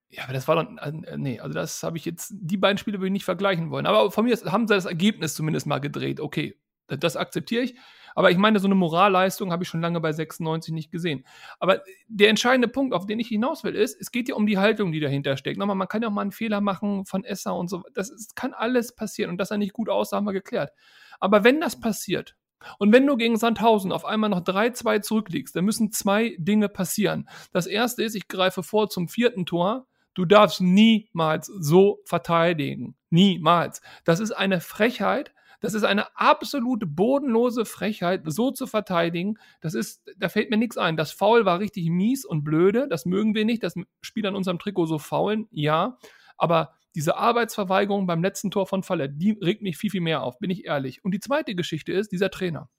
Ja, 0.09 0.25
aber 0.25 0.33
das 0.33 0.47
war 0.47 0.55
dann, 0.55 0.77
äh, 1.03 1.17
nee, 1.17 1.39
also 1.39 1.53
das 1.55 1.81
habe 1.81 1.97
ich 1.97 2.05
jetzt, 2.05 2.33
die 2.35 2.57
beiden 2.57 2.77
Spiele 2.77 2.99
würde 2.99 3.07
ich 3.07 3.13
nicht 3.13 3.25
vergleichen 3.25 3.71
wollen. 3.71 3.87
Aber 3.87 4.11
von 4.11 4.25
mir 4.25 4.35
haben 4.45 4.67
sie 4.67 4.75
das 4.75 4.85
Ergebnis 4.85 5.33
zumindest 5.33 5.65
mal 5.65 5.79
gedreht. 5.79 6.19
Okay, 6.19 6.55
das 6.87 7.15
akzeptiere 7.17 7.63
ich. 7.63 7.75
Aber 8.15 8.31
ich 8.31 8.37
meine, 8.37 8.59
so 8.59 8.67
eine 8.67 8.75
Moralleistung 8.75 9.51
habe 9.51 9.63
ich 9.63 9.69
schon 9.69 9.81
lange 9.81 9.99
bei 9.99 10.11
96 10.11 10.73
nicht 10.73 10.91
gesehen. 10.91 11.25
Aber 11.59 11.81
der 12.07 12.29
entscheidende 12.29 12.67
Punkt, 12.67 12.93
auf 12.93 13.05
den 13.05 13.19
ich 13.19 13.27
hinaus 13.27 13.63
will, 13.63 13.75
ist, 13.75 13.99
es 13.99 14.11
geht 14.11 14.29
ja 14.29 14.35
um 14.35 14.45
die 14.45 14.57
Haltung, 14.57 14.91
die 14.91 14.99
dahinter 14.99 15.37
steckt. 15.37 15.57
Nochmal, 15.57 15.75
man 15.75 15.87
kann 15.87 16.01
ja 16.01 16.07
auch 16.07 16.13
mal 16.13 16.21
einen 16.21 16.31
Fehler 16.31 16.61
machen 16.61 17.05
von 17.05 17.23
Esser 17.23 17.55
und 17.55 17.69
so. 17.69 17.83
Das 17.93 18.09
ist, 18.09 18.35
kann 18.35 18.53
alles 18.53 18.95
passieren. 18.95 19.31
Und 19.31 19.37
dass 19.37 19.51
er 19.51 19.57
nicht 19.57 19.73
gut 19.73 19.89
aussah, 19.89 20.17
haben 20.17 20.25
wir 20.25 20.33
geklärt. 20.33 20.71
Aber 21.19 21.43
wenn 21.43 21.59
das 21.59 21.79
passiert, 21.79 22.35
und 22.79 22.93
wenn 22.93 23.05
du 23.05 23.17
gegen 23.17 23.37
Sandhausen 23.37 23.91
auf 23.91 24.05
einmal 24.05 24.29
noch 24.29 24.41
3-2 24.41 25.01
zurückliegst, 25.01 25.55
dann 25.55 25.65
müssen 25.65 25.91
zwei 25.91 26.35
Dinge 26.37 26.69
passieren. 26.69 27.27
Das 27.51 27.67
erste 27.67 28.03
ist, 28.03 28.15
ich 28.15 28.27
greife 28.27 28.63
vor 28.63 28.89
zum 28.89 29.09
vierten 29.09 29.45
Tor. 29.45 29.87
Du 30.13 30.25
darfst 30.25 30.61
niemals 30.61 31.47
so 31.47 31.99
verteidigen. 32.05 32.95
Niemals. 33.09 33.81
Das 34.05 34.19
ist 34.19 34.31
eine 34.31 34.61
Frechheit. 34.61 35.33
Das 35.63 35.73
ist 35.73 35.85
eine 35.85 36.17
absolute 36.17 36.85
bodenlose 36.85 37.63
Frechheit, 37.63 38.23
so 38.25 38.51
zu 38.51 38.67
verteidigen. 38.67 39.35
Das 39.61 39.75
ist, 39.75 40.03
da 40.17 40.27
fällt 40.27 40.49
mir 40.49 40.57
nichts 40.57 40.77
ein. 40.77 40.97
Das 40.97 41.13
Foul 41.13 41.45
war 41.45 41.59
richtig 41.59 41.89
mies 41.89 42.25
und 42.25 42.43
blöde. 42.43 42.85
Das 42.89 43.05
mögen 43.05 43.33
wir 43.33 43.45
nicht, 43.45 43.63
dass 43.63 43.75
Spieler 44.01 44.27
in 44.27 44.35
unserem 44.35 44.59
Trikot 44.59 44.87
so 44.87 44.97
faulen. 44.99 45.47
Ja. 45.51 45.97
Aber 46.35 46.73
Diese 46.95 47.17
Arbeitsverweigerung 47.17 48.05
beim 48.05 48.21
letzten 48.21 48.51
Tor 48.51 48.67
von 48.67 48.83
Falle, 48.83 49.09
die 49.09 49.31
regt 49.31 49.61
mich 49.61 49.77
viel, 49.77 49.89
viel 49.89 50.01
mehr 50.01 50.21
auf, 50.21 50.37
bin 50.39 50.51
ich 50.51 50.65
ehrlich. 50.65 51.03
Und 51.03 51.11
die 51.11 51.19
zweite 51.19 51.55
Geschichte 51.55 51.91
ist 51.91 52.11
dieser 52.11 52.29
Trainer. 52.29 52.69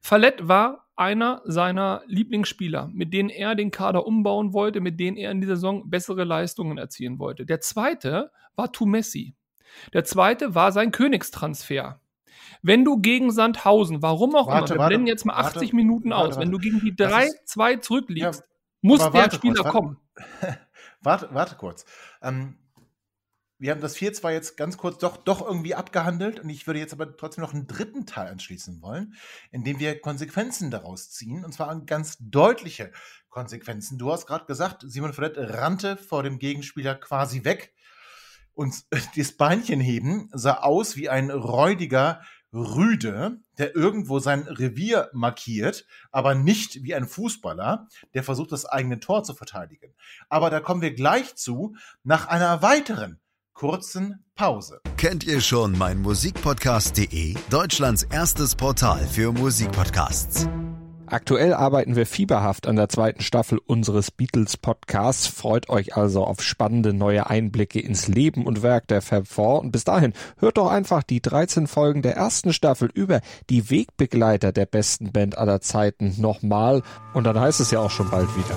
Fallett 0.00 0.48
war 0.48 0.88
einer 0.96 1.42
seiner 1.44 2.02
Lieblingsspieler, 2.06 2.88
mit 2.92 3.12
denen 3.12 3.30
er 3.30 3.54
den 3.54 3.70
Kader 3.70 4.06
umbauen 4.06 4.52
wollte, 4.52 4.80
mit 4.80 4.98
denen 4.98 5.16
er 5.16 5.30
in 5.30 5.40
dieser 5.40 5.56
Saison 5.56 5.88
bessere 5.90 6.24
Leistungen 6.24 6.78
erzielen 6.78 7.18
wollte. 7.20 7.46
Der 7.46 7.60
zweite 7.60 8.32
war 8.56 8.72
Tumessi. 8.72 9.34
Der 9.92 10.04
zweite 10.04 10.54
war 10.54 10.72
sein 10.72 10.92
Königstransfer. 10.92 12.00
Wenn 12.62 12.84
du 12.84 12.98
gegen 13.00 13.30
Sandhausen, 13.30 14.02
warum 14.02 14.34
auch 14.34 14.48
Warte, 14.48 14.58
immer, 14.58 14.68
wir 14.74 14.78
warte, 14.78 14.88
blenden 14.90 15.06
jetzt 15.06 15.24
mal 15.24 15.34
80 15.34 15.54
warte, 15.54 15.76
Minuten 15.76 16.12
aus, 16.12 16.38
wenn 16.38 16.50
du 16.50 16.58
gegen 16.58 16.80
die 16.80 16.94
Das 16.94 17.12
3-2 17.12 17.80
zurückliegst, 17.80 18.40
Ja, 18.40 18.46
muss 18.80 19.10
der 19.10 19.30
Spieler 19.30 19.62
kurz, 19.62 19.72
kommen. 19.72 19.96
Warte, 21.00 21.28
warte 21.32 21.54
kurz. 21.54 21.84
Ähm, 22.22 22.58
wir 23.60 23.72
haben 23.72 23.80
das 23.80 23.96
4-2 23.96 24.32
jetzt 24.32 24.56
ganz 24.56 24.76
kurz 24.76 24.98
doch, 24.98 25.16
doch 25.16 25.44
irgendwie 25.44 25.74
abgehandelt 25.74 26.40
und 26.40 26.48
ich 26.48 26.66
würde 26.66 26.80
jetzt 26.80 26.92
aber 26.92 27.16
trotzdem 27.16 27.42
noch 27.42 27.54
einen 27.54 27.66
dritten 27.66 28.06
Teil 28.06 28.28
anschließen 28.28 28.80
wollen, 28.82 29.14
in 29.50 29.64
dem 29.64 29.78
wir 29.78 30.00
Konsequenzen 30.00 30.70
daraus 30.70 31.10
ziehen 31.10 31.44
und 31.44 31.52
zwar 31.52 31.84
ganz 31.84 32.18
deutliche 32.20 32.92
Konsequenzen. 33.28 33.98
Du 33.98 34.12
hast 34.12 34.26
gerade 34.26 34.46
gesagt, 34.46 34.84
Simon 34.86 35.12
Fred 35.12 35.34
rannte 35.36 35.96
vor 35.96 36.22
dem 36.22 36.38
Gegenspieler 36.38 36.94
quasi 36.94 37.44
weg 37.44 37.74
und 38.58 38.84
das 39.16 39.32
Beinchen 39.32 39.80
heben 39.80 40.28
sah 40.32 40.58
aus 40.58 40.96
wie 40.96 41.08
ein 41.08 41.30
räudiger 41.30 42.20
Rüde, 42.52 43.40
der 43.58 43.76
irgendwo 43.76 44.20
sein 44.20 44.42
Revier 44.42 45.10
markiert, 45.12 45.86
aber 46.10 46.34
nicht 46.34 46.82
wie 46.82 46.94
ein 46.94 47.06
Fußballer, 47.06 47.86
der 48.14 48.22
versucht, 48.24 48.52
das 48.52 48.64
eigene 48.64 49.00
Tor 49.00 49.22
zu 49.22 49.34
verteidigen. 49.34 49.94
Aber 50.28 50.48
da 50.50 50.60
kommen 50.60 50.80
wir 50.80 50.94
gleich 50.94 51.36
zu, 51.36 51.76
nach 52.04 52.26
einer 52.26 52.62
weiteren 52.62 53.20
kurzen 53.52 54.24
Pause. 54.34 54.80
Kennt 54.96 55.24
ihr 55.24 55.40
schon 55.40 55.76
mein 55.76 56.00
Musikpodcast.de? 56.00 57.36
Deutschlands 57.50 58.04
erstes 58.04 58.56
Portal 58.56 59.06
für 59.06 59.32
Musikpodcasts. 59.32 60.48
Aktuell 61.10 61.54
arbeiten 61.54 61.96
wir 61.96 62.04
fieberhaft 62.04 62.66
an 62.66 62.76
der 62.76 62.90
zweiten 62.90 63.22
Staffel 63.22 63.58
unseres 63.64 64.10
Beatles 64.10 64.58
Podcasts. 64.58 65.26
Freut 65.26 65.70
euch 65.70 65.96
also 65.96 66.24
auf 66.24 66.42
spannende 66.42 66.92
neue 66.92 67.30
Einblicke 67.30 67.80
ins 67.80 68.08
Leben 68.08 68.44
und 68.44 68.62
Werk 68.62 68.88
der 68.88 69.00
Fab 69.00 69.26
Four. 69.26 69.60
Und 69.60 69.72
bis 69.72 69.84
dahin 69.84 70.12
hört 70.38 70.58
doch 70.58 70.70
einfach 70.70 71.02
die 71.02 71.22
13 71.22 71.66
Folgen 71.66 72.02
der 72.02 72.14
ersten 72.16 72.52
Staffel 72.52 72.90
über 72.92 73.22
die 73.48 73.70
Wegbegleiter 73.70 74.52
der 74.52 74.66
besten 74.66 75.10
Band 75.12 75.38
aller 75.38 75.62
Zeiten 75.62 76.14
nochmal. 76.18 76.82
Und 77.14 77.24
dann 77.24 77.40
heißt 77.40 77.60
es 77.60 77.70
ja 77.70 77.80
auch 77.80 77.90
schon 77.90 78.10
bald 78.10 78.28
wieder. 78.36 78.56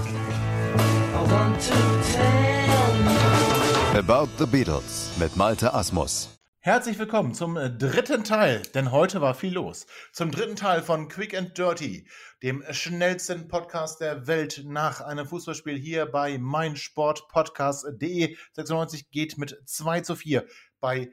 About 3.98 4.30
the 4.40 4.46
Beatles 4.46 5.12
mit 5.18 5.38
Malte 5.38 5.74
Asmus. 5.74 6.41
Herzlich 6.64 7.00
willkommen 7.00 7.34
zum 7.34 7.58
äh, 7.58 7.76
dritten 7.76 8.24
Teil, 8.24 8.62
denn 8.76 8.92
heute 8.92 9.20
war 9.20 9.34
viel 9.34 9.56
los. 9.56 9.88
Zum 10.14 10.30
dritten 10.30 10.56
Teil 10.56 10.84
von 10.84 11.08
Quick 11.08 11.36
and 11.36 11.58
Dirty, 11.58 12.08
dem 12.44 12.64
schnellsten 12.70 13.48
Podcast 13.48 14.00
der 14.00 14.28
Welt 14.28 14.62
nach 14.64 15.02
einem 15.02 15.26
Fußballspiel 15.26 15.76
hier 15.76 16.06
bei 16.06 16.38
meinsportpodcast.de. 16.38 18.38
96 18.52 19.10
geht 19.10 19.40
mit 19.40 19.60
2 19.66 20.02
zu 20.02 20.16
4 20.16 20.46
bei 20.80 21.12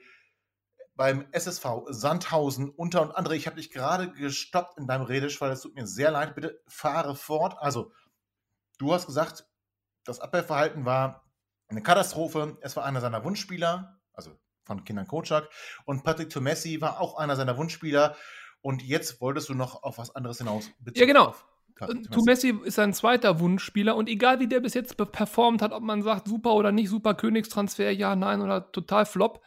beim 0.95 1.27
SSV 1.33 1.65
Sandhausen 1.89 2.69
unter 2.69 3.01
und 3.01 3.13
andere. 3.13 3.35
Ich 3.35 3.47
habe 3.47 3.57
dich 3.57 3.71
gerade 3.71 4.13
gestoppt 4.13 4.79
in 4.79 4.87
deinem 4.87 5.07
Redeschwall. 5.07 5.51
Es 5.51 5.63
tut 5.63 5.75
mir 5.75 5.87
sehr 5.87 6.11
leid. 6.11 6.35
Bitte 6.35 6.61
fahre 6.67 7.17
fort. 7.17 7.57
Also, 7.59 7.91
du 8.77 8.93
hast 8.93 9.07
gesagt, 9.07 9.47
das 10.05 10.21
Abwehrverhalten 10.21 10.85
war 10.85 11.25
eine 11.69 11.83
Katastrophe. 11.83 12.59
Es 12.61 12.77
war 12.77 12.85
einer 12.85 13.01
seiner 13.01 13.25
Wunschspieler, 13.25 13.98
von 14.69 14.85
Kindern 14.85 15.09
Kocak. 15.09 15.49
Und 15.85 16.05
Patrick 16.05 16.31
Tomessi 16.31 16.81
war 16.81 17.01
auch 17.01 17.19
einer 17.19 17.35
seiner 17.35 17.57
Wunschspieler. 17.57 18.15
Und 18.61 18.83
jetzt 18.83 19.21
wolltest 19.21 19.49
du 19.49 19.55
noch 19.55 19.83
auf 19.83 19.99
was 19.99 20.15
anderes 20.15 20.39
hinaus. 20.39 20.71
Ja, 20.95 21.07
genau. 21.07 21.35
Tumessi 22.11 22.55
ist 22.65 22.75
sein 22.75 22.93
zweiter 22.93 23.39
Wunschspieler 23.39 23.95
und 23.95 24.09
egal 24.09 24.41
wie 24.41 24.49
der 24.49 24.59
bis 24.59 24.75
jetzt 24.75 24.97
performt 24.97 25.63
hat, 25.63 25.71
ob 25.73 25.83
man 25.83 26.03
sagt 26.03 26.27
super 26.27 26.55
oder 26.55 26.73
nicht, 26.73 26.89
super 26.89 27.15
Königstransfer, 27.15 27.93
ja, 27.93 28.17
nein 28.17 28.41
oder 28.41 28.73
total 28.73 29.07
flop, 29.07 29.41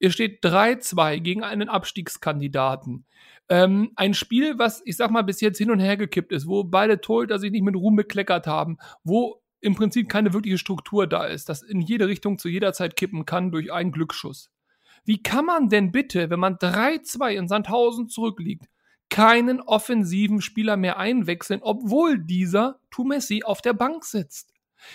es 0.00 0.12
steht 0.12 0.44
3-2 0.44 1.20
gegen 1.20 1.44
einen 1.44 1.68
Abstiegskandidaten. 1.68 3.06
Ähm, 3.48 3.92
ein 3.94 4.14
Spiel, 4.14 4.58
was 4.58 4.82
ich 4.84 4.96
sag 4.96 5.12
mal 5.12 5.22
bis 5.22 5.40
jetzt 5.40 5.58
hin 5.58 5.70
und 5.70 5.78
her 5.78 5.96
gekippt 5.96 6.32
ist, 6.32 6.48
wo 6.48 6.64
beide 6.64 7.00
Torhüter 7.00 7.38
sich 7.38 7.52
nicht 7.52 7.62
mit 7.62 7.76
Ruhm 7.76 7.94
bekleckert 7.94 8.48
haben, 8.48 8.78
wo 9.04 9.40
im 9.60 9.74
Prinzip 9.74 10.08
keine 10.08 10.32
wirkliche 10.32 10.58
Struktur 10.58 11.06
da 11.06 11.24
ist, 11.24 11.48
das 11.48 11.62
in 11.62 11.80
jede 11.80 12.06
Richtung 12.06 12.38
zu 12.38 12.48
jeder 12.48 12.72
Zeit 12.72 12.96
kippen 12.96 13.24
kann 13.24 13.50
durch 13.50 13.72
einen 13.72 13.92
Glücksschuss. 13.92 14.50
Wie 15.04 15.22
kann 15.22 15.44
man 15.44 15.68
denn 15.68 15.92
bitte, 15.92 16.30
wenn 16.30 16.40
man 16.40 16.56
3-2 16.56 17.30
in 17.30 17.48
Sandhausen 17.48 18.08
zurückliegt, 18.08 18.66
keinen 19.10 19.60
offensiven 19.60 20.40
Spieler 20.40 20.76
mehr 20.76 20.98
einwechseln, 20.98 21.60
obwohl 21.62 22.18
dieser 22.18 22.80
Tumessi 22.90 23.42
auf 23.44 23.62
der 23.62 23.72
Bank 23.72 24.04
sitzt? 24.04 24.52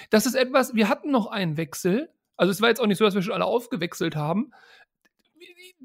Das 0.09 0.25
ist 0.25 0.35
etwas, 0.35 0.75
wir 0.75 0.87
hatten 0.89 1.11
noch 1.11 1.27
einen 1.27 1.57
Wechsel, 1.57 2.09
also 2.37 2.51
es 2.51 2.61
war 2.61 2.69
jetzt 2.69 2.79
auch 2.79 2.87
nicht 2.87 2.97
so, 2.97 3.05
dass 3.05 3.15
wir 3.15 3.21
schon 3.21 3.33
alle 3.33 3.45
aufgewechselt 3.45 4.15
haben. 4.15 4.51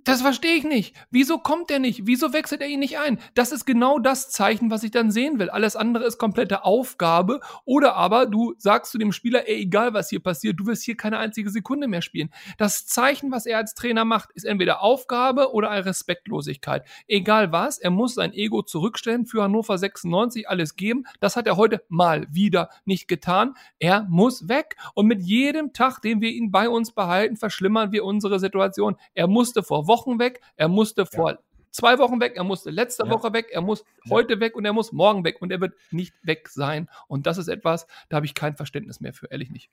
Das 0.05 0.23
verstehe 0.23 0.55
ich 0.55 0.65
nicht. 0.65 0.95
Wieso 1.11 1.39
kommt 1.39 1.71
er 1.71 1.79
nicht? 1.79 2.07
Wieso 2.07 2.33
wechselt 2.33 2.61
er 2.61 2.69
ihn 2.69 2.81
nicht 2.81 2.99
ein? 2.99 3.19
Das 3.35 3.53
ist 3.53 3.65
genau 3.65 3.99
das 3.99 4.31
Zeichen, 4.31 4.71
was 4.71 4.83
ich 4.83 4.91
dann 4.91 5.11
sehen 5.11 5.39
will. 5.39 5.51
Alles 5.51 5.77
andere 5.77 6.05
ist 6.05 6.19
komplette 6.19 6.65
Aufgabe. 6.65 7.41
Oder 7.65 7.95
aber 7.95 8.27
du 8.27 8.55
sagst 8.59 8.93
zu 8.93 8.99
dem 8.99 9.13
Spieler, 9.13 9.49
ey, 9.49 9.63
egal 9.63 9.95
was 9.95 10.11
hier 10.11 10.21
passiert, 10.21 10.61
du 10.61 10.67
wirst 10.67 10.85
hier 10.85 10.97
keine 10.97 11.19
einzige 11.19 11.51
Sekunde 11.51 11.89
mehr 11.89 12.03
spielen. 12.03 12.31
Das 12.59 12.87
Zeichen, 12.87 13.33
was 13.33 13.47
er 13.47 13.59
als 13.59 13.75
Trainer 13.75 14.05
macht, 14.05 14.31
ist 14.33 14.45
entweder 14.45 14.83
Aufgabe 14.83 15.53
oder 15.53 15.71
eine 15.71 15.87
Respektlosigkeit. 15.87 16.87
Egal 17.07 17.51
was, 17.51 17.79
er 17.79 17.91
muss 17.91 18.15
sein 18.15 18.33
Ego 18.33 18.63
zurückstellen, 18.63 19.27
für 19.27 19.43
Hannover 19.43 19.79
96 19.79 20.49
alles 20.49 20.77
geben. 20.77 21.05
Das 21.21 21.37
hat 21.37 21.47
er 21.47 21.57
heute 21.57 21.83
mal 21.89 22.27
wieder 22.31 22.69
nicht 22.85 23.09
getan. 23.09 23.55
Er 23.79 24.07
muss 24.09 24.49
weg. 24.49 24.77
Und 24.95 25.07
mit 25.07 25.23
jedem 25.23 25.73
Tag, 25.73 26.01
den 26.03 26.21
wir 26.21 26.31
ihn 26.31 26.51
bei 26.51 26.69
uns 26.69 26.93
behalten, 26.93 27.37
verschlimmern 27.37 27.91
wir 27.91 28.05
unsere 28.05 28.39
Situation. 28.39 28.97
Er 29.15 29.27
musste 29.27 29.63
vor 29.63 29.88
Wochen 29.89 30.19
weg, 30.19 30.41
er 30.57 30.69
musste 30.69 31.07
vor 31.07 31.39
zwei 31.71 31.99
Wochen 31.99 32.21
weg, 32.21 32.35
er 32.37 32.45
musste 32.45 32.71
letzte 32.71 33.05
Ja. 33.05 33.11
Woche 33.11 33.33
weg, 33.33 33.49
er 33.51 33.61
muss 33.61 33.85
heute 34.09 34.41
weg 34.41 34.55
und 34.57 34.65
er 34.65 34.73
muss 34.73 34.93
morgen 34.93 35.25
weg 35.25 35.41
und 35.41 35.51
er 35.51 35.61
wird 35.61 35.75
nicht 35.91 36.15
weg 36.23 36.49
sein. 36.49 36.89
Und 37.09 37.27
das 37.27 37.39
ist 37.39 37.49
etwas, 37.49 37.87
da 38.09 38.17
habe 38.17 38.27
ich 38.27 38.35
kein 38.35 38.57
Verständnis 38.57 39.01
mehr 39.01 39.13
für, 39.13 39.27
ehrlich 39.31 39.51
nicht. 39.51 39.71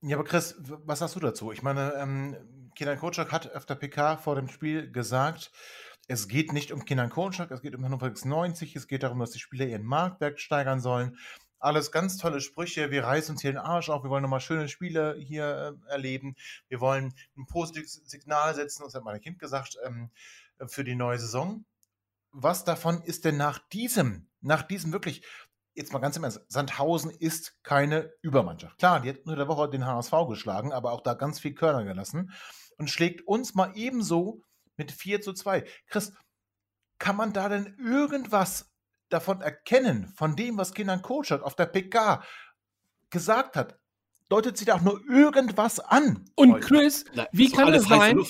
Ja, 0.00 0.16
aber 0.16 0.24
Chris, 0.24 0.56
was 0.60 1.00
sagst 1.00 1.16
du 1.16 1.20
dazu? 1.20 1.50
Ich 1.52 1.62
meine, 1.62 1.94
ähm, 1.94 2.36
Kenan 2.76 2.98
Kocak 2.98 3.32
hat 3.32 3.54
auf 3.54 3.66
der 3.66 3.74
PK 3.74 4.16
vor 4.16 4.36
dem 4.36 4.48
Spiel 4.48 4.90
gesagt, 4.92 5.50
es 6.06 6.28
geht 6.28 6.52
nicht 6.52 6.72
um 6.72 6.84
Kenan 6.84 7.10
Kocak, 7.10 7.50
es 7.50 7.60
geht 7.62 7.74
um 7.74 7.84
Hannover 7.84 8.06
96, 8.06 8.76
es 8.76 8.86
geht 8.86 9.02
darum, 9.02 9.18
dass 9.18 9.32
die 9.32 9.40
Spieler 9.40 9.66
ihren 9.66 9.84
Marktwert 9.84 10.40
steigern 10.40 10.80
sollen. 10.80 11.18
Alles 11.60 11.90
ganz 11.90 12.16
tolle 12.18 12.40
Sprüche. 12.40 12.90
Wir 12.90 13.04
reißen 13.04 13.34
uns 13.34 13.42
hier 13.42 13.52
den 13.52 13.58
Arsch 13.58 13.90
auf. 13.90 14.04
Wir 14.04 14.10
wollen 14.10 14.22
nochmal 14.22 14.40
schöne 14.40 14.68
Spiele 14.68 15.16
hier 15.18 15.78
äh, 15.86 15.90
erleben. 15.90 16.36
Wir 16.68 16.80
wollen 16.80 17.14
ein 17.36 17.46
positives 17.46 17.94
Signal 17.94 18.54
setzen, 18.54 18.84
das 18.84 18.94
hat 18.94 19.04
mein 19.04 19.20
Kind 19.20 19.38
gesagt, 19.38 19.76
ähm, 19.84 20.10
für 20.66 20.84
die 20.84 20.94
neue 20.94 21.18
Saison. 21.18 21.64
Was 22.30 22.64
davon 22.64 23.02
ist 23.02 23.24
denn 23.24 23.36
nach 23.36 23.58
diesem, 23.70 24.28
nach 24.40 24.62
diesem 24.62 24.92
wirklich, 24.92 25.24
jetzt 25.74 25.92
mal 25.92 25.98
ganz 25.98 26.16
im 26.16 26.24
Ernst, 26.24 26.40
Sandhausen 26.48 27.10
ist 27.10 27.62
keine 27.64 28.12
Übermannschaft. 28.22 28.78
Klar, 28.78 29.00
die 29.00 29.08
hat 29.08 29.18
unter 29.20 29.36
der 29.36 29.48
Woche 29.48 29.70
den 29.70 29.86
HSV 29.86 30.12
geschlagen, 30.28 30.72
aber 30.72 30.92
auch 30.92 31.00
da 31.00 31.14
ganz 31.14 31.40
viel 31.40 31.54
Körner 31.54 31.84
gelassen 31.84 32.32
und 32.76 32.90
schlägt 32.90 33.26
uns 33.26 33.54
mal 33.54 33.72
ebenso 33.74 34.42
mit 34.76 34.92
4 34.92 35.20
zu 35.20 35.32
2. 35.32 35.64
Chris, 35.86 36.12
kann 36.98 37.16
man 37.16 37.32
da 37.32 37.48
denn 37.48 37.76
irgendwas 37.78 38.70
davon 39.08 39.40
erkennen, 39.40 40.12
von 40.16 40.36
dem, 40.36 40.58
was 40.58 40.74
Kindern 40.74 41.02
Kocak 41.02 41.42
auf 41.42 41.54
der 41.54 41.66
PK 41.66 42.22
gesagt 43.10 43.56
hat? 43.56 43.78
Deutet 44.28 44.58
sie 44.58 44.64
da 44.64 44.76
auch 44.76 44.82
nur 44.82 45.00
irgendwas 45.08 45.80
an? 45.80 46.24
Und? 46.34 46.60
Chris, 46.60 47.04
Na, 47.14 47.26
wie 47.32 47.50
kann 47.50 47.72
es 47.72 47.84
sein. 47.84 48.20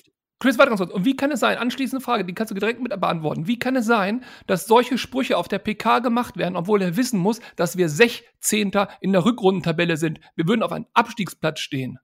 Chris, 0.41 0.57
warte 0.57 0.71
ganz 0.71 0.81
kurz. 0.81 0.93
Und 0.93 1.05
wie 1.05 1.17
kann 1.17 1.33
es 1.33 1.41
sein, 1.41 1.59
anschließende 1.59 2.03
Frage, 2.03 2.25
die 2.25 2.33
kannst 2.33 2.53
du 2.53 2.55
direkt 2.55 2.81
mit 2.81 2.91
beantworten. 3.01 3.49
Wie 3.49 3.59
kann 3.59 3.75
es 3.75 3.87
sein, 3.87 4.25
dass 4.47 4.67
solche 4.67 4.97
Sprüche 4.97 5.37
auf 5.37 5.49
der 5.49 5.59
PK 5.59 5.99
gemacht 5.99 6.37
werden, 6.37 6.55
obwohl 6.55 6.81
er 6.81 6.97
wissen 6.97 7.19
muss, 7.19 7.41
dass 7.57 7.77
wir 7.77 7.89
16. 7.89 8.71
in 9.01 9.13
der 9.13 9.25
Rückrundentabelle 9.25 9.97
sind? 9.97 10.21
Wir 10.37 10.47
würden 10.47 10.63
auf 10.63 10.71
einem 10.71 10.87
Abstiegsplatz 10.95 11.59
stehen. 11.59 11.99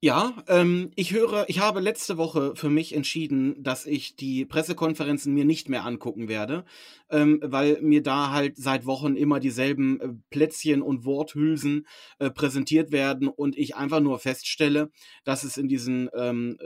Ja, 0.00 0.32
ähm, 0.46 0.92
ich 0.94 1.12
höre, 1.12 1.46
ich 1.48 1.58
habe 1.58 1.80
letzte 1.80 2.18
Woche 2.18 2.54
für 2.54 2.70
mich 2.70 2.94
entschieden, 2.94 3.60
dass 3.60 3.84
ich 3.84 4.14
die 4.14 4.44
Pressekonferenzen 4.44 5.34
mir 5.34 5.44
nicht 5.44 5.68
mehr 5.68 5.84
angucken 5.84 6.28
werde, 6.28 6.64
ähm, 7.10 7.40
weil 7.42 7.80
mir 7.82 8.00
da 8.00 8.30
halt 8.30 8.56
seit 8.56 8.86
Wochen 8.86 9.16
immer 9.16 9.40
dieselben 9.40 10.00
äh, 10.00 10.08
Plätzchen 10.30 10.82
und 10.82 11.04
Worthülsen 11.04 11.84
äh, 12.20 12.30
präsentiert 12.30 12.92
werden 12.92 13.26
und 13.26 13.58
ich 13.58 13.74
einfach 13.74 13.98
nur 13.98 14.20
feststelle, 14.20 14.92
dass 15.24 15.42
es 15.42 15.56
in 15.56 15.66
diesen 15.66 16.08
ähm, 16.14 16.56
äh, 16.60 16.64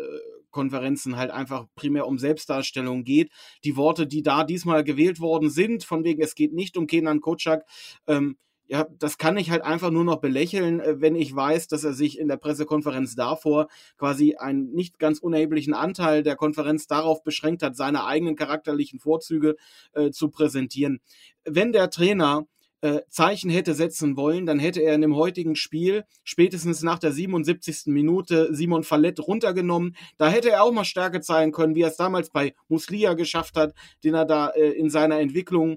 Konferenzen 0.51 1.17
halt 1.17 1.31
einfach 1.31 1.65
primär 1.75 2.07
um 2.07 2.19
Selbstdarstellung 2.19 3.03
geht. 3.03 3.31
Die 3.65 3.77
Worte, 3.77 4.07
die 4.07 4.23
da 4.23 4.45
diesmal 4.45 4.85
gewählt 4.85 5.21
worden 5.21 5.49
sind, 5.49 5.85
von 5.85 6.05
wegen 6.05 6.21
es 6.21 6.35
geht 6.35 6.53
nicht 6.53 6.77
um 6.77 6.87
Kenan 6.87 7.23
Kocak, 7.23 7.65
ähm, 8.07 8.37
ja, 8.73 8.87
das 8.99 9.19
kann 9.19 9.37
ich 9.37 9.51
halt 9.51 9.61
einfach 9.61 9.91
nur 9.91 10.03
noch 10.03 10.17
belächeln, 10.17 10.81
äh, 10.81 10.99
wenn 10.99 11.15
ich 11.15 11.37
weiß, 11.37 11.69
dass 11.69 11.85
er 11.85 11.93
sich 11.93 12.19
in 12.19 12.27
der 12.27 12.39
Pressekonferenz 12.39 13.15
davor 13.15 13.69
quasi 13.99 14.37
einen 14.37 14.73
nicht 14.73 14.99
ganz 14.99 15.19
unerheblichen 15.19 15.75
Anteil 15.75 16.23
der 16.23 16.37
Konferenz 16.37 16.87
darauf 16.87 17.23
beschränkt 17.23 17.63
hat, 17.63 17.77
seine 17.77 18.07
eigenen 18.07 18.35
charakterlichen 18.35 18.99
Vorzüge 18.99 19.57
äh, 19.93 20.11
zu 20.11 20.31
präsentieren. 20.31 21.01
Wenn 21.45 21.73
der 21.73 21.91
Trainer 21.91 22.47
äh, 22.81 23.03
Zeichen 23.11 23.51
hätte 23.51 23.75
setzen 23.75 24.17
wollen, 24.17 24.47
dann 24.47 24.59
hätte 24.59 24.81
er 24.81 24.95
in 24.95 25.03
dem 25.03 25.17
heutigen 25.17 25.55
Spiel 25.55 26.05
spätestens 26.25 26.83
nach 26.83 26.99
der 26.99 27.13
77. 27.13 27.89
Minute 27.89 28.55
Simon 28.55 28.85
Fallett 28.85 29.21
runtergenommen. 29.21 29.97
Da 30.17 30.31
hätte 30.31 30.51
er 30.51 30.63
auch 30.63 30.73
mal 30.73 30.87
Stärke 30.87 31.21
zeigen 31.21 31.53
können, 31.53 31.75
wie 31.75 31.83
er 31.83 31.89
es 31.89 31.99
damals 31.99 32.31
bei 32.31 32.55
Muslia 32.69 33.13
geschafft 33.13 33.57
hat, 33.57 33.75
den 34.03 34.15
er 34.15 34.25
da 34.25 34.49
äh, 34.49 34.71
in 34.71 34.89
seiner 34.89 35.21
Entwicklung 35.21 35.77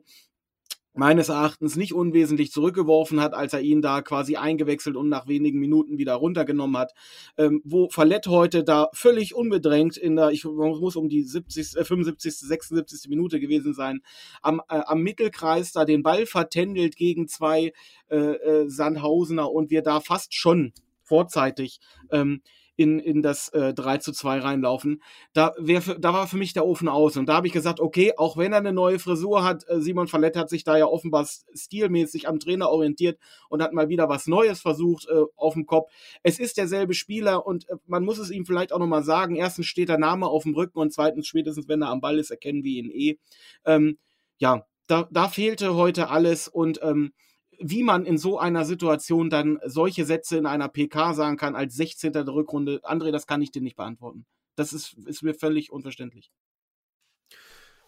meines 0.95 1.29
Erachtens 1.29 1.75
nicht 1.75 1.93
unwesentlich 1.93 2.51
zurückgeworfen 2.51 3.21
hat, 3.21 3.33
als 3.33 3.53
er 3.53 3.61
ihn 3.61 3.81
da 3.81 4.01
quasi 4.01 4.35
eingewechselt 4.35 4.95
und 4.95 5.09
nach 5.09 5.27
wenigen 5.27 5.59
Minuten 5.59 5.97
wieder 5.97 6.13
runtergenommen 6.15 6.77
hat. 6.77 6.93
Ähm, 7.37 7.61
wo 7.63 7.89
Fallett 7.89 8.27
heute 8.27 8.63
da 8.63 8.89
völlig 8.93 9.35
unbedrängt 9.35 9.97
in 9.97 10.15
der, 10.15 10.31
ich 10.31 10.45
muss 10.45 10.95
um 10.95 11.09
die 11.09 11.23
70, 11.23 11.77
äh, 11.77 11.83
75., 11.83 12.47
76. 12.47 13.09
Minute 13.09 13.39
gewesen 13.39 13.73
sein, 13.73 14.01
am, 14.41 14.61
äh, 14.69 14.81
am 14.85 15.01
Mittelkreis 15.01 15.71
da 15.71 15.85
den 15.85 16.03
Ball 16.03 16.25
vertändelt 16.25 16.95
gegen 16.95 17.27
zwei 17.27 17.73
äh, 18.09 18.17
äh, 18.17 18.69
Sandhausener 18.69 19.51
und 19.51 19.69
wir 19.69 19.81
da 19.81 19.99
fast 19.99 20.33
schon 20.33 20.73
vorzeitig 21.03 21.79
ähm, 22.11 22.41
in, 22.76 22.99
in 22.99 23.21
das 23.21 23.49
äh, 23.49 23.73
3 23.73 23.97
zu 23.97 24.11
2 24.11 24.39
reinlaufen. 24.39 25.01
Da, 25.34 25.53
wär 25.57 25.82
da 25.82 26.13
war 26.13 26.28
für 26.28 26.38
mich 26.38 26.53
der 26.53 26.65
Ofen 26.65 26.88
aus. 26.88 27.17
Und 27.17 27.28
da 27.28 27.36
habe 27.36 27.47
ich 27.47 27.53
gesagt, 27.53 27.80
okay, 27.80 28.13
auch 28.17 28.38
wenn 28.38 28.51
er 28.51 28.59
eine 28.59 28.73
neue 28.73 28.99
Frisur 28.99 29.43
hat, 29.43 29.67
äh, 29.67 29.80
Simon 29.80 30.07
Fallett 30.07 30.36
hat 30.36 30.49
sich 30.49 30.63
da 30.63 30.78
ja 30.78 30.86
offenbar 30.86 31.28
stilmäßig 31.53 32.28
am 32.28 32.39
Trainer 32.39 32.69
orientiert 32.69 33.19
und 33.49 33.61
hat 33.61 33.73
mal 33.73 33.89
wieder 33.89 34.09
was 34.09 34.28
Neues 34.28 34.61
versucht 34.61 35.07
äh, 35.07 35.23
auf 35.36 35.53
dem 35.53 35.65
Kopf. 35.65 35.91
Es 36.23 36.39
ist 36.39 36.57
derselbe 36.57 36.93
Spieler 36.93 37.45
und 37.45 37.69
äh, 37.69 37.76
man 37.88 38.03
muss 38.03 38.17
es 38.17 38.32
ihm 38.32 38.45
vielleicht 38.45 38.73
auch 38.73 38.80
nochmal 38.80 39.03
sagen. 39.03 39.36
Erstens 39.36 39.67
steht 39.67 39.89
der 39.89 39.97
Name 39.97 40.28
auf 40.28 40.43
dem 40.43 40.53
Rücken 40.53 40.80
und 40.80 40.93
zweitens 40.93 41.28
spätestens, 41.28 41.67
wenn 41.67 41.82
er 41.82 41.89
am 41.89 42.01
Ball 42.01 42.19
ist, 42.19 42.32
erkennen 42.32 42.63
wir 42.63 42.80
ihn 42.80 42.91
eh. 42.91 43.17
Ähm, 43.65 43.97
ja, 44.38 44.65
da, 44.88 45.07
da 45.11 45.30
fehlte 45.30 45.76
heute 45.76 46.09
alles 46.09 46.47
und 46.47 46.80
ähm, 46.84 47.13
wie 47.60 47.84
man 47.84 48.06
in 48.06 48.18
so 48.18 48.39
einer 48.39 48.66
Situation 48.66 49.30
dann 49.30 49.60
solche 49.66 50.06
Sätze 50.06 50.38
in 50.38 50.45
einer 50.45 50.70
PK 50.70 51.14
sagen 51.14 51.38
kann 51.38 51.56
als 51.56 51.76
16. 51.76 52.14
der 52.14 52.28
Rückrunde, 52.28 52.82
André, 52.84 53.12
das 53.12 53.28
kann 53.28 53.41
ich 53.41 53.51
dir 53.51 53.62
nicht 53.62 53.76
beantworten. 53.76 54.26
Das 54.56 54.74
ist, 54.74 54.93
ist 55.06 55.24
mir 55.24 55.34
völlig 55.34 55.72
unverständlich. 55.72 56.32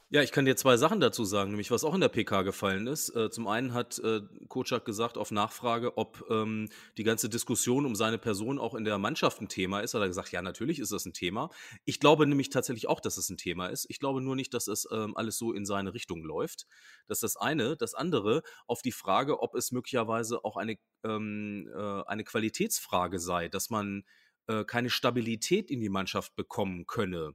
Ja, 0.10 0.22
ich 0.22 0.32
kann 0.32 0.46
dir 0.46 0.56
zwei 0.56 0.78
Sachen 0.78 1.02
dazu 1.02 1.26
sagen, 1.26 1.50
nämlich 1.50 1.70
was 1.70 1.84
auch 1.84 1.94
in 1.94 2.00
der 2.00 2.08
PK 2.08 2.44
gefallen 2.44 2.88
ist. 2.88 3.14
Äh, 3.14 3.30
zum 3.30 3.46
einen 3.46 3.74
hat 3.74 4.00
äh, 4.00 4.22
Kocak 4.48 4.86
gesagt 4.86 5.18
auf 5.18 5.32
Nachfrage, 5.32 5.98
ob 5.98 6.24
ähm, 6.30 6.70
die 6.98 7.04
ganze 7.04 7.28
Diskussion 7.28 7.86
um 7.86 7.94
seine 7.94 8.18
Person 8.18 8.58
auch 8.58 8.74
in 8.74 8.86
der 8.86 9.00
Mannschaft 9.00 9.42
ein 9.42 9.50
Thema 9.50 9.82
ist. 9.82 9.94
Hat 9.94 10.02
er 10.02 10.08
gesagt, 10.08 10.32
ja, 10.32 10.42
natürlich 10.42 10.80
ist 10.80 10.94
das 10.94 11.06
ein 11.06 11.12
Thema. 11.12 11.50
Ich 11.84 12.00
glaube 12.00 12.26
nämlich 12.26 12.50
tatsächlich 12.50 12.88
auch, 12.88 13.02
dass 13.02 13.18
es 13.18 13.30
ein 13.30 13.36
Thema 13.36 13.68
ist. 13.68 13.86
Ich 13.90 14.00
glaube 14.00 14.22
nur 14.22 14.38
nicht, 14.38 14.54
dass 14.54 14.70
es 14.70 14.88
ähm, 14.94 15.18
alles 15.18 15.38
so 15.38 15.52
in 15.52 15.66
seine 15.66 15.94
Richtung 15.94 16.24
läuft. 16.24 16.68
Das 17.08 17.18
ist 17.18 17.24
das 17.24 17.36
eine. 17.36 17.76
Das 17.76 17.94
andere, 17.94 18.44
auf 18.66 18.82
die 18.82 18.94
Frage, 18.94 19.42
ob 19.42 19.56
es 19.56 19.74
möglicherweise 19.74 20.46
auch 20.46 20.56
eine, 20.56 20.78
ähm, 21.04 21.70
äh, 21.76 22.04
eine 22.04 22.24
Qualitätsfrage 22.24 23.20
sei, 23.20 23.50
dass 23.50 23.70
man 23.70 24.06
äh, 24.48 24.64
keine 24.64 24.90
Stabilität 24.90 25.70
in 25.70 25.82
die 25.82 25.90
Mannschaft 25.90 26.34
bekommen 26.38 26.86
könne 26.86 27.34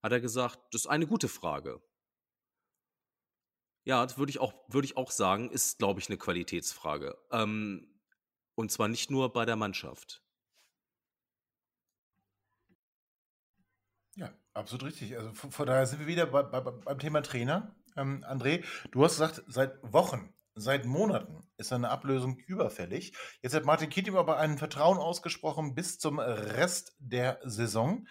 hat 0.00 0.12
er 0.12 0.20
gesagt, 0.20 0.60
das 0.70 0.82
ist 0.82 0.86
eine 0.86 1.08
gute 1.08 1.26
Frage. 1.26 1.80
Ja, 3.88 4.04
das 4.04 4.18
würde 4.18 4.28
ich 4.28 4.38
auch, 4.38 4.52
ich 4.82 4.98
auch 4.98 5.10
sagen, 5.10 5.48
ist, 5.48 5.78
glaube 5.78 5.98
ich, 5.98 6.10
eine 6.10 6.18
Qualitätsfrage. 6.18 7.16
Ähm, 7.32 7.88
und 8.54 8.70
zwar 8.70 8.86
nicht 8.86 9.10
nur 9.10 9.32
bei 9.32 9.46
der 9.46 9.56
Mannschaft. 9.56 10.22
Ja, 14.14 14.30
absolut 14.52 14.84
richtig. 14.84 15.16
Also 15.16 15.32
von, 15.32 15.66
daher 15.66 15.86
sind 15.86 16.00
wir 16.00 16.06
wieder 16.06 16.26
bei, 16.26 16.42
bei, 16.42 16.60
beim 16.60 16.98
Thema 16.98 17.22
Trainer. 17.22 17.74
Ähm, 17.96 18.22
André, 18.28 18.62
du 18.90 19.02
hast 19.04 19.12
gesagt, 19.12 19.42
seit 19.46 19.78
Wochen, 19.82 20.34
seit 20.54 20.84
Monaten 20.84 21.48
ist 21.56 21.72
eine 21.72 21.88
Ablösung 21.88 22.36
überfällig. 22.36 23.14
Jetzt 23.40 23.54
hat 23.54 23.64
Martin 23.64 23.88
Kittim 23.88 24.16
aber 24.16 24.36
ein 24.36 24.58
Vertrauen 24.58 24.98
ausgesprochen 24.98 25.74
bis 25.74 25.98
zum 25.98 26.18
Rest 26.18 26.94
der 26.98 27.40
Saison. 27.42 28.06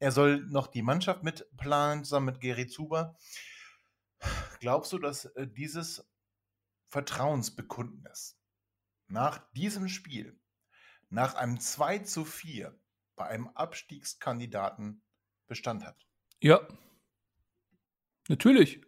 Er 0.00 0.10
soll 0.10 0.40
noch 0.48 0.66
die 0.66 0.82
Mannschaft 0.82 1.22
mitplanen, 1.22 2.02
zusammen 2.02 2.26
mit 2.26 2.40
Geri 2.40 2.66
Zuber. 2.66 3.16
Glaubst 4.60 4.92
du, 4.92 4.98
dass 4.98 5.24
äh, 5.24 5.46
dieses 5.46 6.06
Vertrauensbekundnis 6.88 8.38
nach 9.08 9.50
diesem 9.52 9.88
Spiel, 9.88 10.38
nach 11.08 11.34
einem 11.34 11.58
2 11.60 12.00
zu 12.00 12.24
4 12.24 12.78
bei 13.16 13.26
einem 13.26 13.48
Abstiegskandidaten 13.48 15.02
Bestand 15.46 15.84
hat? 15.84 16.06
Ja. 16.40 16.66
Natürlich. 18.28 18.80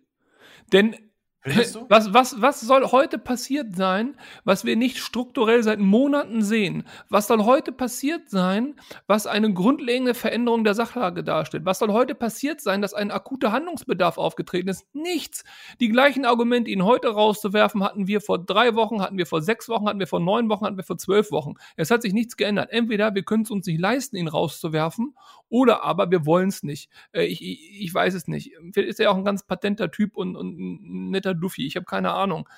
Denn 0.72 1.11
was, 1.44 2.12
was, 2.14 2.40
was 2.40 2.60
soll 2.60 2.92
heute 2.92 3.18
passiert 3.18 3.74
sein, 3.74 4.16
was 4.44 4.64
wir 4.64 4.76
nicht 4.76 4.98
strukturell 4.98 5.64
seit 5.64 5.80
Monaten 5.80 6.42
sehen? 6.42 6.84
Was 7.08 7.26
soll 7.26 7.44
heute 7.44 7.72
passiert 7.72 8.30
sein, 8.30 8.76
was 9.08 9.26
eine 9.26 9.52
grundlegende 9.52 10.14
Veränderung 10.14 10.62
der 10.62 10.74
Sachlage 10.74 11.24
darstellt? 11.24 11.64
Was 11.64 11.80
soll 11.80 11.92
heute 11.92 12.14
passiert 12.14 12.60
sein, 12.60 12.80
dass 12.80 12.94
ein 12.94 13.10
akuter 13.10 13.50
Handlungsbedarf 13.50 14.18
aufgetreten 14.18 14.68
ist? 14.68 14.86
Nichts. 14.94 15.42
Die 15.80 15.88
gleichen 15.88 16.24
Argumente, 16.24 16.70
ihn 16.70 16.84
heute 16.84 17.08
rauszuwerfen, 17.08 17.82
hatten 17.82 18.06
wir 18.06 18.20
vor 18.20 18.38
drei 18.38 18.76
Wochen, 18.76 19.02
hatten 19.02 19.18
wir 19.18 19.26
vor 19.26 19.42
sechs 19.42 19.68
Wochen, 19.68 19.88
hatten 19.88 19.98
wir 19.98 20.06
vor 20.06 20.20
neun 20.20 20.48
Wochen, 20.48 20.64
hatten 20.64 20.76
wir 20.76 20.84
vor 20.84 20.98
zwölf 20.98 21.32
Wochen. 21.32 21.54
Es 21.76 21.90
hat 21.90 22.02
sich 22.02 22.12
nichts 22.12 22.36
geändert. 22.36 22.70
Entweder 22.70 23.16
wir 23.16 23.24
können 23.24 23.42
es 23.42 23.50
uns 23.50 23.66
nicht 23.66 23.80
leisten, 23.80 24.14
ihn 24.14 24.28
rauszuwerfen, 24.28 25.16
oder 25.52 25.84
aber 25.84 26.10
wir 26.10 26.24
wollen 26.24 26.48
es 26.48 26.62
nicht. 26.62 26.90
Äh, 27.12 27.26
ich, 27.26 27.42
ich, 27.42 27.82
ich 27.82 27.94
weiß 27.94 28.14
es 28.14 28.26
nicht. 28.26 28.52
Vielleicht 28.72 28.88
ist 28.88 29.00
er 29.00 29.10
auch 29.10 29.16
ein 29.16 29.24
ganz 29.24 29.46
patenter 29.46 29.90
Typ 29.90 30.16
und, 30.16 30.34
und 30.34 30.58
ein 30.58 31.10
netter 31.10 31.34
Luffy, 31.34 31.66
ich 31.66 31.76
habe 31.76 31.84
keine 31.84 32.12
Ahnung. 32.12 32.48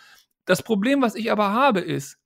Das 0.44 0.62
Problem, 0.62 1.02
was 1.02 1.16
ich 1.16 1.32
aber 1.32 1.50
habe, 1.50 1.80
ist, 1.80 2.18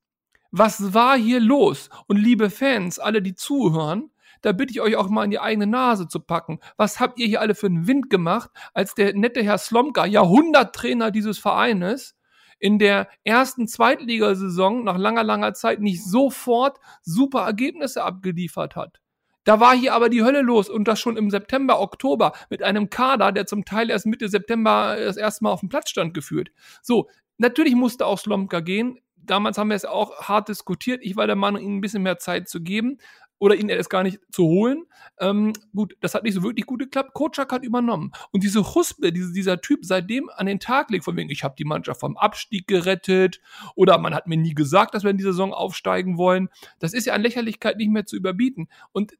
was 0.50 0.92
war 0.92 1.16
hier 1.16 1.40
los? 1.40 1.88
Und 2.06 2.18
liebe 2.18 2.50
Fans, 2.50 2.98
alle, 2.98 3.22
die 3.22 3.34
zuhören, 3.34 4.10
da 4.42 4.52
bitte 4.52 4.72
ich 4.72 4.82
euch 4.82 4.96
auch 4.96 5.08
mal 5.08 5.24
in 5.24 5.30
die 5.30 5.40
eigene 5.40 5.66
Nase 5.66 6.06
zu 6.06 6.20
packen. 6.20 6.60
Was 6.76 7.00
habt 7.00 7.18
ihr 7.18 7.26
hier 7.26 7.40
alle 7.40 7.54
für 7.54 7.66
einen 7.66 7.86
Wind 7.86 8.10
gemacht, 8.10 8.50
als 8.74 8.94
der 8.94 9.14
nette 9.14 9.42
Herr 9.42 9.58
Slomka, 9.58 10.04
Jahrhunderttrainer 10.04 11.10
dieses 11.10 11.38
Vereines, 11.38 12.14
in 12.58 12.78
der 12.78 13.08
ersten 13.24 13.68
Zweitligasaison 13.68 14.84
nach 14.84 14.98
langer, 14.98 15.24
langer 15.24 15.54
Zeit 15.54 15.80
nicht 15.80 16.04
sofort 16.04 16.78
super 17.00 17.46
Ergebnisse 17.46 18.04
abgeliefert 18.04 18.76
hat? 18.76 19.00
Da 19.48 19.60
war 19.60 19.74
hier 19.74 19.94
aber 19.94 20.10
die 20.10 20.22
Hölle 20.22 20.42
los 20.42 20.68
und 20.68 20.86
das 20.86 21.00
schon 21.00 21.16
im 21.16 21.30
September, 21.30 21.80
Oktober 21.80 22.34
mit 22.50 22.62
einem 22.62 22.90
Kader, 22.90 23.32
der 23.32 23.46
zum 23.46 23.64
Teil 23.64 23.88
erst 23.88 24.04
Mitte 24.04 24.28
September 24.28 24.94
das 24.98 25.16
erste 25.16 25.42
Mal 25.42 25.52
auf 25.52 25.60
dem 25.60 25.70
Platz 25.70 25.88
stand, 25.88 26.12
geführt. 26.12 26.50
So, 26.82 27.08
natürlich 27.38 27.74
musste 27.74 28.04
auch 28.04 28.18
Slomka 28.18 28.60
gehen. 28.60 28.98
Damals 29.16 29.56
haben 29.56 29.70
wir 29.70 29.76
es 29.76 29.86
auch 29.86 30.28
hart 30.28 30.50
diskutiert. 30.50 31.00
Ich 31.02 31.16
war 31.16 31.26
der 31.26 31.34
Meinung, 31.34 31.62
ihm 31.62 31.78
ein 31.78 31.80
bisschen 31.80 32.02
mehr 32.02 32.18
Zeit 32.18 32.46
zu 32.46 32.60
geben 32.60 32.98
oder 33.38 33.54
ihn 33.54 33.70
erst 33.70 33.88
gar 33.88 34.02
nicht 34.02 34.20
zu 34.30 34.44
holen. 34.44 34.84
Ähm, 35.18 35.54
gut, 35.74 35.96
das 36.02 36.14
hat 36.14 36.24
nicht 36.24 36.34
so 36.34 36.42
wirklich 36.42 36.66
gut 36.66 36.80
geklappt. 36.80 37.14
Kocak 37.14 37.50
hat 37.50 37.64
übernommen. 37.64 38.12
Und 38.32 38.42
diese 38.42 38.74
Huspe, 38.74 39.14
diese, 39.14 39.32
dieser 39.32 39.62
Typ 39.62 39.86
seitdem 39.86 40.28
an 40.28 40.44
den 40.44 40.60
Tag 40.60 40.90
legt, 40.90 41.06
von 41.06 41.16
wegen, 41.16 41.30
ich 41.30 41.42
habe 41.42 41.54
die 41.56 41.64
Mannschaft 41.64 42.00
vom 42.00 42.18
Abstieg 42.18 42.66
gerettet 42.66 43.40
oder 43.74 43.96
man 43.96 44.14
hat 44.14 44.26
mir 44.26 44.36
nie 44.36 44.52
gesagt, 44.52 44.94
dass 44.94 45.04
wir 45.04 45.10
in 45.10 45.16
die 45.16 45.24
Saison 45.24 45.54
aufsteigen 45.54 46.18
wollen. 46.18 46.50
Das 46.80 46.92
ist 46.92 47.06
ja 47.06 47.14
an 47.14 47.22
Lächerlichkeit 47.22 47.78
nicht 47.78 47.90
mehr 47.90 48.04
zu 48.04 48.14
überbieten. 48.14 48.68
Und 48.92 49.14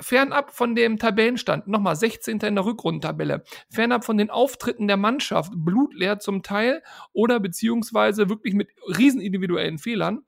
fernab 0.00 0.52
von 0.52 0.74
dem 0.74 0.98
Tabellenstand, 0.98 1.68
nochmal 1.68 1.96
16. 1.96 2.40
in 2.40 2.54
der 2.54 2.64
Rückrundentabelle, 2.64 3.44
fernab 3.68 4.04
von 4.04 4.18
den 4.18 4.30
Auftritten 4.30 4.88
der 4.88 4.96
Mannschaft, 4.96 5.52
blutleer 5.54 6.18
zum 6.18 6.42
Teil 6.42 6.82
oder 7.12 7.40
beziehungsweise 7.40 8.28
wirklich 8.28 8.54
mit 8.54 8.68
riesen 8.98 9.20
individuellen 9.20 9.78
Fehlern. 9.78 10.24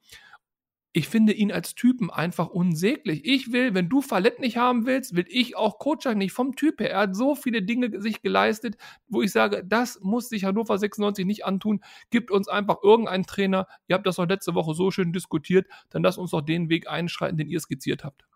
Ich 0.94 1.08
finde 1.08 1.32
ihn 1.32 1.50
als 1.50 1.74
Typen 1.74 2.10
einfach 2.10 2.48
unsäglich. 2.48 3.24
Ich 3.24 3.50
will, 3.50 3.72
wenn 3.72 3.88
du 3.88 4.02
Fallett 4.02 4.40
nicht 4.40 4.58
haben 4.58 4.84
willst, 4.84 5.16
will 5.16 5.24
ich 5.26 5.56
auch 5.56 5.78
Kocak 5.78 6.18
nicht 6.18 6.32
vom 6.32 6.54
Typ 6.54 6.80
her. 6.80 6.90
Er 6.90 6.98
hat 7.00 7.16
so 7.16 7.34
viele 7.34 7.62
Dinge 7.62 8.02
sich 8.02 8.20
geleistet, 8.20 8.76
wo 9.08 9.22
ich 9.22 9.32
sage, 9.32 9.64
das 9.64 10.00
muss 10.02 10.28
sich 10.28 10.44
Hannover 10.44 10.76
96 10.76 11.24
nicht 11.24 11.46
antun. 11.46 11.80
Gibt 12.10 12.30
uns 12.30 12.46
einfach 12.46 12.82
irgendeinen 12.82 13.24
Trainer. 13.24 13.68
Ihr 13.88 13.94
habt 13.94 14.06
das 14.06 14.16
doch 14.16 14.28
letzte 14.28 14.54
Woche 14.54 14.74
so 14.74 14.90
schön 14.90 15.14
diskutiert, 15.14 15.66
dann 15.88 16.02
lasst 16.02 16.18
uns 16.18 16.32
doch 16.32 16.42
den 16.42 16.68
Weg 16.68 16.90
einschreiten, 16.90 17.38
den 17.38 17.48
ihr 17.48 17.60
skizziert 17.60 18.04
habt. 18.04 18.26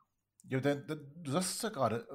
Ja, 0.49 0.61
der, 0.61 0.77
der, 0.77 0.97
du 0.97 1.31
sagst 1.31 1.57
es 1.57 1.63
ja 1.63 1.69
gerade. 1.71 2.07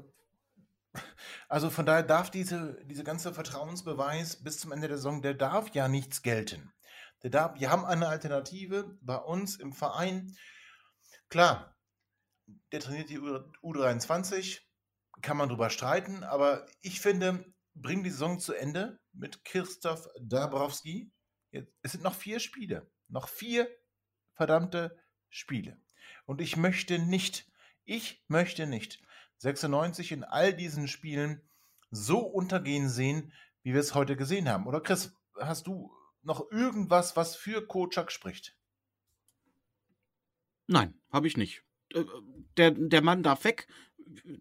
Also 1.47 1.69
von 1.69 1.85
daher 1.85 2.03
darf 2.03 2.29
diese, 2.29 2.83
diese 2.85 3.03
ganze 3.03 3.33
Vertrauensbeweis 3.33 4.43
bis 4.43 4.59
zum 4.59 4.71
Ende 4.71 4.87
der 4.87 4.97
Saison, 4.97 5.21
der 5.21 5.33
darf 5.33 5.73
ja 5.73 5.87
nichts 5.87 6.21
gelten. 6.21 6.73
Der 7.23 7.29
darf, 7.29 7.59
wir 7.59 7.69
haben 7.69 7.85
eine 7.85 8.07
Alternative 8.07 8.97
bei 9.01 9.15
uns 9.15 9.55
im 9.55 9.73
Verein. 9.73 10.35
Klar, 11.29 11.77
der 12.71 12.79
trainiert 12.81 13.09
die 13.09 13.19
U23, 13.19 14.59
kann 15.21 15.37
man 15.37 15.49
drüber 15.49 15.69
streiten, 15.69 16.23
aber 16.23 16.65
ich 16.81 16.99
finde, 16.99 17.45
bring 17.73 18.03
die 18.03 18.09
Saison 18.09 18.39
zu 18.39 18.53
Ende 18.53 18.99
mit 19.13 19.45
Christoph 19.45 20.09
Dabrowski, 20.19 21.11
es 21.51 21.91
sind 21.91 22.03
noch 22.03 22.15
vier 22.15 22.39
Spiele. 22.39 22.89
Noch 23.07 23.27
vier 23.27 23.67
verdammte 24.33 24.97
Spiele. 25.29 25.79
Und 26.25 26.41
ich 26.41 26.55
möchte 26.55 26.97
nicht, 26.97 27.50
ich 27.85 28.23
möchte 28.27 28.67
nicht 28.67 29.01
96 29.37 30.11
in 30.11 30.23
all 30.23 30.53
diesen 30.53 30.87
Spielen 30.87 31.41
so 31.89 32.19
untergehen 32.19 32.89
sehen, 32.89 33.33
wie 33.63 33.73
wir 33.73 33.81
es 33.81 33.95
heute 33.95 34.15
gesehen 34.15 34.49
haben. 34.49 34.67
Oder 34.67 34.81
Chris, 34.81 35.13
hast 35.35 35.67
du 35.67 35.91
noch 36.23 36.51
irgendwas, 36.51 37.15
was 37.15 37.35
für 37.35 37.65
Kocak 37.65 38.11
spricht? 38.11 38.55
Nein, 40.67 40.99
habe 41.11 41.27
ich 41.27 41.37
nicht. 41.37 41.63
Äh, 41.93 42.05
der, 42.57 42.71
der 42.71 43.01
Mann 43.01 43.23
darf 43.23 43.43
weg, 43.43 43.67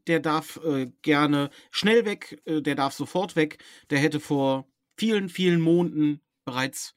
der 0.07 0.21
darf 0.21 0.61
äh, 0.65 0.93
gerne 1.03 1.51
schnell 1.71 2.05
weg, 2.05 2.41
äh, 2.45 2.61
der 2.61 2.75
darf 2.75 2.93
sofort 2.93 3.37
weg. 3.37 3.63
Der 3.91 3.99
hätte 3.99 4.21
vor 4.21 4.69
vielen, 4.97 5.29
vielen 5.29 5.61
Monaten 5.61 6.21
bereits 6.45 6.97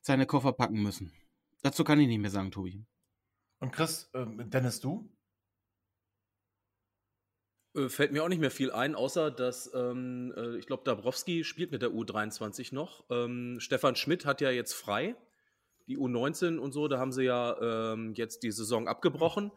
seine 0.00 0.26
Koffer 0.26 0.52
packen 0.52 0.82
müssen. 0.82 1.12
Dazu 1.62 1.84
kann 1.84 2.00
ich 2.00 2.08
nicht 2.08 2.20
mehr 2.20 2.30
sagen, 2.30 2.50
Tobi. 2.50 2.86
Und 3.58 3.72
Chris, 3.72 4.08
äh, 4.14 4.24
Dennis, 4.44 4.80
du? 4.80 5.10
Äh, 7.74 7.88
fällt 7.88 8.12
mir 8.12 8.24
auch 8.24 8.28
nicht 8.28 8.40
mehr 8.40 8.50
viel 8.50 8.72
ein, 8.72 8.94
außer 8.94 9.30
dass 9.30 9.72
ähm, 9.74 10.32
äh, 10.36 10.56
ich 10.56 10.66
glaube, 10.66 10.82
Dabrowski 10.84 11.44
spielt 11.44 11.70
mit 11.70 11.82
der 11.82 11.90
U23 11.90 12.74
noch. 12.74 13.04
Ähm, 13.10 13.60
Stefan 13.60 13.96
Schmidt 13.96 14.26
hat 14.26 14.40
ja 14.40 14.50
jetzt 14.50 14.72
frei. 14.72 15.16
Die 15.86 15.98
U19 15.98 16.58
und 16.58 16.72
so, 16.72 16.88
da 16.88 16.98
haben 16.98 17.12
sie 17.12 17.24
ja 17.24 17.92
ähm, 17.92 18.14
jetzt 18.14 18.42
die 18.42 18.50
Saison 18.50 18.88
abgebrochen. 18.88 19.52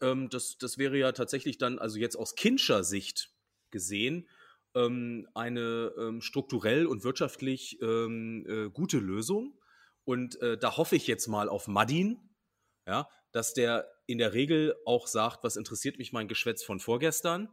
Ähm, 0.00 0.28
das, 0.30 0.56
das 0.58 0.78
wäre 0.78 0.96
ja 0.96 1.12
tatsächlich 1.12 1.58
dann, 1.58 1.78
also 1.78 1.98
jetzt 1.98 2.16
aus 2.16 2.34
Kinscher 2.34 2.84
Sicht 2.84 3.30
gesehen, 3.70 4.28
ähm, 4.74 5.28
eine 5.34 5.92
ähm, 5.98 6.20
strukturell 6.20 6.86
und 6.86 7.04
wirtschaftlich 7.04 7.80
äh, 7.82 8.70
gute 8.72 8.98
Lösung. 8.98 9.58
Und 10.04 10.40
äh, 10.40 10.58
da 10.58 10.76
hoffe 10.76 10.96
ich 10.96 11.06
jetzt 11.06 11.28
mal 11.28 11.48
auf 11.48 11.68
Madin, 11.68 12.18
ja, 12.86 13.08
dass 13.30 13.54
der 13.54 13.91
in 14.12 14.18
der 14.18 14.32
Regel 14.32 14.76
auch 14.84 15.06
sagt, 15.06 15.44
was 15.44 15.56
interessiert 15.56 15.98
mich 15.98 16.12
mein 16.12 16.28
Geschwätz 16.28 16.62
von 16.62 16.80
vorgestern 16.80 17.48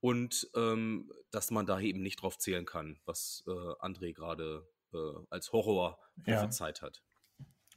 und 0.00 0.50
ähm, 0.54 1.10
dass 1.30 1.50
man 1.50 1.66
da 1.66 1.80
eben 1.80 2.02
nicht 2.02 2.22
drauf 2.22 2.38
zählen 2.38 2.66
kann, 2.66 3.00
was 3.04 3.44
äh, 3.46 3.50
André 3.50 4.14
gerade 4.14 4.68
äh, 4.92 4.96
als 5.30 5.52
Horror 5.52 5.98
ja. 6.26 6.36
prophezeit 6.36 6.82
hat. 6.82 7.02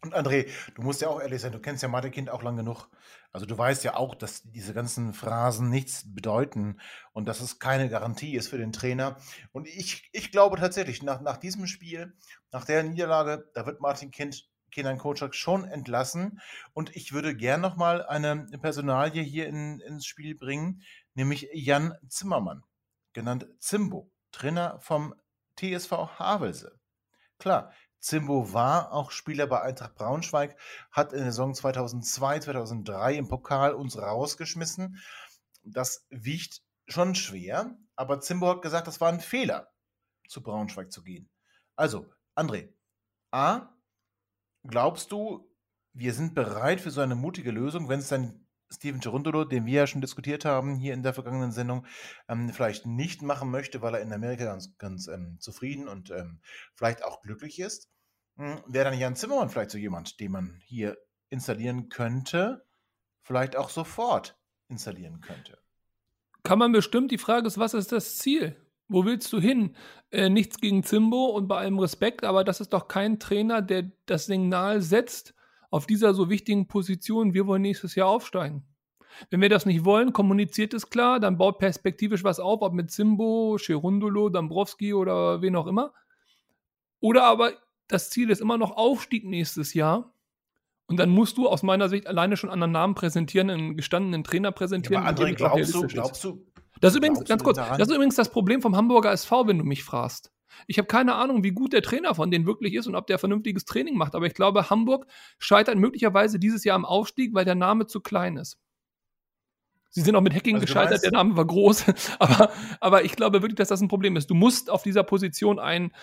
Und 0.02 0.14
André, 0.14 0.48
du 0.76 0.82
musst 0.84 1.02
ja 1.02 1.08
auch 1.08 1.20
ehrlich 1.20 1.42
sein, 1.42 1.52
du 1.52 1.60
kennst 1.60 1.82
ja 1.82 1.90
Mathe-Kind 1.90 2.30
auch 2.30 2.44
lang 2.44 2.58
genug. 2.58 2.88
Also 3.32 3.46
du 3.46 3.58
weißt 3.58 3.84
ja 3.84 3.96
auch, 3.96 4.14
dass 4.14 4.44
diese 4.44 4.74
ganzen 4.74 5.14
Phrasen 5.14 5.70
nichts 5.70 6.14
bedeuten 6.14 6.80
und 7.12 7.28
dass 7.28 7.42
es 7.42 7.58
keine 7.60 7.90
Garantie 7.90 8.36
ist 8.36 8.50
für 8.50 8.58
den 8.58 8.72
Trainer. 8.72 9.18
Und 9.52 9.68
ich, 9.68 10.10
ich 10.14 10.32
glaube 10.32 10.58
tatsächlich, 10.58 11.02
nach, 11.02 11.22
nach 11.22 11.38
diesem 11.38 11.66
Spiel, 11.66 12.14
nach 12.52 12.66
der 12.66 12.84
Niederlage, 12.84 13.50
da 13.54 13.66
wird 13.66 13.82
Martin 13.82 14.12
Kind 14.12 14.48
Kenan 14.72 14.98
Kocak 14.98 15.36
schon 15.36 15.66
entlassen. 15.66 16.42
Und 16.74 16.96
ich 16.96 17.14
würde 17.14 17.36
gern 17.36 17.62
nochmal 17.62 18.06
eine 18.06 18.46
Personalie 18.62 19.24
hier 19.24 19.48
in, 19.48 19.80
ins 19.80 20.06
Spiel 20.06 20.36
bringen, 20.36 20.82
nämlich 21.14 21.50
Jan 21.54 21.96
Zimmermann, 22.08 22.64
genannt 23.14 23.48
Zimbo, 23.60 24.12
Trainer 24.32 24.80
vom 24.80 25.16
TSV 25.58 25.92
Havelse. 26.20 26.80
Klar, 27.40 27.72
Zimbo 28.00 28.54
war 28.54 28.92
auch 28.92 29.12
Spieler 29.12 29.48
bei 29.48 29.62
Eintracht 29.62 29.96
Braunschweig, 29.96 30.56
hat 30.92 31.12
in 31.12 31.20
der 31.20 31.32
Saison 31.32 31.56
2002, 31.56 32.42
2003 32.42 33.16
im 33.16 33.28
Pokal 33.28 33.74
uns 33.74 33.98
rausgeschmissen. 33.98 35.02
Das 35.64 36.06
wiegt 36.10 36.62
schon 36.88 37.16
schwer, 37.16 37.76
aber 37.96 38.20
Zimbo 38.20 38.48
hat 38.48 38.62
gesagt, 38.62 38.88
das 38.88 39.02
war 39.02 39.10
ein 39.10 39.22
Fehler, 39.22 39.72
zu 40.28 40.44
Braunschweig 40.44 40.92
zu 40.92 41.02
gehen. 41.02 41.30
Also, 41.76 42.08
André, 42.36 42.74
A, 43.32 43.75
glaubst 44.68 45.12
du, 45.12 45.50
wir 45.94 46.14
sind 46.14 46.36
bereit 46.36 46.82
für 46.82 46.92
so 46.92 47.02
eine 47.02 47.16
mutige 47.16 47.52
Lösung, 47.52 47.90
wenn 47.90 48.00
es 48.00 48.10
dann 48.10 48.46
Steven 48.72 49.00
Gerundolo, 49.00 49.46
den 49.46 49.66
wir 49.66 49.74
ja 49.74 49.88
schon 49.88 50.02
diskutiert 50.02 50.44
haben 50.44 50.76
hier 50.76 50.94
in 50.94 51.04
der 51.04 51.14
vergangenen 51.14 51.52
Sendung, 51.52 51.86
ähm, 52.28 52.50
vielleicht 52.50 52.86
nicht 52.86 53.22
machen 53.22 53.52
möchte, 53.52 53.82
weil 53.82 53.96
er 53.96 54.02
in 54.02 54.12
Amerika 54.12 54.46
ganz, 54.46 54.78
ganz 54.78 55.08
ähm, 55.08 55.38
zufrieden 55.40 55.88
und 55.88 56.12
ähm, 56.12 56.40
vielleicht 56.74 57.04
auch 57.04 57.22
glücklich 57.22 57.60
ist. 57.60 57.90
Hm, 58.38 58.62
Wäre 58.68 58.90
dann 58.90 59.00
Jan 59.00 59.16
Zimmermann 59.16 59.50
vielleicht 59.50 59.72
so 59.72 59.78
jemand, 59.78 60.20
den 60.20 60.32
man 60.32 60.60
hier 60.66 60.98
installieren 61.30 61.90
könnte, 61.90 62.66
vielleicht 63.22 63.56
auch 63.56 63.70
sofort 63.70 64.38
installieren 64.68 65.22
könnte? 65.22 65.60
Kann 66.44 66.60
man 66.60 66.72
bestimmt. 66.72 67.12
Die 67.12 67.18
Frage 67.18 67.48
ist, 67.48 67.58
was 67.58 67.74
ist 67.74 67.92
das 67.92 68.18
Ziel? 68.18 68.56
Wo 68.88 69.06
willst 69.06 69.32
du 69.34 69.40
hin? 69.40 69.76
Äh, 70.12 70.30
nichts 70.30 70.60
gegen 70.60 70.84
Zimbo 70.84 71.26
und 71.28 71.48
bei 71.48 71.58
allem 71.58 71.80
Respekt, 71.80 72.24
aber 72.24 72.44
das 72.44 72.62
ist 72.62 72.74
doch 72.74 72.88
kein 72.88 73.20
Trainer, 73.20 73.62
der 73.62 73.92
das 74.06 74.28
Signal 74.28 74.82
setzt 74.82 75.34
auf 75.72 75.86
dieser 75.86 76.14
so 76.14 76.30
wichtigen 76.30 76.68
Position, 76.68 77.34
wir 77.34 77.48
wollen 77.48 77.62
nächstes 77.62 77.96
Jahr 77.96 78.08
aufsteigen. 78.08 78.64
Wenn 79.30 79.42
wir 79.42 79.50
das 79.50 79.66
nicht 79.66 79.86
wollen, 79.86 80.14
kommuniziert 80.14 80.74
es 80.74 80.90
klar, 80.90 81.20
dann 81.20 81.38
baut 81.38 81.58
perspektivisch 81.58 82.24
was 82.24 82.40
auf, 82.40 82.62
ob 82.62 82.74
mit 82.74 82.92
Zimbo, 82.92 83.58
Cherundolo, 83.60 84.30
Dambrowski 84.30 84.94
oder 84.94 85.42
wen 85.42 85.56
auch 85.56 85.68
immer. 85.68 85.94
Oder 87.00 87.24
aber 87.26 87.54
das 87.88 88.10
Ziel 88.10 88.30
ist 88.30 88.42
immer 88.42 88.58
noch 88.58 88.72
Aufstieg 88.78 89.26
nächstes 89.26 89.74
Jahr. 89.74 90.14
Und 90.88 90.98
dann 90.98 91.10
musst 91.10 91.38
du 91.38 91.48
aus 91.50 91.64
meiner 91.64 91.90
Sicht 91.90 92.08
alleine 92.08 92.38
schon 92.38 92.50
anderen 92.50 92.72
Namen 92.72 92.94
präsentieren, 92.94 93.50
einen 93.50 93.76
gestandenen 93.76 94.24
Trainer 94.24 94.52
präsentieren. 94.52 95.04
Ja, 95.04 95.10
aber 95.10 95.24
André, 95.24 95.34
glaubst 95.34 95.74
du, 95.74 95.88
glaubst 95.88 96.24
du, 96.24 96.46
das 96.82 96.94
ist 96.94 96.98
übrigens, 96.98 97.24
ganz 97.26 97.44
kurz, 97.44 97.58
das 97.58 97.88
ist 97.88 97.94
übrigens 97.94 98.16
das 98.16 98.30
Problem 98.30 98.62
vom 98.62 98.76
Hamburger 98.76 99.12
SV, 99.12 99.48
wenn 99.48 99.58
du 99.58 99.64
mich 99.64 99.84
fragst. 99.84 100.32
Ich 100.68 100.78
habe 100.78 100.88
keine 100.88 101.16
Ahnung, 101.16 101.44
wie 101.44 101.52
gut 101.52 101.74
der 101.74 101.82
Trainer 101.82 102.16
von 102.16 102.32
denen 102.32 102.46
wirklich 102.46 102.74
ist 102.74 102.88
und 102.88 102.96
ob 102.96 103.08
der 103.08 103.20
vernünftiges 103.20 103.66
Training 103.66 103.98
macht. 103.98 104.16
Aber 104.16 104.26
ich 104.26 104.34
glaube, 104.34 104.70
Hamburg 104.70 105.06
scheitert 105.38 105.78
möglicherweise 105.78 106.40
dieses 106.40 106.64
Jahr 106.64 106.76
am 106.76 106.86
Aufstieg, 106.86 107.34
weil 107.34 107.46
der 107.46 107.56
Name 107.56 107.88
zu 107.88 108.00
klein 108.00 108.38
ist. 108.38 108.58
Sie 109.90 110.02
sind 110.02 110.16
auch 110.16 110.22
mit 110.22 110.34
Hacking 110.34 110.56
also 110.56 110.66
gescheitert, 110.66 111.04
der 111.04 111.12
Name 111.12 111.38
war 111.38 111.46
groß. 111.46 111.86
aber, 112.20 112.52
aber 112.82 113.06
ich 113.06 113.16
glaube 113.16 113.42
wirklich, 113.42 113.56
dass 113.56 113.70
das 113.70 113.82
ein 113.82 113.88
Problem 113.88 114.18
ist. 114.18 114.30
Du 114.30 114.34
musst 114.34 114.70
auf 114.70 114.84
dieser 114.84 115.04
Position 115.04 115.58
einen, 115.58 115.94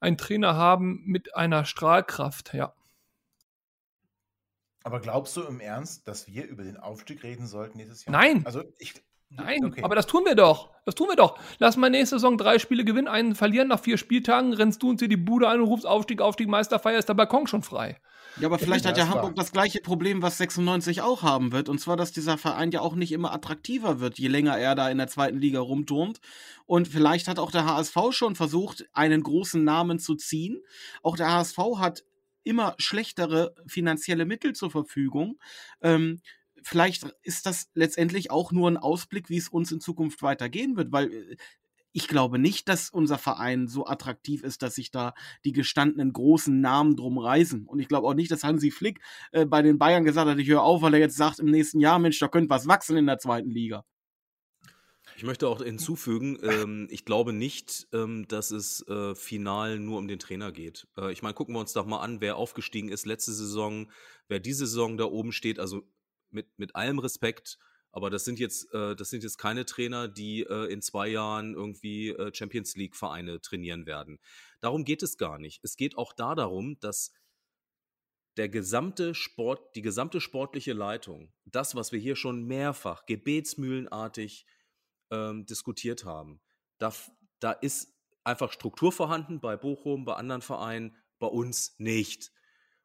einen 0.00 0.16
Trainer 0.16 0.56
haben 0.56 1.02
mit 1.04 1.34
einer 1.34 1.64
Strahlkraft, 1.64 2.54
ja. 2.54 2.74
Aber 4.82 5.00
glaubst 5.00 5.36
du 5.36 5.42
im 5.42 5.60
Ernst, 5.60 6.08
dass 6.08 6.26
wir 6.26 6.46
über 6.46 6.62
den 6.62 6.76
Aufstieg 6.76 7.22
reden 7.22 7.46
sollten 7.46 7.76
nächstes 7.76 8.04
Jahr? 8.04 8.12
Nein. 8.12 8.46
Also 8.46 8.62
ich, 8.78 8.94
Nein, 9.30 9.64
okay. 9.64 9.82
aber 9.82 9.94
das 9.94 10.06
tun 10.06 10.24
wir 10.24 10.34
doch. 10.34 10.70
Das 10.84 10.96
tun 10.96 11.08
wir 11.08 11.16
doch. 11.16 11.38
Lass 11.58 11.76
mal 11.76 11.88
nächste 11.88 12.16
Saison 12.16 12.36
drei 12.36 12.58
Spiele 12.58 12.84
gewinnen, 12.84 13.06
einen 13.06 13.34
verlieren 13.36 13.68
nach 13.68 13.80
vier 13.80 13.96
Spieltagen, 13.96 14.52
rennst 14.52 14.82
du 14.82 14.90
uns 14.90 15.00
hier 15.00 15.08
die 15.08 15.16
Bude 15.16 15.48
an 15.48 15.60
und 15.60 15.68
rufst 15.68 15.86
Aufstieg, 15.86 16.20
Aufstieg, 16.20 16.48
Meisterfeier, 16.48 16.98
ist 16.98 17.08
der 17.08 17.14
Balkon 17.14 17.46
schon 17.46 17.62
frei. 17.62 18.00
Ja, 18.38 18.46
aber 18.46 18.58
vielleicht 18.58 18.86
hat 18.86 18.96
ja 18.96 19.08
Hamburg 19.08 19.34
das 19.34 19.52
gleiche 19.52 19.80
Problem, 19.80 20.22
was 20.22 20.38
96 20.38 21.02
auch 21.02 21.22
haben 21.22 21.52
wird. 21.52 21.68
Und 21.68 21.80
zwar, 21.80 21.96
dass 21.96 22.12
dieser 22.12 22.38
Verein 22.38 22.70
ja 22.70 22.80
auch 22.80 22.94
nicht 22.94 23.12
immer 23.12 23.32
attraktiver 23.32 24.00
wird, 24.00 24.18
je 24.18 24.28
länger 24.28 24.56
er 24.56 24.74
da 24.74 24.88
in 24.88 24.98
der 24.98 25.08
zweiten 25.08 25.38
Liga 25.38 25.60
rumturnt. 25.60 26.20
Und 26.66 26.88
vielleicht 26.88 27.28
hat 27.28 27.38
auch 27.38 27.50
der 27.50 27.66
HSV 27.66 27.96
schon 28.10 28.36
versucht, 28.36 28.88
einen 28.92 29.22
großen 29.22 29.62
Namen 29.62 29.98
zu 29.98 30.14
ziehen. 30.14 30.60
Auch 31.02 31.16
der 31.16 31.32
HSV 31.32 31.58
hat 31.78 32.04
immer 32.42 32.74
schlechtere 32.78 33.54
finanzielle 33.66 34.24
Mittel 34.24 34.54
zur 34.54 34.70
Verfügung. 34.70 35.38
Ähm, 35.82 36.20
vielleicht 36.62 37.04
ist 37.22 37.46
das 37.46 37.70
letztendlich 37.74 38.30
auch 38.30 38.52
nur 38.52 38.70
ein 38.70 38.76
Ausblick, 38.76 39.28
wie 39.30 39.38
es 39.38 39.48
uns 39.48 39.72
in 39.72 39.80
Zukunft 39.80 40.22
weitergehen 40.22 40.76
wird, 40.76 40.92
weil 40.92 41.12
äh, 41.12 41.36
ich 41.92 42.06
glaube 42.06 42.38
nicht, 42.38 42.68
dass 42.68 42.90
unser 42.90 43.18
Verein 43.18 43.66
so 43.66 43.86
attraktiv 43.86 44.42
ist, 44.44 44.62
dass 44.62 44.76
sich 44.76 44.90
da 44.90 45.14
die 45.44 45.52
gestandenen 45.52 46.12
großen 46.12 46.60
Namen 46.60 46.96
drum 46.96 47.18
reißen. 47.18 47.66
Und 47.66 47.80
ich 47.80 47.88
glaube 47.88 48.06
auch 48.06 48.14
nicht, 48.14 48.30
dass 48.30 48.44
Hansi 48.44 48.70
Flick 48.70 49.00
äh, 49.32 49.44
bei 49.44 49.62
den 49.62 49.78
Bayern 49.78 50.04
gesagt 50.04 50.28
hat, 50.28 50.38
ich 50.38 50.48
höre 50.48 50.62
auf, 50.62 50.82
weil 50.82 50.94
er 50.94 51.00
jetzt 51.00 51.16
sagt 51.16 51.40
im 51.40 51.50
nächsten 51.50 51.80
Jahr, 51.80 51.98
Mensch, 51.98 52.18
da 52.18 52.28
könnte 52.28 52.50
was 52.50 52.68
wachsen 52.68 52.96
in 52.96 53.06
der 53.06 53.18
zweiten 53.18 53.50
Liga. 53.50 53.84
Ich 55.16 55.24
möchte 55.24 55.48
auch 55.48 55.62
hinzufügen, 55.62 56.38
ähm, 56.42 56.88
ich 56.90 57.04
glaube 57.04 57.32
nicht, 57.32 57.88
ähm, 57.92 58.26
dass 58.28 58.52
es 58.52 58.86
äh, 58.88 59.14
final 59.14 59.78
nur 59.78 59.98
um 59.98 60.08
den 60.08 60.18
Trainer 60.18 60.52
geht. 60.52 60.86
Äh, 60.96 61.12
ich 61.12 61.22
meine, 61.22 61.34
gucken 61.34 61.54
wir 61.54 61.60
uns 61.60 61.72
doch 61.72 61.84
mal 61.84 62.00
an, 62.00 62.20
wer 62.20 62.36
aufgestiegen 62.36 62.88
ist 62.88 63.04
letzte 63.04 63.32
Saison, 63.32 63.90
wer 64.28 64.40
diese 64.40 64.66
Saison 64.66 64.96
da 64.96 65.04
oben 65.04 65.32
steht. 65.32 65.58
Also 65.58 65.82
mit, 66.32 66.58
mit 66.58 66.76
allem 66.76 66.98
Respekt, 66.98 67.58
aber 67.92 68.10
das 68.10 68.24
sind 68.24 68.38
jetzt, 68.38 68.72
äh, 68.72 68.94
das 68.94 69.10
sind 69.10 69.22
jetzt 69.22 69.38
keine 69.38 69.66
Trainer, 69.66 70.08
die 70.08 70.42
äh, 70.42 70.72
in 70.72 70.80
zwei 70.80 71.08
Jahren 71.08 71.54
irgendwie 71.54 72.10
äh, 72.10 72.32
Champions 72.32 72.76
League-Vereine 72.76 73.40
trainieren 73.40 73.86
werden. 73.86 74.18
Darum 74.60 74.84
geht 74.84 75.02
es 75.02 75.16
gar 75.16 75.38
nicht. 75.38 75.60
Es 75.64 75.76
geht 75.76 75.98
auch 75.98 76.12
da 76.12 76.34
darum, 76.34 76.78
dass 76.80 77.12
der 78.36 78.48
gesamte 78.48 79.14
Sport, 79.14 79.74
die 79.74 79.82
gesamte 79.82 80.20
sportliche 80.20 80.72
Leitung, 80.72 81.32
das, 81.44 81.74
was 81.74 81.90
wir 81.90 81.98
hier 81.98 82.16
schon 82.16 82.44
mehrfach 82.44 83.06
gebetsmühlenartig 83.06 84.46
ähm, 85.10 85.46
diskutiert 85.46 86.04
haben, 86.04 86.40
da, 86.78 86.92
da 87.40 87.52
ist 87.52 87.92
einfach 88.22 88.52
Struktur 88.52 88.92
vorhanden 88.92 89.40
bei 89.40 89.56
Bochum, 89.56 90.04
bei 90.04 90.14
anderen 90.14 90.42
Vereinen, 90.42 90.96
bei 91.18 91.26
uns 91.26 91.74
nicht. 91.78 92.32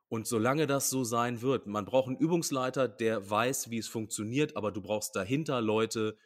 Und 0.08 0.28
solange 0.28 0.68
das 0.68 0.90
so 0.90 1.04
sein 1.04 1.42
wird, 1.42 1.66
man 1.66 1.86
braucht 1.86 2.08
einen 2.08 2.18
Übungsleiter, 2.18 2.88
der 2.88 3.30
weiß, 3.30 3.70
wie 3.70 3.80
es 3.80 3.88
funktioniert, 3.88 4.56
aber 4.56 4.72
du 4.72 4.82
brauchst 4.82 5.16
dahinter 5.16 5.62
Leute, 5.62 6.18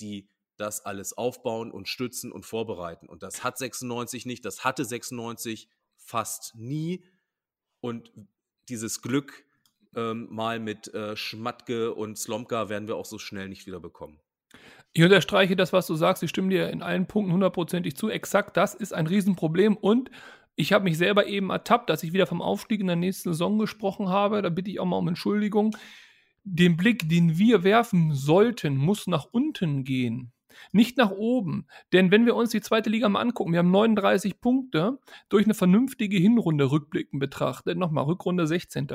die 0.00 0.28
das 0.56 0.84
alles 0.84 1.16
aufbauen 1.16 1.70
und 1.70 1.88
stützen 1.88 2.32
und 2.32 2.44
vorbereiten. 2.44 3.08
Und 3.08 3.22
das 3.22 3.44
hat 3.44 3.56
96 3.56 4.26
nicht, 4.26 4.44
das 4.44 4.64
hatte 4.64 4.84
96 4.84 5.68
fast 5.96 6.54
nie. 6.56 7.04
Und 7.80 8.12
dieses 8.68 9.00
Glück 9.00 9.44
ähm, 9.96 10.28
mal 10.30 10.58
mit 10.58 10.92
äh, 10.92 11.16
Schmatke 11.16 11.94
und 11.94 12.18
Slomka 12.18 12.68
werden 12.68 12.88
wir 12.88 12.96
auch 12.96 13.06
so 13.06 13.18
schnell 13.18 13.48
nicht 13.48 13.66
wieder 13.66 13.80
bekommen. 13.80 14.20
Ich 14.92 15.02
unterstreiche 15.02 15.56
das, 15.56 15.72
was 15.72 15.86
du 15.86 15.94
sagst. 15.94 16.22
Ich 16.22 16.30
stimme 16.30 16.50
dir 16.50 16.68
in 16.70 16.82
allen 16.82 17.06
Punkten 17.06 17.32
hundertprozentig 17.32 17.96
zu. 17.96 18.08
Exakt 18.08 18.56
das 18.56 18.74
ist 18.74 18.92
ein 18.92 19.06
Riesenproblem. 19.06 19.76
Und 19.76 20.10
ich 20.60 20.72
habe 20.72 20.84
mich 20.84 20.98
selber 20.98 21.26
eben 21.26 21.50
ertappt, 21.50 21.88
dass 21.88 22.02
ich 22.02 22.12
wieder 22.12 22.26
vom 22.26 22.42
Aufstieg 22.42 22.80
in 22.80 22.86
der 22.86 22.96
nächsten 22.96 23.30
Saison 23.30 23.58
gesprochen 23.58 24.08
habe. 24.10 24.42
Da 24.42 24.50
bitte 24.50 24.70
ich 24.70 24.78
auch 24.78 24.84
mal 24.84 24.98
um 24.98 25.08
Entschuldigung. 25.08 25.76
Den 26.44 26.76
Blick, 26.76 27.08
den 27.08 27.38
wir 27.38 27.64
werfen 27.64 28.14
sollten, 28.14 28.76
muss 28.76 29.06
nach 29.06 29.26
unten 29.32 29.84
gehen. 29.84 30.32
Nicht 30.72 30.98
nach 30.98 31.10
oben. 31.10 31.66
Denn 31.92 32.10
wenn 32.10 32.26
wir 32.26 32.36
uns 32.36 32.50
die 32.50 32.60
zweite 32.60 32.90
Liga 32.90 33.08
mal 33.08 33.20
angucken, 33.20 33.52
wir 33.52 33.60
haben 33.60 33.70
39 33.70 34.40
Punkte 34.40 34.98
durch 35.28 35.44
eine 35.44 35.54
vernünftige 35.54 36.18
Hinrunde 36.18 36.70
rückblickend 36.70 37.20
betrachtet. 37.20 37.78
Nochmal, 37.78 38.04
Rückrunde 38.04 38.46
16. 38.46 38.88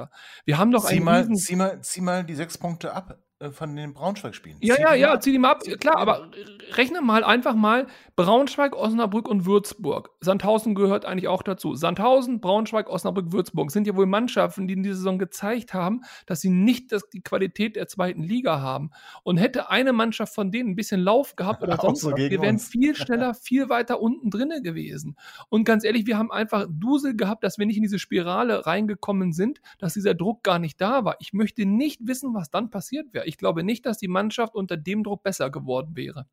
Wir 0.45 0.57
haben 0.57 0.71
doch 0.71 0.85
zieh 0.85 0.97
einen 0.97 1.05
mal, 1.05 1.29
zieh, 1.33 1.55
mal, 1.55 1.81
zieh 1.81 2.01
mal 2.01 2.23
die 2.23 2.35
sechs 2.35 2.57
Punkte 2.57 2.93
ab 2.93 3.17
von 3.51 3.75
den 3.75 3.93
Braunschweig-Spielen. 3.93 4.57
Ja, 4.61 4.79
ja, 4.79 4.93
ja, 4.93 5.19
zieh 5.19 5.33
die 5.33 5.39
mal 5.39 5.51
ab. 5.51 5.63
Klar, 5.81 5.97
aber 5.97 6.31
rechne 6.75 7.01
mal 7.01 7.25
einfach 7.25 7.53
mal 7.53 7.87
Braunschweig, 8.15 8.73
Osnabrück 8.73 9.27
und 9.27 9.45
Würzburg. 9.45 10.11
Sandhausen 10.21 10.73
gehört 10.73 11.05
eigentlich 11.05 11.27
auch 11.27 11.43
dazu. 11.43 11.75
Sandhausen, 11.75 12.39
Braunschweig, 12.39 12.89
Osnabrück, 12.89 13.33
Würzburg 13.33 13.71
sind 13.71 13.87
ja 13.87 13.95
wohl 13.97 14.05
Mannschaften, 14.05 14.67
die 14.67 14.75
in 14.75 14.83
dieser 14.83 14.95
Saison 14.95 15.19
gezeigt 15.19 15.73
haben, 15.73 16.01
dass 16.27 16.39
sie 16.39 16.49
nicht 16.49 16.93
das, 16.93 17.09
die 17.09 17.21
Qualität 17.21 17.75
der 17.75 17.89
zweiten 17.89 18.23
Liga 18.23 18.61
haben. 18.61 18.91
Und 19.23 19.35
hätte 19.35 19.69
eine 19.69 19.91
Mannschaft 19.91 20.33
von 20.33 20.49
denen 20.49 20.69
ein 20.69 20.75
bisschen 20.77 21.01
Lauf 21.01 21.35
gehabt 21.35 21.61
oder 21.61 21.75
sonst 21.81 22.01
so 22.01 22.15
wir 22.15 22.31
wären 22.31 22.55
uns. 22.55 22.69
viel 22.69 22.95
schneller, 22.95 23.33
viel 23.33 23.67
weiter 23.67 23.99
unten 23.99 24.29
drinne 24.29 24.61
gewesen. 24.61 25.17
Und 25.49 25.65
ganz 25.65 25.83
ehrlich, 25.83 26.07
wir 26.07 26.17
haben 26.17 26.31
einfach 26.31 26.67
Dusel 26.69 27.17
gehabt, 27.17 27.43
dass 27.43 27.57
wir 27.57 27.65
nicht 27.65 27.77
in 27.77 27.83
diese 27.83 27.99
Spirale 27.99 28.65
reingekommen 28.65 29.33
sind, 29.33 29.59
dass 29.77 29.93
dieser 29.93 30.13
Druck 30.13 30.41
gar 30.43 30.57
nicht 30.57 30.79
da 30.79 31.03
war. 31.03 31.17
Ich 31.19 31.33
möchte 31.33 31.65
nicht 31.65 32.07
wissen, 32.07 32.33
was 32.33 32.49
dann 32.49 32.69
passiert 32.69 33.13
wäre. 33.13 33.24
Ich 33.25 33.37
glaube 33.37 33.63
nicht, 33.63 33.85
dass 33.85 33.97
die 33.97 34.07
Mannschaft 34.07 34.55
unter 34.55 34.77
dem 34.77 35.03
Druck 35.03 35.23
besser 35.23 35.49
geworden 35.49 35.95
wäre. 35.95 36.27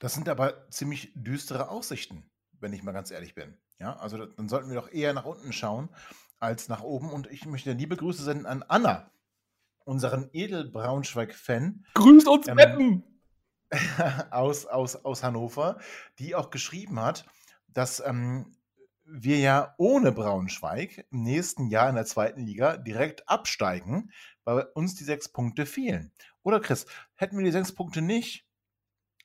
Das 0.00 0.14
sind 0.14 0.28
aber 0.28 0.68
ziemlich 0.70 1.12
düstere 1.14 1.68
Aussichten, 1.68 2.30
wenn 2.60 2.72
ich 2.72 2.82
mal 2.82 2.92
ganz 2.92 3.10
ehrlich 3.10 3.34
bin. 3.34 3.56
Ja, 3.78 3.96
also 3.96 4.18
da- 4.18 4.26
dann 4.26 4.48
sollten 4.48 4.68
wir 4.68 4.76
doch 4.76 4.90
eher 4.90 5.12
nach 5.12 5.24
unten 5.24 5.52
schauen 5.52 5.88
als 6.38 6.68
nach 6.68 6.82
oben. 6.82 7.10
Und 7.10 7.26
ich 7.30 7.46
möchte 7.46 7.72
liebe 7.72 7.96
Grüße 7.96 8.22
senden 8.22 8.46
an 8.46 8.62
Anna, 8.62 9.10
unseren 9.84 10.30
Edel-Braunschweig-Fan 10.32 11.86
Grüßt 11.94 12.28
uns, 12.28 12.48
Ähm, 12.48 12.54
Meppen! 12.56 13.04
aus, 14.30 14.66
aus, 14.66 14.96
aus 15.04 15.22
Hannover, 15.22 15.80
die 16.18 16.34
auch 16.34 16.50
geschrieben 16.50 17.00
hat, 17.00 17.26
dass 17.68 18.00
ähm, 18.00 18.52
wir 19.04 19.38
ja 19.38 19.74
ohne 19.78 20.12
Braunschweig 20.12 21.06
im 21.10 21.22
nächsten 21.22 21.68
Jahr 21.68 21.88
in 21.88 21.94
der 21.94 22.06
zweiten 22.06 22.40
Liga 22.40 22.76
direkt 22.76 23.28
absteigen, 23.28 24.10
weil 24.44 24.66
uns 24.74 24.94
die 24.94 25.04
sechs 25.04 25.28
Punkte 25.28 25.66
fehlen. 25.66 26.12
Oder 26.42 26.60
Chris, 26.60 26.86
hätten 27.14 27.36
wir 27.36 27.44
die 27.44 27.52
sechs 27.52 27.74
Punkte 27.74 28.02
nicht, 28.02 28.46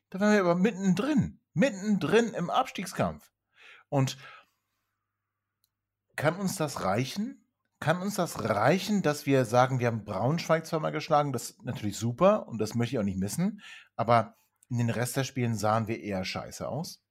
dann 0.10 0.22
wären 0.22 0.34
wir 0.34 0.40
aber 0.42 0.56
mittendrin, 0.56 1.40
mittendrin 1.54 2.34
im 2.34 2.50
Abstiegskampf. 2.50 3.32
Und 3.90 4.18
kann 6.16 6.36
uns 6.36 6.56
das 6.56 6.84
reichen? 6.84 7.46
Kann 7.80 8.02
uns 8.02 8.16
das 8.16 8.44
reichen, 8.44 9.02
dass 9.02 9.26
wir 9.26 9.46
sagen, 9.46 9.80
wir 9.80 9.88
haben 9.88 10.04
Braunschweig 10.04 10.66
zweimal 10.66 10.92
geschlagen? 10.92 11.32
Das 11.32 11.52
ist 11.52 11.64
natürlich 11.64 11.98
super 11.98 12.48
und 12.48 12.58
das 12.58 12.76
möchte 12.76 12.96
ich 12.96 13.00
auch 13.00 13.04
nicht 13.04 13.20
missen. 13.20 13.62
Aber 13.96 14.36
in 14.70 14.78
den 14.78 14.90
Rest 14.90 15.16
der 15.16 15.24
Spielen 15.24 15.56
sahen 15.56 15.88
wir 15.88 16.02
eher 16.02 16.26
scheiße 16.26 16.68
aus. 16.68 17.02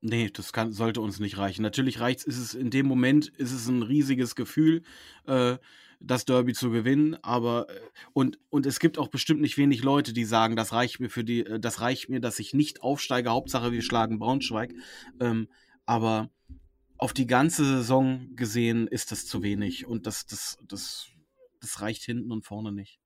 Nee, 0.00 0.30
das 0.30 0.52
kann, 0.52 0.72
sollte 0.72 1.00
uns 1.00 1.18
nicht 1.18 1.38
reichen. 1.38 1.62
Natürlich 1.62 1.98
reicht 1.98 2.24
ist 2.24 2.38
es 2.38 2.54
in 2.54 2.70
dem 2.70 2.86
Moment, 2.86 3.28
ist 3.28 3.52
es 3.52 3.66
ein 3.66 3.82
riesiges 3.82 4.36
Gefühl, 4.36 4.82
äh, 5.26 5.58
das 6.00 6.24
Derby 6.24 6.52
zu 6.52 6.70
gewinnen, 6.70 7.16
aber 7.22 7.68
äh, 7.68 7.80
und, 8.12 8.38
und 8.50 8.66
es 8.66 8.78
gibt 8.78 8.98
auch 8.98 9.08
bestimmt 9.08 9.40
nicht 9.40 9.58
wenig 9.58 9.82
Leute, 9.82 10.12
die 10.12 10.24
sagen, 10.24 10.54
das 10.54 10.72
reicht 10.72 11.00
mir 11.00 11.10
für 11.10 11.24
die, 11.24 11.44
äh, 11.44 11.58
das 11.58 11.80
reicht 11.80 12.08
mir, 12.08 12.20
dass 12.20 12.38
ich 12.38 12.54
nicht 12.54 12.82
aufsteige, 12.82 13.30
Hauptsache 13.30 13.72
wir 13.72 13.82
schlagen 13.82 14.20
Braunschweig. 14.20 14.72
Ähm, 15.18 15.48
aber 15.84 16.30
auf 16.96 17.12
die 17.12 17.26
ganze 17.26 17.64
Saison 17.64 18.36
gesehen 18.36 18.86
ist 18.86 19.10
das 19.10 19.26
zu 19.26 19.42
wenig 19.42 19.86
und 19.86 20.06
das, 20.06 20.26
das, 20.26 20.58
das, 20.68 21.08
das 21.60 21.80
reicht 21.80 22.04
hinten 22.04 22.30
und 22.30 22.44
vorne 22.44 22.70
nicht. 22.70 23.00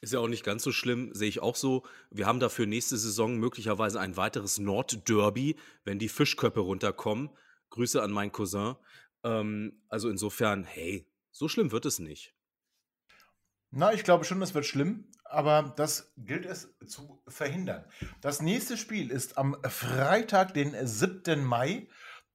Ist 0.00 0.14
ja 0.14 0.18
auch 0.18 0.28
nicht 0.28 0.44
ganz 0.44 0.62
so 0.62 0.72
schlimm, 0.72 1.10
sehe 1.14 1.28
ich 1.28 1.40
auch 1.40 1.56
so. 1.56 1.84
Wir 2.10 2.26
haben 2.26 2.40
dafür 2.40 2.66
nächste 2.66 2.96
Saison 2.96 3.36
möglicherweise 3.36 4.00
ein 4.00 4.16
weiteres 4.16 4.58
Nordderby, 4.58 5.56
wenn 5.84 5.98
die 5.98 6.08
Fischköppe 6.08 6.60
runterkommen. 6.60 7.30
Grüße 7.68 8.02
an 8.02 8.10
meinen 8.10 8.32
Cousin. 8.32 8.76
Ähm, 9.22 9.82
also 9.88 10.08
insofern, 10.08 10.64
hey, 10.64 11.06
so 11.30 11.48
schlimm 11.48 11.70
wird 11.70 11.84
es 11.84 11.98
nicht. 11.98 12.34
Na, 13.70 13.92
ich 13.92 14.02
glaube 14.02 14.24
schon, 14.24 14.40
das 14.40 14.54
wird 14.54 14.66
schlimm, 14.66 15.04
aber 15.24 15.74
das 15.76 16.12
gilt 16.16 16.44
es 16.44 16.74
zu 16.86 17.22
verhindern. 17.28 17.84
Das 18.20 18.42
nächste 18.42 18.76
Spiel 18.76 19.10
ist 19.10 19.38
am 19.38 19.56
Freitag, 19.62 20.54
den 20.54 20.74
7. 20.86 21.44
Mai. 21.44 21.88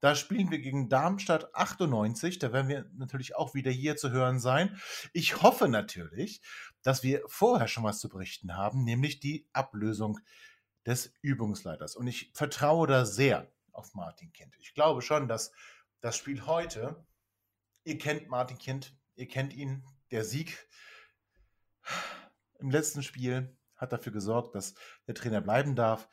Da 0.06 0.14
spielen 0.14 0.52
wir 0.52 0.60
gegen 0.60 0.88
Darmstadt 0.88 1.56
98. 1.56 2.38
Da 2.38 2.54
werden 2.54 2.68
wir 2.68 2.86
natürlich 2.94 3.36
auch 3.36 3.56
wieder 3.56 3.72
hier 3.72 3.98
zu 3.98 4.12
hören 4.12 4.40
sein. 4.40 4.80
Ich 5.14 5.42
hoffe 5.42 5.68
natürlich, 5.68 6.44
dass 6.84 7.02
wir 7.02 7.24
vorher 7.26 7.68
schon 7.68 7.86
was 7.86 8.02
zu 8.02 8.08
berichten 8.08 8.56
haben, 8.56 8.84
nämlich 8.84 9.20
die 9.20 9.50
Ablösung 9.52 10.20
des 10.86 11.12
Übungsleiters. 11.24 11.96
Und 11.96 12.06
ich 12.06 12.30
vertraue 12.36 12.86
da 12.86 13.04
sehr 13.04 13.52
auf 13.72 13.96
Martin 13.96 14.32
Kind. 14.32 14.56
Ich 14.60 14.76
glaube 14.76 15.02
schon, 15.02 15.28
dass 15.28 15.52
das 16.02 16.16
Spiel 16.16 16.46
heute, 16.46 17.04
ihr 17.84 17.98
kennt 17.98 18.30
Martin 18.30 18.60
Kind, 18.60 18.96
ihr 19.16 19.28
kennt 19.28 19.56
ihn, 19.56 19.84
der 20.12 20.24
Sieg 20.24 20.68
im 22.60 22.70
letzten 22.70 23.02
Spiel 23.02 23.58
hat 23.76 23.92
dafür 23.92 24.12
gesorgt, 24.12 24.54
dass 24.54 24.76
der 25.08 25.16
Trainer 25.16 25.42
bleiben 25.42 25.76
darf. 25.76 26.08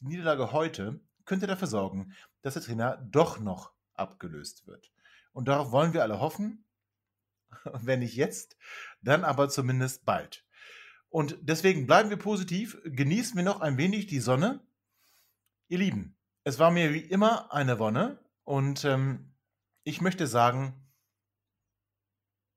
Die 0.00 0.06
Niederlage 0.06 0.50
heute 0.50 1.00
könnte 1.26 1.46
dafür 1.46 1.68
sorgen, 1.68 2.14
dass 2.42 2.54
der 2.54 2.62
Trainer 2.62 2.96
doch 3.10 3.38
noch 3.38 3.72
abgelöst 3.94 4.66
wird. 4.66 4.92
Und 5.32 5.48
darauf 5.48 5.70
wollen 5.70 5.92
wir 5.92 6.02
alle 6.02 6.20
hoffen. 6.20 6.64
Wenn 7.64 8.00
nicht 8.00 8.16
jetzt, 8.16 8.56
dann 9.02 9.24
aber 9.24 9.48
zumindest 9.48 10.04
bald. 10.04 10.44
Und 11.08 11.38
deswegen 11.40 11.86
bleiben 11.86 12.10
wir 12.10 12.16
positiv, 12.16 12.78
genießen 12.84 13.36
wir 13.36 13.44
noch 13.44 13.60
ein 13.60 13.76
wenig 13.76 14.06
die 14.06 14.20
Sonne. 14.20 14.60
Ihr 15.68 15.78
Lieben, 15.78 16.16
es 16.44 16.58
war 16.58 16.70
mir 16.70 16.94
wie 16.94 17.00
immer 17.00 17.52
eine 17.52 17.78
Wonne 17.78 18.18
und 18.44 18.84
ähm, 18.84 19.34
ich 19.82 20.00
möchte 20.00 20.26
sagen, 20.26 20.74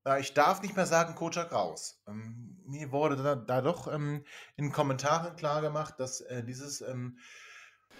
äh, 0.05 0.19
ich 0.19 0.33
darf 0.33 0.61
nicht 0.61 0.75
mehr 0.75 0.85
sagen 0.85 1.15
Kojak 1.15 1.51
raus. 1.51 2.01
Ähm, 2.07 2.61
mir 2.65 2.91
wurde 2.91 3.15
da, 3.15 3.35
da 3.35 3.61
doch 3.61 3.91
ähm, 3.91 4.23
in 4.55 4.71
Kommentaren 4.71 5.35
klar 5.35 5.61
gemacht, 5.61 5.95
dass 5.99 6.21
äh, 6.21 6.43
dieses, 6.43 6.81
ähm, 6.81 7.17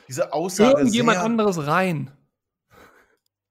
diese 0.07 0.33
Aussage 0.33 0.79
Irgendjemand 0.79 1.17
sehr, 1.17 1.25
anderes 1.25 1.67
rein. 1.67 2.11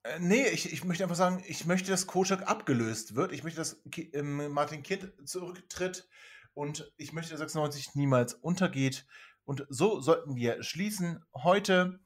Äh, 0.03 0.19
nee, 0.21 0.49
ich, 0.49 0.73
ich 0.73 0.85
möchte 0.85 1.05
einfach 1.05 1.17
sagen, 1.17 1.43
ich 1.47 1.67
möchte, 1.67 1.91
dass 1.91 2.07
Kojak 2.07 2.49
abgelöst 2.49 3.15
wird. 3.15 3.33
Ich 3.33 3.45
möchte, 3.45 3.59
dass 3.59 3.83
Ki 3.91 4.11
ähm, 4.13 4.51
Martin 4.53 4.83
Kind 4.83 5.13
zurücktritt 5.25 6.09
und 6.55 6.93
ich 6.97 7.13
möchte, 7.13 7.31
dass 7.31 7.41
96 7.41 7.95
niemals 7.95 8.35
untergeht. 8.35 9.07
Und 9.45 9.67
so 9.69 10.01
sollten 10.01 10.37
wir 10.37 10.63
schließen. 10.63 11.25
Heute, 11.35 12.01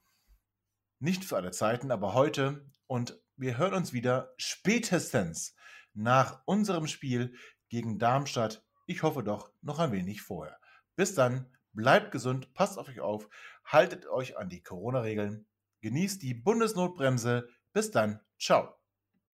nicht 1.01 1.25
für 1.25 1.37
alle 1.37 1.51
Zeiten, 1.51 1.91
aber 1.91 2.15
heute. 2.15 2.71
Und 2.87 3.21
wir 3.37 3.59
hören 3.59 3.75
uns 3.75 3.93
wieder 3.93 4.35
spätestens 4.37 5.55
nach 5.95 6.43
unserem 6.45 6.87
Spiel 6.87 7.35
gegen 7.69 7.99
Darmstadt. 7.99 8.65
Ich 8.87 9.03
hoffe 9.03 9.23
doch 9.23 9.51
noch 9.63 9.79
ein 9.79 9.93
wenig 9.93 10.23
vorher. 10.23 10.59
Bis 10.95 11.15
dann, 11.15 11.51
bleibt 11.73 12.13
gesund, 12.13 12.53
passt 12.55 12.79
auf 12.79 12.89
euch 12.89 13.01
auf, 13.01 13.29
haltet 13.73 14.07
euch 14.07 14.37
an 14.37 14.49
die 14.49 14.63
Corona-Regeln, 14.63 15.47
genießt 15.81 16.23
die 16.23 16.35
Bundesnotbremse. 16.35 17.49
Bis 17.73 17.91
dann, 17.91 18.21
ciao. 18.39 18.69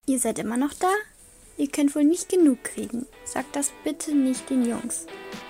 Ihr 0.05 0.19
seid 0.19 0.39
immer 0.39 0.57
noch 0.57 0.73
da? 0.73 0.91
Ihr 1.57 1.69
könnt 1.69 1.95
wohl 1.95 2.03
nicht 2.03 2.29
genug 2.29 2.63
kriegen. 2.63 3.07
Sagt 3.25 3.55
das 3.55 3.71
bitte 3.83 4.13
nicht 4.15 4.49
den 4.49 4.63
Jungs. 4.63 5.07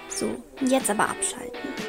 So, 0.09 0.41
jetzt 0.61 0.89
aber 0.89 1.09
abschalten. 1.09 1.86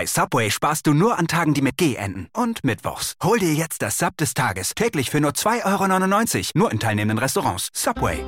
Bei 0.00 0.06
Subway 0.06 0.50
sparst 0.50 0.86
du 0.86 0.94
nur 0.94 1.18
an 1.18 1.28
Tagen, 1.28 1.52
die 1.52 1.60
mit 1.60 1.76
G 1.76 1.94
enden. 1.94 2.28
Und 2.32 2.64
Mittwochs. 2.64 3.16
Hol 3.22 3.38
dir 3.38 3.52
jetzt 3.52 3.82
das 3.82 3.98
Sub 3.98 4.16
des 4.16 4.32
Tages. 4.32 4.72
Täglich 4.74 5.10
für 5.10 5.20
nur 5.20 5.32
2,99 5.32 6.36
Euro. 6.36 6.50
Nur 6.54 6.72
in 6.72 6.80
teilnehmenden 6.80 7.18
Restaurants. 7.18 7.68
Subway. 7.74 8.24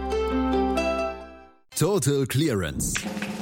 Total 1.79 2.27
Clearance. 2.27 2.93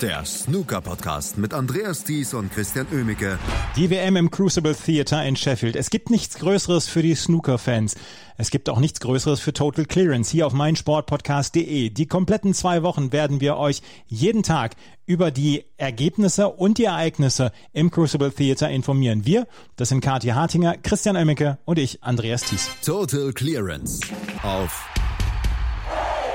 Der 0.00 0.24
Snooker-Podcast 0.24 1.36
mit 1.36 1.52
Andreas 1.52 2.04
Thies 2.04 2.32
und 2.32 2.52
Christian 2.52 2.86
Oemicke. 2.92 3.38
Die 3.74 3.90
WM 3.90 4.16
im 4.16 4.30
Crucible 4.30 4.74
Theater 4.74 5.24
in 5.26 5.34
Sheffield. 5.34 5.74
Es 5.74 5.90
gibt 5.90 6.10
nichts 6.10 6.38
Größeres 6.38 6.88
für 6.88 7.02
die 7.02 7.16
Snooker-Fans. 7.16 7.96
Es 8.36 8.50
gibt 8.50 8.68
auch 8.68 8.78
nichts 8.78 9.00
Größeres 9.00 9.40
für 9.40 9.52
Total 9.52 9.84
Clearance 9.84 10.30
hier 10.30 10.46
auf 10.46 10.52
meinsportpodcast.de. 10.52 11.90
Die 11.90 12.06
kompletten 12.06 12.54
zwei 12.54 12.84
Wochen 12.84 13.12
werden 13.12 13.40
wir 13.40 13.56
euch 13.56 13.82
jeden 14.06 14.44
Tag 14.44 14.76
über 15.06 15.32
die 15.32 15.64
Ergebnisse 15.76 16.48
und 16.48 16.78
die 16.78 16.84
Ereignisse 16.84 17.50
im 17.72 17.90
Crucible 17.90 18.30
Theater 18.30 18.70
informieren. 18.70 19.26
Wir, 19.26 19.48
das 19.74 19.88
sind 19.88 20.02
Kathi 20.02 20.28
Hartinger, 20.28 20.76
Christian 20.78 21.16
Oemicke 21.16 21.58
und 21.64 21.80
ich, 21.80 22.02
Andreas 22.04 22.44
Thies. 22.44 22.70
Total 22.84 23.32
Clearance 23.32 24.00
auf 24.44 24.88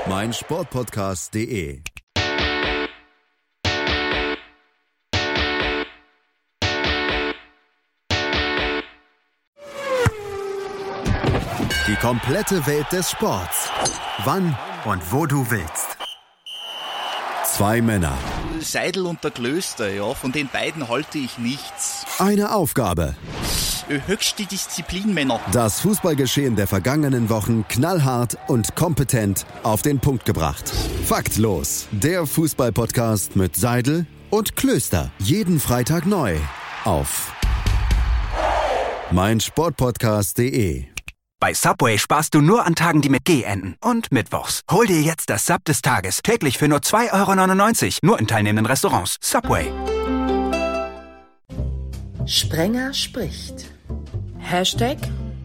meinsportpodcast.de. 0.08 1.80
Die 11.86 11.96
komplette 11.96 12.66
Welt 12.66 12.86
des 12.92 13.10
Sports. 13.10 13.70
Wann 14.24 14.56
und 14.84 15.12
wo 15.12 15.26
du 15.26 15.50
willst. 15.50 15.96
Zwei 17.44 17.80
Männer. 17.80 18.16
Seidel 18.60 19.06
und 19.06 19.22
der 19.24 19.30
Klöster, 19.30 19.90
ja, 19.92 20.14
von 20.14 20.32
den 20.32 20.48
beiden 20.48 20.88
halte 20.88 21.18
ich 21.18 21.38
nichts. 21.38 22.04
Eine 22.18 22.54
Aufgabe. 22.54 23.16
Höchste 23.88 24.44
Disziplin, 24.44 25.14
Männer. 25.14 25.40
Das 25.52 25.80
Fußballgeschehen 25.80 26.56
der 26.56 26.66
vergangenen 26.66 27.30
Wochen 27.30 27.64
knallhart 27.68 28.36
und 28.48 28.74
kompetent 28.74 29.46
auf 29.62 29.82
den 29.82 30.00
Punkt 30.00 30.24
gebracht. 30.24 30.72
Faktlos. 31.04 31.86
Der 31.92 32.26
Fußballpodcast 32.26 33.36
mit 33.36 33.54
Seidel 33.54 34.06
und 34.30 34.56
Klöster. 34.56 35.12
Jeden 35.20 35.60
Freitag 35.60 36.04
neu. 36.04 36.36
Auf 36.84 37.32
meinsportpodcast.de. 39.12 40.86
Bei 41.38 41.54
Subway 41.54 41.96
sparst 41.98 42.34
du 42.34 42.40
nur 42.40 42.66
an 42.66 42.74
Tagen, 42.74 43.02
die 43.02 43.08
mit 43.08 43.24
G 43.24 43.42
enden. 43.42 43.76
Und 43.80 44.10
Mittwochs. 44.10 44.62
Hol 44.68 44.86
dir 44.86 45.00
jetzt 45.00 45.30
das 45.30 45.46
Sub 45.46 45.64
des 45.64 45.80
Tages. 45.80 46.22
Täglich 46.24 46.58
für 46.58 46.66
nur 46.66 46.80
2,99 46.80 47.84
Euro. 47.84 47.98
Nur 48.02 48.18
in 48.18 48.26
teilnehmenden 48.26 48.66
Restaurants. 48.66 49.16
Subway. 49.20 49.70
Sprenger 52.26 52.92
spricht. 52.92 53.75
Hashtag 54.48 54.98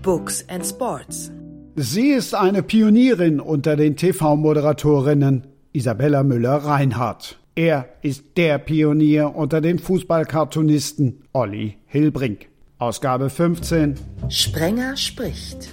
Books 0.04 0.46
and 0.48 0.64
Sports. 0.64 1.32
Sie 1.76 2.12
ist 2.12 2.36
eine 2.36 2.62
Pionierin 2.62 3.40
unter 3.40 3.76
den 3.76 3.96
TV-Moderatorinnen, 3.96 5.48
Isabella 5.74 6.22
Müller-Reinhardt. 6.22 7.40
Er 7.56 7.90
ist 8.04 8.38
der 8.38 8.60
Pionier 8.60 9.36
unter 9.36 9.60
den 9.60 9.80
Fußballkartonisten, 9.80 11.24
Olli 11.34 11.80
Hilbrink. 11.88 12.50
Ausgabe 12.78 13.32
15. 13.32 13.96
Sprenger 14.30 14.96
spricht. 14.96 15.70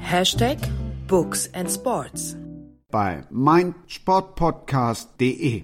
Hashtag 0.00 0.58
Books 1.06 1.48
and 1.54 1.70
Sports. 1.70 2.36
Bei 2.90 3.20
meinsportpodcast.de 3.30 5.62